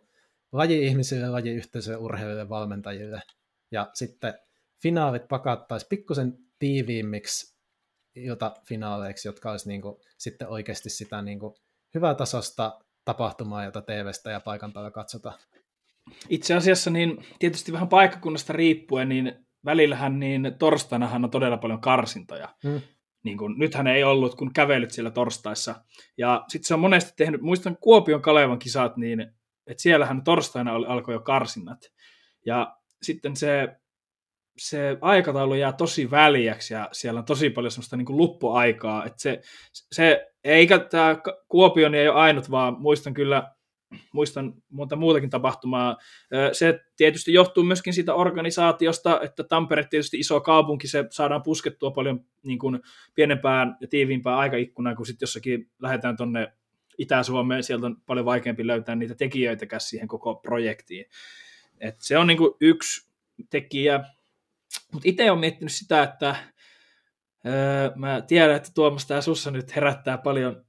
laji-ihmisille, 0.53 1.29
laji-yhteisöille, 1.29 2.05
urheilijoille, 2.05 2.49
valmentajille. 2.49 3.23
Ja 3.71 3.91
sitten 3.95 4.35
finaalit 4.83 5.29
pakattaisi 5.29 5.87
pikkusen 5.87 6.39
tiiviimmiksi 6.59 7.55
iltafinaaleiksi, 8.15 9.29
jotka 9.29 9.51
olisi 9.51 9.69
niin 9.69 9.83
kuin, 9.83 9.97
sitten 10.19 10.49
oikeasti 10.49 10.91
sitä 10.91 11.23
niin 11.23 11.39
kuin, 11.39 11.55
hyvää 11.95 12.15
tasosta 12.15 12.84
tapahtumaa, 13.05 13.65
jota 13.65 13.83
TVstä 13.83 14.31
ja 14.31 14.41
paikan 14.41 14.73
päällä 14.73 14.91
katsotaan. 14.91 15.39
Itse 16.29 16.55
asiassa 16.55 16.91
niin 16.91 17.27
tietysti 17.39 17.73
vähän 17.73 17.89
paikkakunnasta 17.89 18.53
riippuen, 18.53 19.09
niin 19.09 19.47
välillähän 19.65 20.21
niin 20.21 20.55
torstainahan 20.59 21.25
on 21.25 21.31
todella 21.31 21.57
paljon 21.57 21.81
karsintoja. 21.81 22.49
Hmm. 22.63 22.81
Niin 23.25 23.39
kun, 23.39 23.59
nythän 23.59 23.87
ei 23.87 24.05
ollut, 24.05 24.35
kun 24.35 24.53
kävelyt 24.53 24.91
siellä 24.91 25.11
torstaissa. 25.11 25.75
Ja 26.19 26.45
sitten 26.49 26.67
se 26.69 26.75
on 26.75 26.81
monesti 26.81 27.13
tehnyt, 27.17 27.41
muistan 27.41 27.77
Kuopion 27.81 28.23
Kalevan 28.23 28.59
kisat, 28.59 28.97
niin 28.97 29.21
että 29.67 29.83
siellähän 29.83 30.25
torstaina 30.25 30.73
oli, 30.73 30.87
alkoi 30.87 31.15
jo 31.15 31.21
karsinnat. 31.21 31.79
Ja 32.47 32.77
sitten 33.03 33.37
se 33.37 33.77
se 34.59 34.99
aikataulu 35.01 35.55
jää 35.55 35.73
tosi 35.73 36.11
väliäksi 36.11 36.75
ja 36.75 36.89
siellä 36.93 37.19
on 37.19 37.25
tosi 37.25 37.51
paljon 37.51 37.71
semmoista 37.71 37.97
niin 37.97 38.07
kuin 38.07 38.17
luppuaikaa. 38.17 39.05
Että 39.05 39.23
se, 39.23 39.41
se, 39.93 40.27
eikä 40.45 40.79
tämä 40.79 41.17
Kuopio 41.49 41.89
niin 41.89 42.01
ei 42.01 42.09
ole 42.09 42.21
ainut, 42.21 42.51
vaan 42.51 42.77
muistan 42.81 43.15
kyllä, 43.15 43.53
muistan 44.13 44.55
monta 44.71 44.97
muutakin 44.97 45.31
tapahtumaa. 45.31 45.97
Se 46.53 46.81
tietysti 46.97 47.33
johtuu 47.33 47.65
myöskin 47.65 47.95
siitä 47.95 48.15
organisaatiosta, 48.15 49.21
että 49.21 49.45
Tampere 49.45 49.85
tietysti 49.91 50.19
iso 50.19 50.41
kaupunki, 50.41 50.89
se 50.89 51.05
saadaan 51.11 51.43
puskettua 51.43 51.91
paljon 51.91 52.21
niin 52.43 52.59
kuin 52.59 52.81
pienempään 53.15 53.77
ja 53.81 53.89
tiiviimpään 53.89 54.39
aikaikkunaan, 54.39 54.97
kun 54.97 55.07
sitten 55.07 55.27
jossakin 55.27 55.71
lähdetään 55.83 56.17
tuonne 56.17 56.53
Itä-Suomeen, 56.99 57.63
sieltä 57.63 57.87
on 57.87 57.97
paljon 58.07 58.27
vaikeampi 58.27 58.67
löytää 58.67 58.95
niitä 58.95 59.15
tekijöitä 59.15 59.79
siihen 59.79 60.09
koko 60.09 60.35
projektiin. 60.35 61.07
Et 61.81 61.97
se 61.99 62.19
on 62.19 62.27
niin 62.27 62.39
kuin 62.39 62.55
yksi 62.61 63.09
tekijä, 63.51 64.05
mutta 64.93 65.09
itse 65.09 65.31
olen 65.31 65.41
miettinyt 65.41 65.73
sitä, 65.73 66.03
että 66.03 66.37
öö, 67.47 67.91
mä 67.95 68.21
tiedän, 68.21 68.57
että 68.57 68.71
Tuomas 68.75 69.07
tämä 69.07 69.21
sussa 69.21 69.51
nyt 69.51 69.77
herättää 69.77 70.19
paljon 70.19 70.65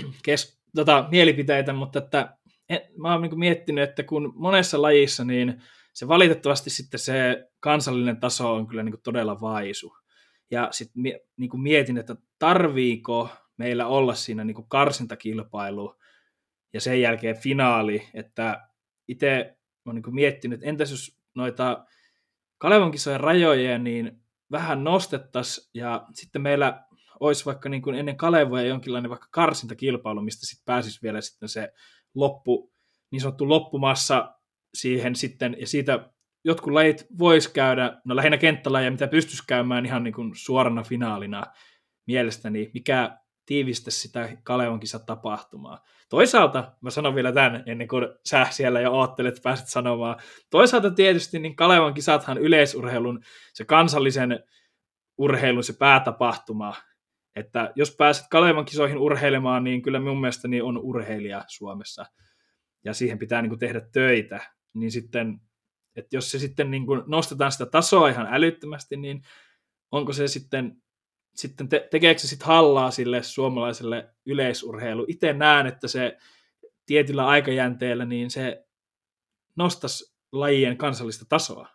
kes- 0.24 0.60
tota, 0.76 1.08
mielipiteitä, 1.10 1.72
mutta 1.72 1.98
että 1.98 2.36
en, 2.68 2.80
mä 2.96 3.12
oon 3.12 3.22
niin 3.22 3.38
miettinyt, 3.38 3.88
että 3.88 4.02
kun 4.02 4.32
monessa 4.36 4.82
lajissa, 4.82 5.24
niin 5.24 5.62
se 5.92 6.08
valitettavasti 6.08 6.70
sitten 6.70 7.00
se 7.00 7.48
kansallinen 7.60 8.20
taso 8.20 8.54
on 8.54 8.66
kyllä 8.66 8.82
niin 8.82 9.02
todella 9.02 9.40
vaisu. 9.40 9.96
Ja 10.50 10.68
sitten 10.70 11.02
niin 11.36 11.62
mietin, 11.62 11.98
että 11.98 12.16
tarviiko 12.38 13.28
meillä 13.56 13.86
olla 13.86 14.14
siinä 14.14 14.44
niin 14.44 14.68
karsintakilpailu 14.68 15.94
ja 16.72 16.80
sen 16.80 17.00
jälkeen 17.00 17.36
finaali, 17.36 18.08
että 18.14 18.68
itse 19.08 19.56
olen 19.84 20.02
niin 20.02 20.14
miettinyt, 20.14 20.56
että 20.56 20.68
entäs 20.68 20.90
jos 20.90 21.18
noita 21.34 21.84
Kalevan 22.58 22.90
kisojen 22.90 23.20
rajoja 23.20 23.78
niin 23.78 24.22
vähän 24.50 24.84
nostettaisiin 24.84 25.70
ja 25.74 26.06
sitten 26.14 26.42
meillä 26.42 26.84
olisi 27.20 27.44
vaikka 27.44 27.68
niin 27.68 27.82
kuin 27.82 27.96
ennen 27.96 28.16
Kalevoja 28.16 28.62
jonkinlainen 28.62 29.10
vaikka 29.10 29.28
karsintakilpailu, 29.30 30.22
mistä 30.22 30.46
sitten 30.46 30.64
pääsisi 30.64 31.02
vielä 31.02 31.20
sitten 31.20 31.48
se 31.48 31.72
loppu, 32.14 32.72
niin 33.10 33.20
sanottu 33.20 33.48
loppumassa 33.48 34.34
siihen 34.74 35.16
sitten, 35.16 35.56
ja 35.60 35.66
siitä 35.66 36.10
jotkut 36.44 36.72
lajit 36.72 37.06
vois 37.18 37.48
käydä, 37.48 38.00
no 38.04 38.16
lähinnä 38.16 38.36
kenttälajeja, 38.36 38.90
mitä 38.90 39.08
pystyisi 39.08 39.44
käymään 39.46 39.86
ihan 39.86 40.04
niin 40.04 40.14
kuin 40.14 40.32
suorana 40.34 40.82
finaalina 40.82 41.42
mielestäni, 42.06 42.70
mikä 42.74 43.18
tiivistä 43.48 43.90
sitä 43.90 44.28
Kalevan 44.42 44.80
tapahtumaa. 45.06 45.84
Toisaalta, 46.08 46.72
mä 46.80 46.90
sanon 46.90 47.14
vielä 47.14 47.32
tämän, 47.32 47.62
ennen 47.66 47.88
kuin 47.88 48.08
sä 48.24 48.46
siellä 48.50 48.80
jo 48.80 48.92
oottelet, 48.92 49.28
että 49.28 49.42
pääset 49.42 49.68
sanomaan. 49.68 50.16
Toisaalta 50.50 50.90
tietysti 50.90 51.38
niin 51.38 51.56
Kalevan 51.56 51.94
kisathan 51.94 52.38
yleisurheilun, 52.38 53.20
se 53.52 53.64
kansallisen 53.64 54.44
urheilun 55.18 55.64
se 55.64 55.72
päätapahtuma. 55.72 56.74
Että 57.36 57.72
jos 57.74 57.96
pääset 57.96 58.26
Kalevan 58.30 58.64
kisoihin 58.64 58.98
urheilemaan, 58.98 59.64
niin 59.64 59.82
kyllä 59.82 60.00
mun 60.00 60.20
mielestäni 60.20 60.60
on 60.60 60.78
urheilija 60.78 61.44
Suomessa. 61.48 62.06
Ja 62.84 62.94
siihen 62.94 63.18
pitää 63.18 63.42
niin 63.42 63.50
kuin 63.50 63.58
tehdä 63.58 63.80
töitä. 63.92 64.40
Niin 64.74 64.90
sitten, 64.90 65.40
että 65.96 66.16
jos 66.16 66.30
se 66.30 66.38
sitten 66.38 66.70
niin 66.70 66.86
kuin 66.86 67.02
nostetaan 67.06 67.52
sitä 67.52 67.66
tasoa 67.66 68.08
ihan 68.08 68.28
älyttömästi, 68.30 68.96
niin 68.96 69.22
onko 69.92 70.12
se 70.12 70.28
sitten 70.28 70.82
sitten 71.38 71.68
te, 71.68 71.88
tekeekö 71.90 72.20
se 72.20 72.28
sitten 72.28 72.46
hallaa 72.46 72.90
sille 72.90 73.22
suomalaiselle 73.22 74.08
yleisurheilu? 74.26 75.04
Itse 75.08 75.32
näen, 75.32 75.66
että 75.66 75.88
se 75.88 76.18
tietyllä 76.86 77.26
aikajänteellä 77.26 78.04
niin 78.04 78.30
se 78.30 78.66
nostaisi 79.56 80.14
lajien 80.32 80.76
kansallista 80.76 81.24
tasoa. 81.28 81.68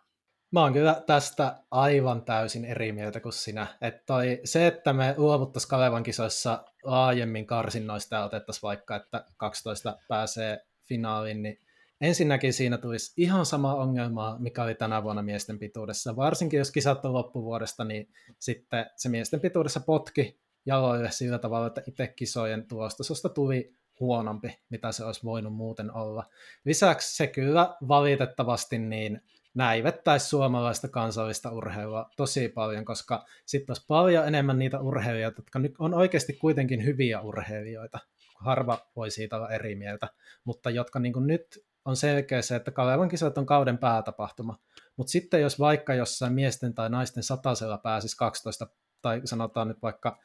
Mä 0.52 0.60
oon 0.60 0.72
kyllä 0.72 1.02
tästä 1.06 1.56
aivan 1.70 2.24
täysin 2.24 2.64
eri 2.64 2.92
mieltä 2.92 3.20
kuin 3.20 3.32
sinä. 3.32 3.66
Että 3.80 4.02
toi, 4.06 4.40
se, 4.44 4.66
että 4.66 4.92
me 4.92 5.14
luovuttaisiin 5.16 5.70
Kalevan 5.70 6.02
kisoissa 6.02 6.64
laajemmin 6.82 7.46
karsinnoista 7.46 8.16
ja 8.16 8.24
otettaisiin 8.24 8.62
vaikka, 8.62 8.96
että 8.96 9.24
12 9.36 9.98
pääsee 10.08 10.66
finaaliin, 10.82 11.42
niin 11.42 11.58
ensinnäkin 12.00 12.52
siinä 12.52 12.78
tulisi 12.78 13.12
ihan 13.16 13.46
sama 13.46 13.74
ongelma, 13.74 14.36
mikä 14.38 14.62
oli 14.62 14.74
tänä 14.74 15.02
vuonna 15.02 15.22
miesten 15.22 15.58
pituudessa. 15.58 16.16
Varsinkin 16.16 16.58
jos 16.58 16.70
kisat 16.70 17.04
on 17.04 17.12
loppuvuodesta, 17.12 17.84
niin 17.84 18.08
sitten 18.38 18.86
se 18.96 19.08
miesten 19.08 19.40
pituudessa 19.40 19.80
potki 19.80 20.40
jaloille 20.66 21.10
sillä 21.10 21.38
tavalla, 21.38 21.66
että 21.66 21.82
itse 21.88 22.06
kisojen 22.06 22.68
tulostasosta 22.68 23.28
tuli 23.28 23.74
huonompi, 24.00 24.58
mitä 24.70 24.92
se 24.92 25.04
olisi 25.04 25.24
voinut 25.24 25.54
muuten 25.54 25.94
olla. 25.94 26.24
Lisäksi 26.64 27.16
se 27.16 27.26
kyllä 27.26 27.76
valitettavasti 27.88 28.78
niin 28.78 29.20
näivettäisi 29.54 30.28
suomalaista 30.28 30.88
kansallista 30.88 31.50
urheilua 31.50 32.10
tosi 32.16 32.48
paljon, 32.48 32.84
koska 32.84 33.24
sitten 33.46 33.70
olisi 33.72 33.84
paljon 33.88 34.28
enemmän 34.28 34.58
niitä 34.58 34.80
urheilijoita, 34.80 35.38
jotka 35.38 35.58
nyt 35.58 35.74
on 35.78 35.94
oikeasti 35.94 36.32
kuitenkin 36.32 36.84
hyviä 36.84 37.20
urheilijoita. 37.20 37.98
Harva 38.40 38.78
voi 38.96 39.10
siitä 39.10 39.36
olla 39.36 39.50
eri 39.50 39.74
mieltä, 39.74 40.08
mutta 40.44 40.70
jotka 40.70 40.98
niin 40.98 41.26
nyt 41.26 41.64
on 41.84 41.96
selkeä 41.96 42.42
se, 42.42 42.56
että 42.56 42.70
Kalevan 42.70 43.08
kisat 43.08 43.38
on 43.38 43.46
kauden 43.46 43.78
päätapahtuma. 43.78 44.58
Mutta 44.96 45.10
sitten 45.10 45.40
jos 45.40 45.58
vaikka 45.58 45.94
jossain 45.94 46.32
miesten 46.32 46.74
tai 46.74 46.90
naisten 46.90 47.22
satasella 47.22 47.78
pääsisi 47.78 48.16
12, 48.16 48.66
tai 49.02 49.20
sanotaan 49.24 49.68
nyt 49.68 49.82
vaikka 49.82 50.18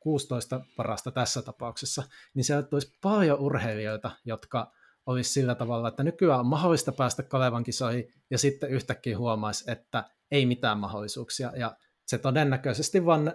16 0.00 0.60
parasta 0.76 1.10
tässä 1.10 1.42
tapauksessa, 1.42 2.02
niin 2.34 2.44
sieltä 2.44 2.68
tulisi 2.68 2.98
paljon 3.02 3.40
urheilijoita, 3.40 4.10
jotka 4.24 4.72
olisi 5.06 5.32
sillä 5.32 5.54
tavalla, 5.54 5.88
että 5.88 6.02
nykyään 6.02 6.40
on 6.40 6.46
mahdollista 6.46 6.92
päästä 6.92 7.22
Kalevan 7.22 7.64
kisoihin, 7.64 8.12
ja 8.30 8.38
sitten 8.38 8.70
yhtäkkiä 8.70 9.18
huomaisi, 9.18 9.70
että 9.70 10.04
ei 10.30 10.46
mitään 10.46 10.78
mahdollisuuksia, 10.78 11.52
ja 11.56 11.76
se 12.06 12.18
todennäköisesti 12.18 13.06
vaan 13.06 13.34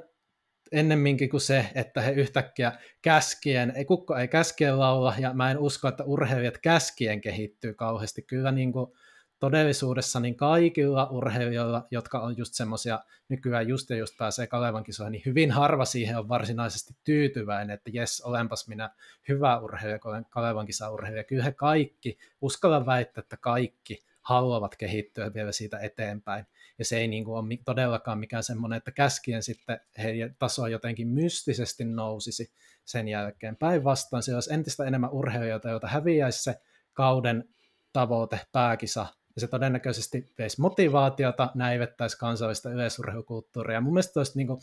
ennemminkin 0.72 1.30
kuin 1.30 1.42
se, 1.42 1.66
että 1.76 2.02
he 2.02 2.12
yhtäkkiä 2.12 2.72
käskien, 3.02 3.74
ei 3.76 3.86
kukko 3.86 4.16
ei 4.16 4.28
käskien 4.28 4.80
laula, 4.80 5.16
ja 5.20 5.34
mä 5.34 5.52
en 5.52 5.58
usko, 5.58 5.88
että 5.88 6.04
urheilijat 6.04 6.58
käskien 6.58 7.22
kehittyy 7.22 7.74
kauheasti. 7.74 8.22
Kyllä 8.22 8.52
niin 8.52 8.72
kuin 8.72 8.92
todellisuudessa 9.40 10.20
niin 10.20 10.36
kaikilla 10.36 11.08
urheilijoilla, 11.12 11.88
jotka 11.92 12.20
on 12.20 12.38
just 12.38 12.54
semmoisia 12.54 13.00
nykyään 13.30 13.68
just 13.68 13.90
ja 13.90 13.96
just 13.96 14.18
pääsee 14.18 14.48
Kalevan 14.48 14.84
kisoihin, 14.84 15.12
niin 15.12 15.24
hyvin 15.26 15.52
harva 15.52 15.86
siihen 15.86 16.18
on 16.18 16.30
varsinaisesti 16.30 16.94
tyytyväinen, 17.04 17.74
että 17.74 17.90
jes, 17.94 18.22
olenpas 18.22 18.68
minä 18.68 18.90
hyvä 19.28 19.60
urheilija, 19.60 20.00
kun 20.00 20.12
olen 20.12 20.26
Kalevan 20.30 20.66
kisaurheilija. 20.66 21.24
Kyllä 21.24 21.44
he 21.44 21.52
kaikki, 21.52 22.18
uskallan 22.42 22.86
väittää, 22.86 23.22
että 23.22 23.38
kaikki 23.38 24.04
haluavat 24.22 24.76
kehittyä 24.76 25.34
vielä 25.34 25.52
siitä 25.52 25.80
eteenpäin. 25.80 26.46
Ja 26.80 26.86
se 26.86 26.98
ei 26.98 27.08
niin 27.08 27.26
kuin 27.26 27.38
ole 27.38 27.58
todellakaan 27.66 28.20
mikään 28.20 28.44
semmoinen, 28.44 28.78
että 28.78 28.92
käskien 28.92 29.44
sitten 29.44 29.80
heidän 29.98 30.36
taso 30.40 30.68
jotenkin 30.68 31.08
mystisesti 31.08 31.86
nousisi 31.86 32.52
sen 32.86 33.08
jälkeen. 33.08 33.56
Päinvastoin 33.56 34.24
siellä 34.24 34.38
olisi 34.38 34.54
entistä 34.54 34.86
enemmän 34.86 35.12
urheilijoita, 35.12 35.70
joita 35.70 35.88
häviäisi 35.88 36.44
se 36.44 36.62
kauden 36.94 37.50
tavoite, 37.94 38.40
pääkisa, 38.52 39.06
ja 39.36 39.42
se 39.42 39.48
todennäköisesti 39.48 40.34
veisi 40.38 40.62
motivaatiota, 40.62 41.50
näivettäisi 41.56 42.18
kansallista 42.18 42.70
yleisurheilukulttuuria. 42.70 43.82
Mun 43.82 43.94
mielestä 43.94 44.20
olisi 44.20 44.38
niin 44.38 44.48
kuin 44.48 44.60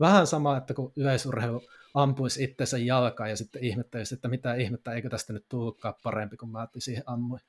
vähän 0.00 0.26
sama, 0.26 0.56
että 0.56 0.74
kun 0.74 0.92
yleisurheilu 0.96 1.62
ampuisi 1.94 2.44
itsensä 2.44 2.78
jalkaan 2.78 3.30
ja 3.30 3.36
sitten 3.36 3.64
ihmettelisi, 3.64 4.14
että 4.14 4.28
mitä 4.28 4.54
ihmettä, 4.54 4.92
eikö 4.92 5.08
tästä 5.08 5.32
nyt 5.32 5.48
tullutkaan 5.48 5.94
parempi, 6.02 6.36
kun 6.36 6.50
mä 6.50 6.68
siihen 6.78 7.02
ammuin. 7.06 7.40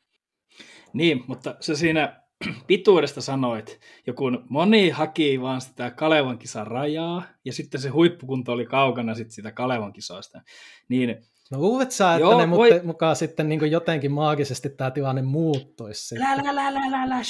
Niin, 0.93 1.23
mutta 1.27 1.55
se 1.59 1.75
siinä 1.75 2.21
pituudesta 2.67 3.21
sanoit, 3.21 3.79
joku 4.07 4.23
moni 4.49 4.89
haki 4.89 5.41
vaan 5.41 5.61
sitä 5.61 5.91
Kalevan 5.91 6.37
kisan 6.37 6.67
rajaa, 6.67 7.23
ja 7.45 7.53
sitten 7.53 7.81
se 7.81 7.89
huippukunto 7.89 8.51
oli 8.51 8.65
kaukana 8.65 9.15
sit 9.15 9.31
sitä 9.31 9.51
Kalevan 9.51 9.93
kisoista. 9.93 10.41
Niin, 10.89 11.15
no 11.51 11.59
luulet 11.59 11.91
sä, 11.91 12.13
että 12.13 12.21
joo, 12.21 12.37
ne 12.37 12.49
voi... 12.49 12.81
mukaan 12.83 13.15
sitten 13.15 13.49
niin 13.49 13.71
jotenkin 13.71 14.11
maagisesti 14.11 14.69
tämä 14.69 14.91
tilanne 14.91 15.21
muuttuisi? 15.21 16.19
Lä, 16.19 16.37
lä, 16.37 16.55
lä, 16.55 16.73
lä, 16.73 16.91
lä, 16.91 17.09
lä, 17.09 17.21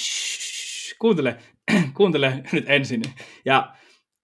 Kuuntele, 0.99 1.37
kuuntele 1.97 2.43
nyt 2.51 2.65
ensin. 2.67 3.01
Ja 3.45 3.75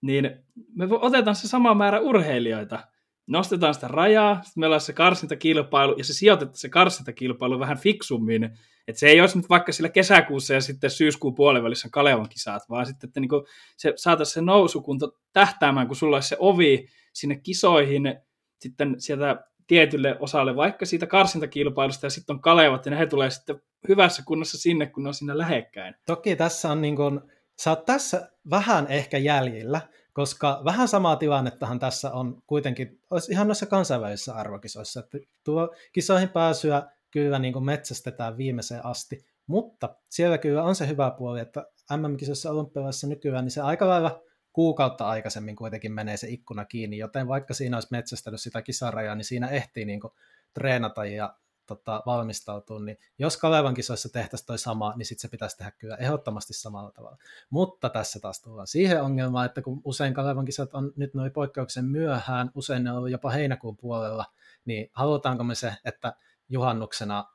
niin 0.02 0.30
me 0.76 0.88
otetaan 0.92 1.36
se 1.36 1.48
sama 1.48 1.74
määrä 1.74 2.00
urheilijoita, 2.00 2.80
nostetaan 3.28 3.74
sitä 3.74 3.88
rajaa, 3.88 4.36
sitten 4.36 4.62
meillä 4.62 4.74
on 4.74 4.82
se 4.82 4.94
karsintakilpailu, 4.94 5.96
ja 5.98 6.04
se 6.04 6.14
sijoitetaan 6.14 6.58
se 6.58 6.70
karsintakilpailu 6.70 7.60
vähän 7.60 7.78
fiksummin, 7.78 8.44
että 8.88 9.00
se 9.00 9.08
ei 9.08 9.22
olisi 9.22 9.38
nyt 9.38 9.50
vaikka 9.50 9.72
sillä 9.72 9.90
kesäkuussa 9.90 10.54
ja 10.54 10.62
sitten 10.62 10.90
syyskuun 10.90 11.36
puolivälissä 11.36 11.90
Kalevan 11.92 12.30
kisat, 12.30 12.64
vaan 12.70 12.86
sitten, 12.86 13.08
että 13.08 13.20
niinku 13.20 13.46
se 13.78 13.94
saataisiin 13.96 14.34
se 14.34 14.42
nousukunto 14.42 15.18
tähtäämään, 15.34 15.88
kun 15.88 15.96
sulla 15.96 16.18
olisi 16.18 16.30
se 16.30 16.38
ovi 16.40 16.88
sinne 17.14 17.36
kisoihin 17.36 18.16
sitten 18.60 18.96
sieltä 18.98 19.44
tietylle 19.68 20.18
osalle, 20.20 20.56
vaikka 20.56 20.86
siitä 20.86 21.08
karsintakilpailusta, 21.08 22.06
ja 22.06 22.10
sitten 22.10 22.34
on 22.34 22.42
Kalevat, 22.42 22.86
ja 22.86 22.92
ne 22.92 23.00
he 23.00 23.06
tulee 23.06 23.30
sitten 23.30 23.62
hyvässä 23.88 24.24
kunnossa 24.26 24.58
sinne, 24.58 24.86
kun 24.86 25.04
ne 25.04 25.08
on 25.08 25.14
siinä 25.14 25.38
lähekkäin. 25.38 25.96
Toki 26.06 26.36
tässä 26.36 26.72
on 26.72 26.82
niin 26.82 26.96
kuin, 26.96 27.22
sä 27.62 27.70
oot 27.70 27.86
tässä 27.86 28.32
vähän 28.50 28.88
ehkä 28.88 29.18
jäljillä, 29.18 29.82
koska 30.14 30.62
vähän 30.66 30.88
samaa 30.88 31.16
tilannettahan 31.16 31.80
tässä 31.80 32.12
on 32.12 32.42
kuitenkin, 32.48 33.00
olisi 33.10 33.32
ihan 33.32 33.48
noissa 33.48 33.66
kansainvälisissä 33.66 34.34
arvokisoissa, 34.34 35.00
että 35.00 35.18
tuo 35.44 35.76
kisoihin 35.94 36.30
pääsyä 36.30 36.84
kyllä 37.12 37.40
niin 37.40 37.54
kuin 37.54 37.66
metsästetään 37.66 38.38
viimeiseen 38.38 38.86
asti, 38.86 39.26
mutta 39.48 39.96
siellä 40.10 40.38
kyllä 40.38 40.64
on 40.64 40.76
se 40.76 40.88
hyvä 40.88 41.12
puoli, 41.18 41.40
että 41.40 41.66
MM-kisossa 41.98 42.52
olympialaisissa 42.52 43.08
nykyään, 43.08 43.46
niin 43.46 43.52
se 43.52 43.62
aika 43.62 43.88
lailla 43.88 44.24
kuukautta 44.54 45.08
aikaisemmin 45.08 45.56
kuitenkin 45.56 45.92
menee 45.92 46.18
se 46.18 46.28
ikkuna 46.30 46.66
kiinni, 46.66 46.98
joten 46.98 47.28
vaikka 47.28 47.54
siinä 47.54 47.78
olisi 47.78 47.88
metsästänyt 47.92 48.42
sitä 48.42 48.62
kisarajaa, 48.62 49.16
niin 49.16 49.26
siinä 49.26 49.48
ehtii 49.48 49.86
niin 49.86 50.00
kuin 50.00 50.14
treenata 50.54 51.06
ja 51.06 51.36
tota, 51.66 52.04
valmistautua, 52.06 52.80
niin 52.80 52.98
jos 53.20 53.38
Kalevan 53.38 53.74
kisoissa 53.74 54.10
tehtäisiin 54.10 54.48
toi 54.48 54.58
sama, 54.58 54.94
niin 54.96 55.06
sitten 55.06 55.22
se 55.22 55.28
pitäisi 55.28 55.58
tehdä 55.58 55.72
kyllä 55.72 55.96
ehdottomasti 55.96 56.54
samalla 56.54 56.92
tavalla. 56.92 57.18
Mutta 57.50 57.90
tässä 57.90 58.20
taas 58.20 58.42
tullaan 58.42 58.68
siihen 58.68 59.04
ongelmaan, 59.04 59.46
että 59.46 59.62
kun 59.62 59.82
usein 59.86 60.14
Kalevan 60.14 60.46
kisat 60.46 60.74
on 60.74 60.94
nyt 60.96 61.14
noin 61.14 61.32
poikkeuksen 61.32 61.86
myöhään, 61.86 62.52
usein 62.56 62.84
ne 62.84 62.92
on 62.92 63.12
jopa 63.12 63.30
heinäkuun 63.30 63.78
puolella, 63.78 64.26
niin 64.66 64.90
halutaanko 64.94 65.44
me 65.44 65.56
se, 65.56 65.74
että 65.86 66.14
juhannuksena 66.50 67.26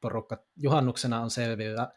porukka, 0.00 0.44
juhannuksena 0.56 1.20
on 1.20 1.30
selvillä, 1.30 1.92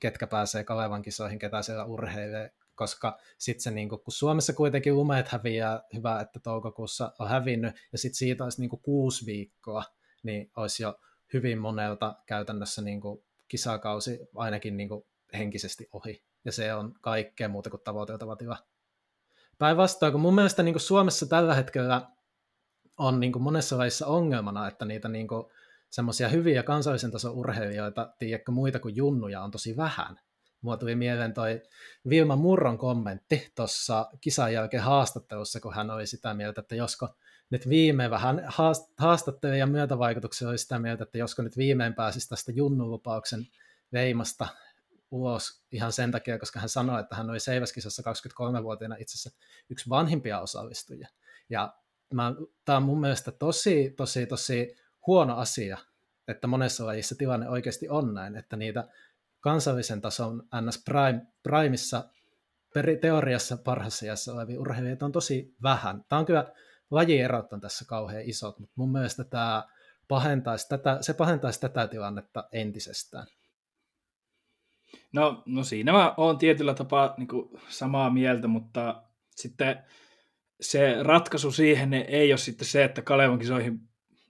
ketkä 0.00 0.26
pääsee 0.26 0.64
Kalevan 0.64 1.02
kisoihin, 1.02 1.38
ketä 1.38 1.62
siellä 1.62 1.84
urheilee, 1.84 2.50
koska 2.74 3.18
sitten 3.38 3.62
se, 3.62 3.70
niin 3.70 3.88
kun 3.88 4.00
Suomessa 4.08 4.52
kuitenkin 4.52 4.96
lumeet 4.96 5.28
häviää, 5.28 5.82
hyvä, 5.94 6.20
että 6.20 6.40
toukokuussa 6.40 7.12
on 7.18 7.28
hävinnyt, 7.28 7.76
ja 7.92 7.98
sitten 7.98 8.18
siitä 8.18 8.44
olisi 8.44 8.60
niin 8.60 8.70
kuusi 8.70 9.26
viikkoa, 9.26 9.84
niin 10.24 10.50
olisi 10.56 10.82
jo 10.82 11.00
hyvin 11.32 11.58
monelta 11.58 12.14
käytännössä 12.26 12.82
niin 12.82 13.00
kisakausi 13.48 14.18
ainakin 14.34 14.76
niin 14.76 14.88
henkisesti 15.38 15.88
ohi, 15.92 16.24
ja 16.44 16.52
se 16.52 16.74
on 16.74 16.94
kaikkea 17.00 17.48
muuta 17.48 17.70
kuin 17.70 17.82
tavoiteltava 17.84 18.36
tila. 18.36 18.58
Päinvastoin, 19.58 20.12
kun 20.12 20.20
mun 20.20 20.34
mielestä 20.34 20.62
niin 20.62 20.80
Suomessa 20.80 21.26
tällä 21.26 21.54
hetkellä 21.54 22.08
on 22.98 23.20
niin 23.20 23.42
monessa 23.42 23.78
lajissa 23.78 24.06
ongelmana, 24.06 24.68
että 24.68 24.84
niitä 24.84 25.08
niin 25.08 25.28
semmoisia 25.90 26.28
hyviä 26.28 26.62
kansallisen 26.62 27.10
tason 27.10 27.34
urheilijoita, 27.34 28.14
tiedätkö 28.18 28.52
muita 28.52 28.78
kuin 28.78 28.96
junnuja, 28.96 29.42
on 29.42 29.50
tosi 29.50 29.76
vähän. 29.76 30.20
Mulla 30.64 30.76
tuli 30.76 30.94
mieleen 30.94 31.34
toi 31.34 31.62
Vilma 32.08 32.36
Murron 32.36 32.78
kommentti 32.78 33.52
tuossa 33.54 34.10
kisan 34.20 34.52
jälkeen 34.52 34.82
haastattelussa, 34.82 35.60
kun 35.60 35.74
hän 35.74 35.90
oli 35.90 36.06
sitä 36.06 36.34
mieltä, 36.34 36.60
että 36.60 36.74
josko 36.74 37.08
nyt 37.50 37.68
viimein 37.68 38.10
vähän 38.10 38.42
haastattelija 38.96 39.58
ja 39.58 39.66
myötävaikutuksia 39.66 40.48
oli 40.48 40.58
sitä 40.58 40.78
mieltä, 40.78 41.04
että 41.04 41.18
josko 41.18 41.42
nyt 41.42 41.56
viimein 41.56 41.94
pääsisi 41.94 42.28
tästä 42.28 42.52
junnulupauksen 42.52 43.46
veimasta 43.92 44.48
ulos 45.10 45.62
ihan 45.72 45.92
sen 45.92 46.10
takia, 46.10 46.38
koska 46.38 46.60
hän 46.60 46.68
sanoi, 46.68 47.00
että 47.00 47.16
hän 47.16 47.30
oli 47.30 47.40
Seiväskisassa 47.40 48.02
23-vuotiaana 48.02 48.96
itse 48.98 49.14
asiassa 49.14 49.40
yksi 49.70 49.90
vanhimpia 49.90 50.40
osallistujia. 50.40 51.08
Ja 51.48 51.74
tämä 52.64 52.76
on 52.76 52.82
mun 52.82 53.00
mielestä 53.00 53.32
tosi, 53.32 53.94
tosi, 53.96 54.26
tosi 54.26 54.76
huono 55.06 55.36
asia, 55.36 55.78
että 56.28 56.46
monessa 56.46 56.86
lajissa 56.86 57.14
tilanne 57.14 57.48
oikeasti 57.48 57.88
on 57.88 58.14
näin, 58.14 58.36
että 58.36 58.56
niitä 58.56 58.88
kansallisen 59.44 60.00
tason 60.00 60.42
NS 60.60 60.84
Prime, 60.84 61.26
Primeissa 61.42 62.04
teoriassa 63.00 63.56
parhaassa 63.56 64.06
iässä 64.06 64.32
olevia 64.32 64.60
urheilijoita 64.60 65.06
on 65.06 65.12
tosi 65.12 65.54
vähän. 65.62 66.04
Tämä 66.08 66.18
on 66.18 66.26
kyllä, 66.26 66.52
lajierot 66.90 67.52
on 67.52 67.60
tässä 67.60 67.84
kauhean 67.88 68.22
isot, 68.24 68.58
mutta 68.58 68.72
mun 68.76 68.92
mielestä 68.92 69.24
tämä 69.24 69.64
pahentaisi 70.08 70.68
tätä, 70.68 70.98
se 71.00 71.14
pahentaisi 71.14 71.60
tätä 71.60 71.88
tilannetta 71.88 72.48
entisestään. 72.52 73.26
No, 75.12 75.42
no 75.46 75.64
siinä 75.64 75.92
mä 75.92 76.14
oon 76.16 76.38
tietyllä 76.38 76.74
tapaa 76.74 77.14
niin 77.18 77.28
samaa 77.68 78.10
mieltä, 78.10 78.48
mutta 78.48 79.02
sitten 79.30 79.84
se 80.60 81.02
ratkaisu 81.02 81.52
siihen 81.52 81.94
ei 81.94 82.32
ole 82.32 82.38
sitten 82.38 82.66
se, 82.66 82.84
että 82.84 83.02
Kalevan 83.02 83.38
kisoihin 83.38 83.80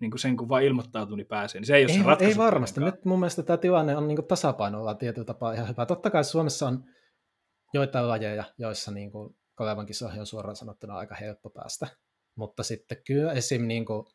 niin 0.00 0.10
kuin 0.10 0.20
sen 0.20 0.36
kun 0.36 0.48
vaan 0.48 0.62
ilmoittautuu, 0.62 1.16
niin 1.16 1.26
pääsee. 1.26 1.60
Niin 1.60 1.66
se 1.66 1.76
ei, 1.76 1.84
ole 1.84 1.92
ei, 1.92 2.18
se 2.18 2.24
ei 2.24 2.36
varmasti. 2.36 2.80
Nyt 2.80 3.04
mun 3.04 3.20
mielestä 3.20 3.42
tämä 3.42 3.56
tilanne 3.56 3.96
on 3.96 4.08
niin 4.08 4.26
tasapainoilla 4.28 4.94
tietyllä 4.94 5.24
tapaa 5.24 5.52
ihan 5.52 5.68
hyvä. 5.68 5.86
Totta 5.86 6.10
kai 6.10 6.24
Suomessa 6.24 6.66
on 6.66 6.84
joitain 7.74 8.08
lajeja, 8.08 8.44
joissa 8.58 8.90
niin 8.90 9.10
kuin 9.10 9.36
Kalevan 9.54 9.86
kisoihin 9.86 10.20
on 10.20 10.26
suoraan 10.26 10.56
sanottuna 10.56 10.96
aika 10.96 11.14
helppo 11.14 11.50
päästä. 11.50 11.86
Mutta 12.34 12.62
sitten 12.62 12.98
kyllä 13.06 13.32
esim. 13.32 13.66
Niin 13.66 13.84
kuin 13.84 14.06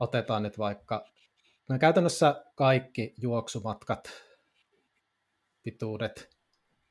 otetaan 0.00 0.42
nyt 0.42 0.58
vaikka, 0.58 1.04
no 1.68 1.78
käytännössä 1.78 2.44
kaikki 2.54 3.14
juoksumatkat, 3.20 4.10
pituudet, 5.62 6.30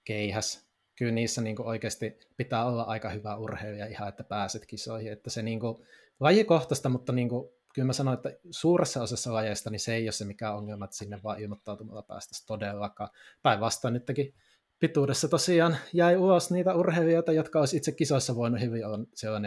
keihäs, 0.03 0.67
kyllä 0.97 1.11
niissä 1.11 1.41
niin 1.41 1.55
kuin 1.55 1.67
oikeasti 1.67 2.19
pitää 2.37 2.65
olla 2.65 2.83
aika 2.83 3.09
hyvä 3.09 3.35
urheilija 3.35 3.85
ihan, 3.85 4.09
että 4.09 4.23
pääset 4.23 4.65
kisoihin. 4.65 5.11
Että 5.11 5.29
se 5.29 5.41
niin 5.41 5.59
kuin, 5.59 5.87
lajikohtaista, 6.19 6.89
mutta 6.89 7.13
niin 7.13 7.29
kuin 7.29 7.49
kyllä 7.77 7.85
mä 7.85 7.93
sanoin, 7.93 8.15
että 8.17 8.29
suuressa 8.51 9.01
osassa 9.01 9.33
lajeista 9.33 9.69
niin 9.69 9.79
se 9.79 9.95
ei 9.95 10.05
ole 10.05 10.11
se 10.11 10.25
mikä 10.25 10.51
ongelma, 10.51 10.85
että 10.85 10.97
sinne 10.97 11.19
vaan 11.23 11.39
ilmoittautumalla 11.39 12.01
päästäisiin 12.01 12.47
todellakaan. 12.47 13.09
Päinvastoin 13.41 13.93
nytkin 13.93 14.33
pituudessa 14.79 15.27
tosiaan 15.27 15.77
jäi 15.93 16.15
ulos 16.15 16.51
niitä 16.51 16.75
urheilijoita, 16.75 17.31
jotka 17.31 17.59
olisi 17.59 17.77
itse 17.77 17.91
kisoissa 17.91 18.35
voinut 18.35 18.61
hyvin 18.61 18.85
olla 18.85 18.99
siellä 19.13 19.39
4-6. 19.39 19.41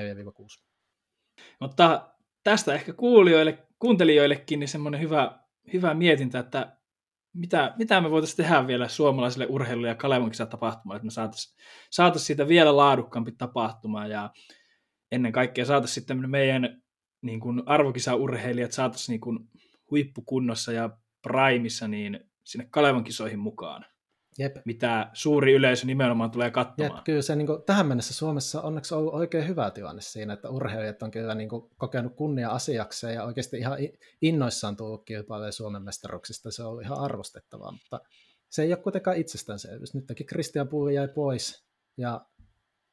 Mutta 1.61 2.11
tästä 2.43 2.75
ehkä 2.75 2.93
kuulijoille, 2.93 3.69
kuuntelijoillekin 3.79 4.61
niin 4.61 4.69
semmoinen 4.69 5.01
hyvä, 5.01 5.39
hyvä 5.73 5.95
mietintä, 5.95 6.39
että 6.39 6.77
mitä, 7.33 7.75
mitä 7.79 8.01
me 8.01 8.11
voitaisiin 8.11 8.37
tehdä 8.37 8.67
vielä 8.67 8.89
suomalaisille 8.89 9.47
urheilulle 9.47 9.89
ja 9.89 9.95
Kalevan 9.95 10.31
tapahtumalle, 10.51 10.97
että 10.97 11.07
me 11.07 11.11
saataisiin 11.11 11.57
saatais 11.91 12.27
siitä 12.27 12.49
vielä 12.49 12.77
laadukkaampi 12.77 13.33
tapahtuma 13.33 14.07
ja 14.07 14.31
ennen 15.13 15.33
kaikkea 15.33 15.65
saataisiin 15.65 15.95
sitten 15.95 16.31
meidän 16.31 16.83
niin 17.23 17.41
kuin 17.41 17.63
arvokisaurheilijat 17.67 18.73
saataisiin 18.73 19.13
niin 19.13 19.21
kuin 19.21 19.39
huippukunnossa 19.91 20.73
ja 20.73 20.91
primissa 21.23 21.89
niin 21.89 22.21
sinne 22.45 22.69
Kalevan 22.71 23.05
kisoihin 23.05 23.39
mukaan. 23.39 23.85
Jep. 24.39 24.57
mitä 24.65 25.11
suuri 25.13 25.53
yleisö 25.53 25.87
nimenomaan 25.87 26.31
tulee 26.31 26.51
katsomaan. 26.51 26.97
Jep, 26.97 27.05
kyllä 27.05 27.23
se 27.23 27.37
niin 27.37 27.47
kuin, 27.47 27.63
tähän 27.63 27.87
mennessä 27.87 28.15
Suomessa 28.15 28.63
onneksi 28.63 28.95
on 28.95 29.01
ollut 29.01 29.15
oikein 29.15 29.49
hyvä 29.49 29.71
tilanne 29.71 30.03
siinä, 30.03 30.33
että 30.33 30.51
urheilijat 30.51 31.03
on 31.03 31.11
kyllä 31.11 31.35
niin 31.35 31.49
kuin, 31.49 31.71
kokenut 31.77 32.15
kunnia 32.17 32.51
asiakseen 32.51 33.15
ja 33.15 33.25
oikeasti 33.25 33.59
ihan 33.59 33.79
innoissaan 34.23 34.77
tullut 34.77 35.05
kilpailemaan 35.05 35.53
Suomen 35.53 35.83
mestaruksista. 35.83 36.51
Se 36.51 36.63
on 36.63 36.69
ollut 36.69 36.83
ihan 36.83 36.99
arvostettavaa, 36.99 37.73
mutta 37.73 38.01
se 38.49 38.63
ei 38.63 38.73
ole 38.73 38.83
kuitenkaan 38.83 39.17
itsestäänselvyys. 39.17 39.95
Nytkin 39.95 40.27
Christian 40.27 40.69
Pulli 40.69 40.95
jäi 40.95 41.09
pois 41.09 41.65
ja 41.97 42.27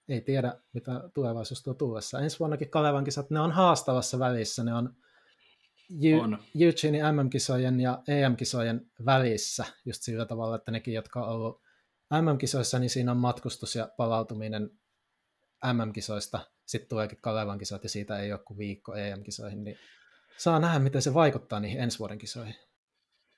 ei 0.10 0.22
tiedä, 0.22 0.54
mitä 0.74 1.10
tulevaisuus 1.14 1.64
tuo 1.64 1.74
tullessa. 1.74 2.20
Ensi 2.20 2.40
vuonnakin 2.40 2.70
Kalevan 2.70 3.04
kisat, 3.04 3.30
ne 3.30 3.40
on 3.40 3.52
haastavassa 3.52 4.20
välissä, 4.20 4.64
ne 4.64 4.74
on 4.74 4.96
on. 6.22 6.38
Eugenein 6.62 7.16
MM-kisojen 7.16 7.80
ja 7.80 8.04
EM-kisojen 8.08 8.92
välissä 9.06 9.66
just 9.86 10.02
sillä 10.02 10.26
tavalla, 10.26 10.56
että 10.56 10.72
nekin, 10.72 10.94
jotka 10.94 11.24
on 11.26 11.30
ollut 11.30 11.62
MM-kisoissa, 12.22 12.80
niin 12.80 12.90
siinä 12.90 13.12
on 13.12 13.18
matkustus 13.18 13.76
ja 13.76 13.90
palautuminen 13.98 14.70
MM-kisoista, 15.74 16.40
sitten 16.66 16.90
tuleekin 16.90 17.22
Kalevan 17.22 17.58
kisat 17.58 17.84
ja 17.84 17.90
siitä 17.90 18.20
ei 18.20 18.32
ole 18.32 18.40
kuin 18.46 18.58
viikko 18.58 18.96
EM-kisoihin, 18.96 19.64
niin 19.64 19.78
saa 20.38 20.60
nähdä, 20.60 20.80
miten 20.80 21.02
se 21.02 21.14
vaikuttaa 21.14 21.60
niihin 21.60 21.80
ensi 21.80 22.00
vuoden 22.00 22.18
kisoihin. 22.18 22.56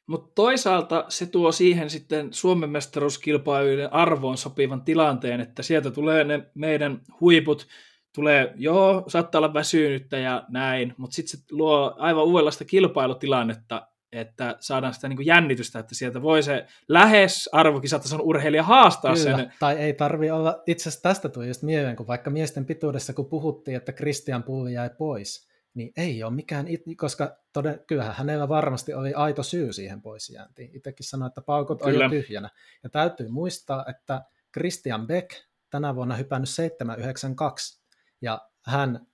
Mutta 0.09 0.31
toisaalta 0.35 1.05
se 1.09 1.25
tuo 1.25 1.51
siihen 1.51 1.89
sitten 1.89 2.33
Suomen 2.33 2.69
mestaruuskilpailujen 2.69 3.93
arvoon 3.93 4.37
sopivan 4.37 4.81
tilanteen, 4.81 5.41
että 5.41 5.63
sieltä 5.63 5.91
tulee 5.91 6.23
ne 6.23 6.45
meidän 6.55 7.01
huiput, 7.21 7.67
tulee, 8.15 8.53
joo, 8.55 9.03
saattaa 9.07 9.39
olla 9.39 9.53
väsynyttä 9.53 10.17
ja 10.17 10.43
näin, 10.49 10.93
mutta 10.97 11.15
sitten 11.15 11.39
se 11.39 11.45
luo 11.51 11.95
aivan 11.97 12.23
uudenlaista 12.23 12.65
kilpailutilannetta, 12.65 13.87
että 14.11 14.57
saadaan 14.59 14.93
sitä 14.93 15.07
niin 15.07 15.17
kuin 15.17 15.25
jännitystä, 15.25 15.79
että 15.79 15.95
sieltä 15.95 16.21
voi 16.21 16.43
se 16.43 16.65
lähes 16.87 17.49
arvokisatason 17.51 18.21
urheilija 18.21 18.63
haastaa 18.63 19.13
Kyllä, 19.13 19.37
sen. 19.37 19.53
tai 19.59 19.75
ei 19.75 19.93
tarvi 19.93 20.31
olla, 20.31 20.63
itse 20.67 20.89
asiassa 20.89 21.01
tästä 21.01 21.29
tuli 21.29 21.47
just 21.47 21.63
mieleen, 21.63 21.95
kun 21.95 22.07
vaikka 22.07 22.29
miesten 22.29 22.65
pituudessa, 22.65 23.13
kun 23.13 23.29
puhuttiin, 23.29 23.77
että 23.77 23.93
Christian 23.93 24.43
Pulli 24.43 24.73
jäi 24.73 24.89
pois, 24.97 25.48
niin 25.73 25.91
ei 25.97 26.23
ole 26.23 26.33
mikään, 26.33 26.65
koska 26.97 27.37
toden, 27.53 27.79
kyllähän 27.87 28.15
hänellä 28.15 28.49
varmasti 28.49 28.93
oli 28.93 29.13
aito 29.13 29.43
syy 29.43 29.73
siihen 29.73 30.01
poisjääntiin. 30.01 30.75
Itsekin 30.75 31.05
sanoi, 31.05 31.27
että 31.27 31.41
paukot 31.41 31.81
on 31.81 31.95
jo 31.95 32.09
tyhjänä. 32.09 32.49
Ja 32.83 32.89
täytyy 32.89 33.27
muistaa, 33.27 33.85
että 33.89 34.21
Christian 34.53 35.07
Beck 35.07 35.29
tänä 35.69 35.95
vuonna 35.95 36.15
hypännyt 36.15 36.49
792 36.49 37.81
ja 38.21 38.49
hän 38.65 39.07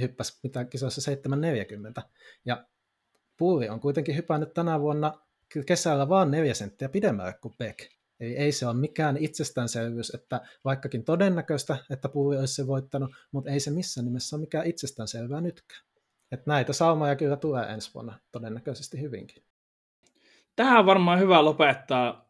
hyppäsi 0.00 0.38
mitä 0.42 0.64
kisoissa 0.64 1.00
740. 1.00 2.02
Ja 2.44 2.66
Pulli 3.36 3.68
on 3.68 3.80
kuitenkin 3.80 4.16
hypännyt 4.16 4.54
tänä 4.54 4.80
vuonna 4.80 5.14
kesällä 5.66 6.08
vaan 6.08 6.30
neljä 6.30 6.54
senttiä 6.54 6.88
pidemmälle 6.88 7.32
kuin 7.32 7.54
Beck. 7.58 7.97
Eli 8.20 8.36
ei 8.36 8.52
se 8.52 8.66
ole 8.66 8.74
mikään 8.74 9.16
itsestäänselvyys, 9.16 10.10
että 10.14 10.40
vaikkakin 10.64 11.04
todennäköistä, 11.04 11.76
että 11.90 12.08
Pulli 12.08 12.38
olisi 12.38 12.54
se 12.54 12.66
voittanut, 12.66 13.10
mutta 13.32 13.50
ei 13.50 13.60
se 13.60 13.70
missään 13.70 14.04
nimessä 14.04 14.36
ole 14.36 14.40
mikään 14.40 14.66
itsestäänselvää 14.66 15.40
nytkään. 15.40 15.80
Että 16.32 16.50
näitä 16.50 16.72
saumoja 16.72 17.16
kyllä 17.16 17.36
tulee 17.36 17.66
ensi 17.66 17.94
vuonna 17.94 18.18
todennäköisesti 18.32 19.00
hyvinkin. 19.00 19.42
Tähän 20.56 20.78
on 20.78 20.86
varmaan 20.86 21.18
hyvä 21.18 21.44
lopettaa. 21.44 22.28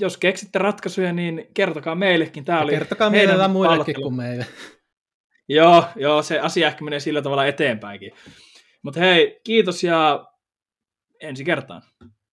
Jos 0.00 0.16
keksitte 0.16 0.58
ratkaisuja, 0.58 1.12
niin 1.12 1.46
kertokaa 1.54 1.94
meillekin. 1.94 2.44
Tämä 2.44 2.58
ja 2.58 2.64
oli 2.64 2.72
kertokaa 2.72 3.10
meidän 3.10 3.50
muillekin 3.50 3.94
kuin 4.02 4.14
meille. 4.14 4.46
Joo, 5.48 5.84
joo, 5.96 6.22
se 6.22 6.38
asia 6.38 6.68
ehkä 6.68 6.84
menee 6.84 7.00
sillä 7.00 7.22
tavalla 7.22 7.46
eteenpäinkin. 7.46 8.12
Mutta 8.82 9.00
hei, 9.00 9.40
kiitos 9.44 9.84
ja 9.84 10.26
ensi 11.20 11.44
kertaan. 11.44 11.82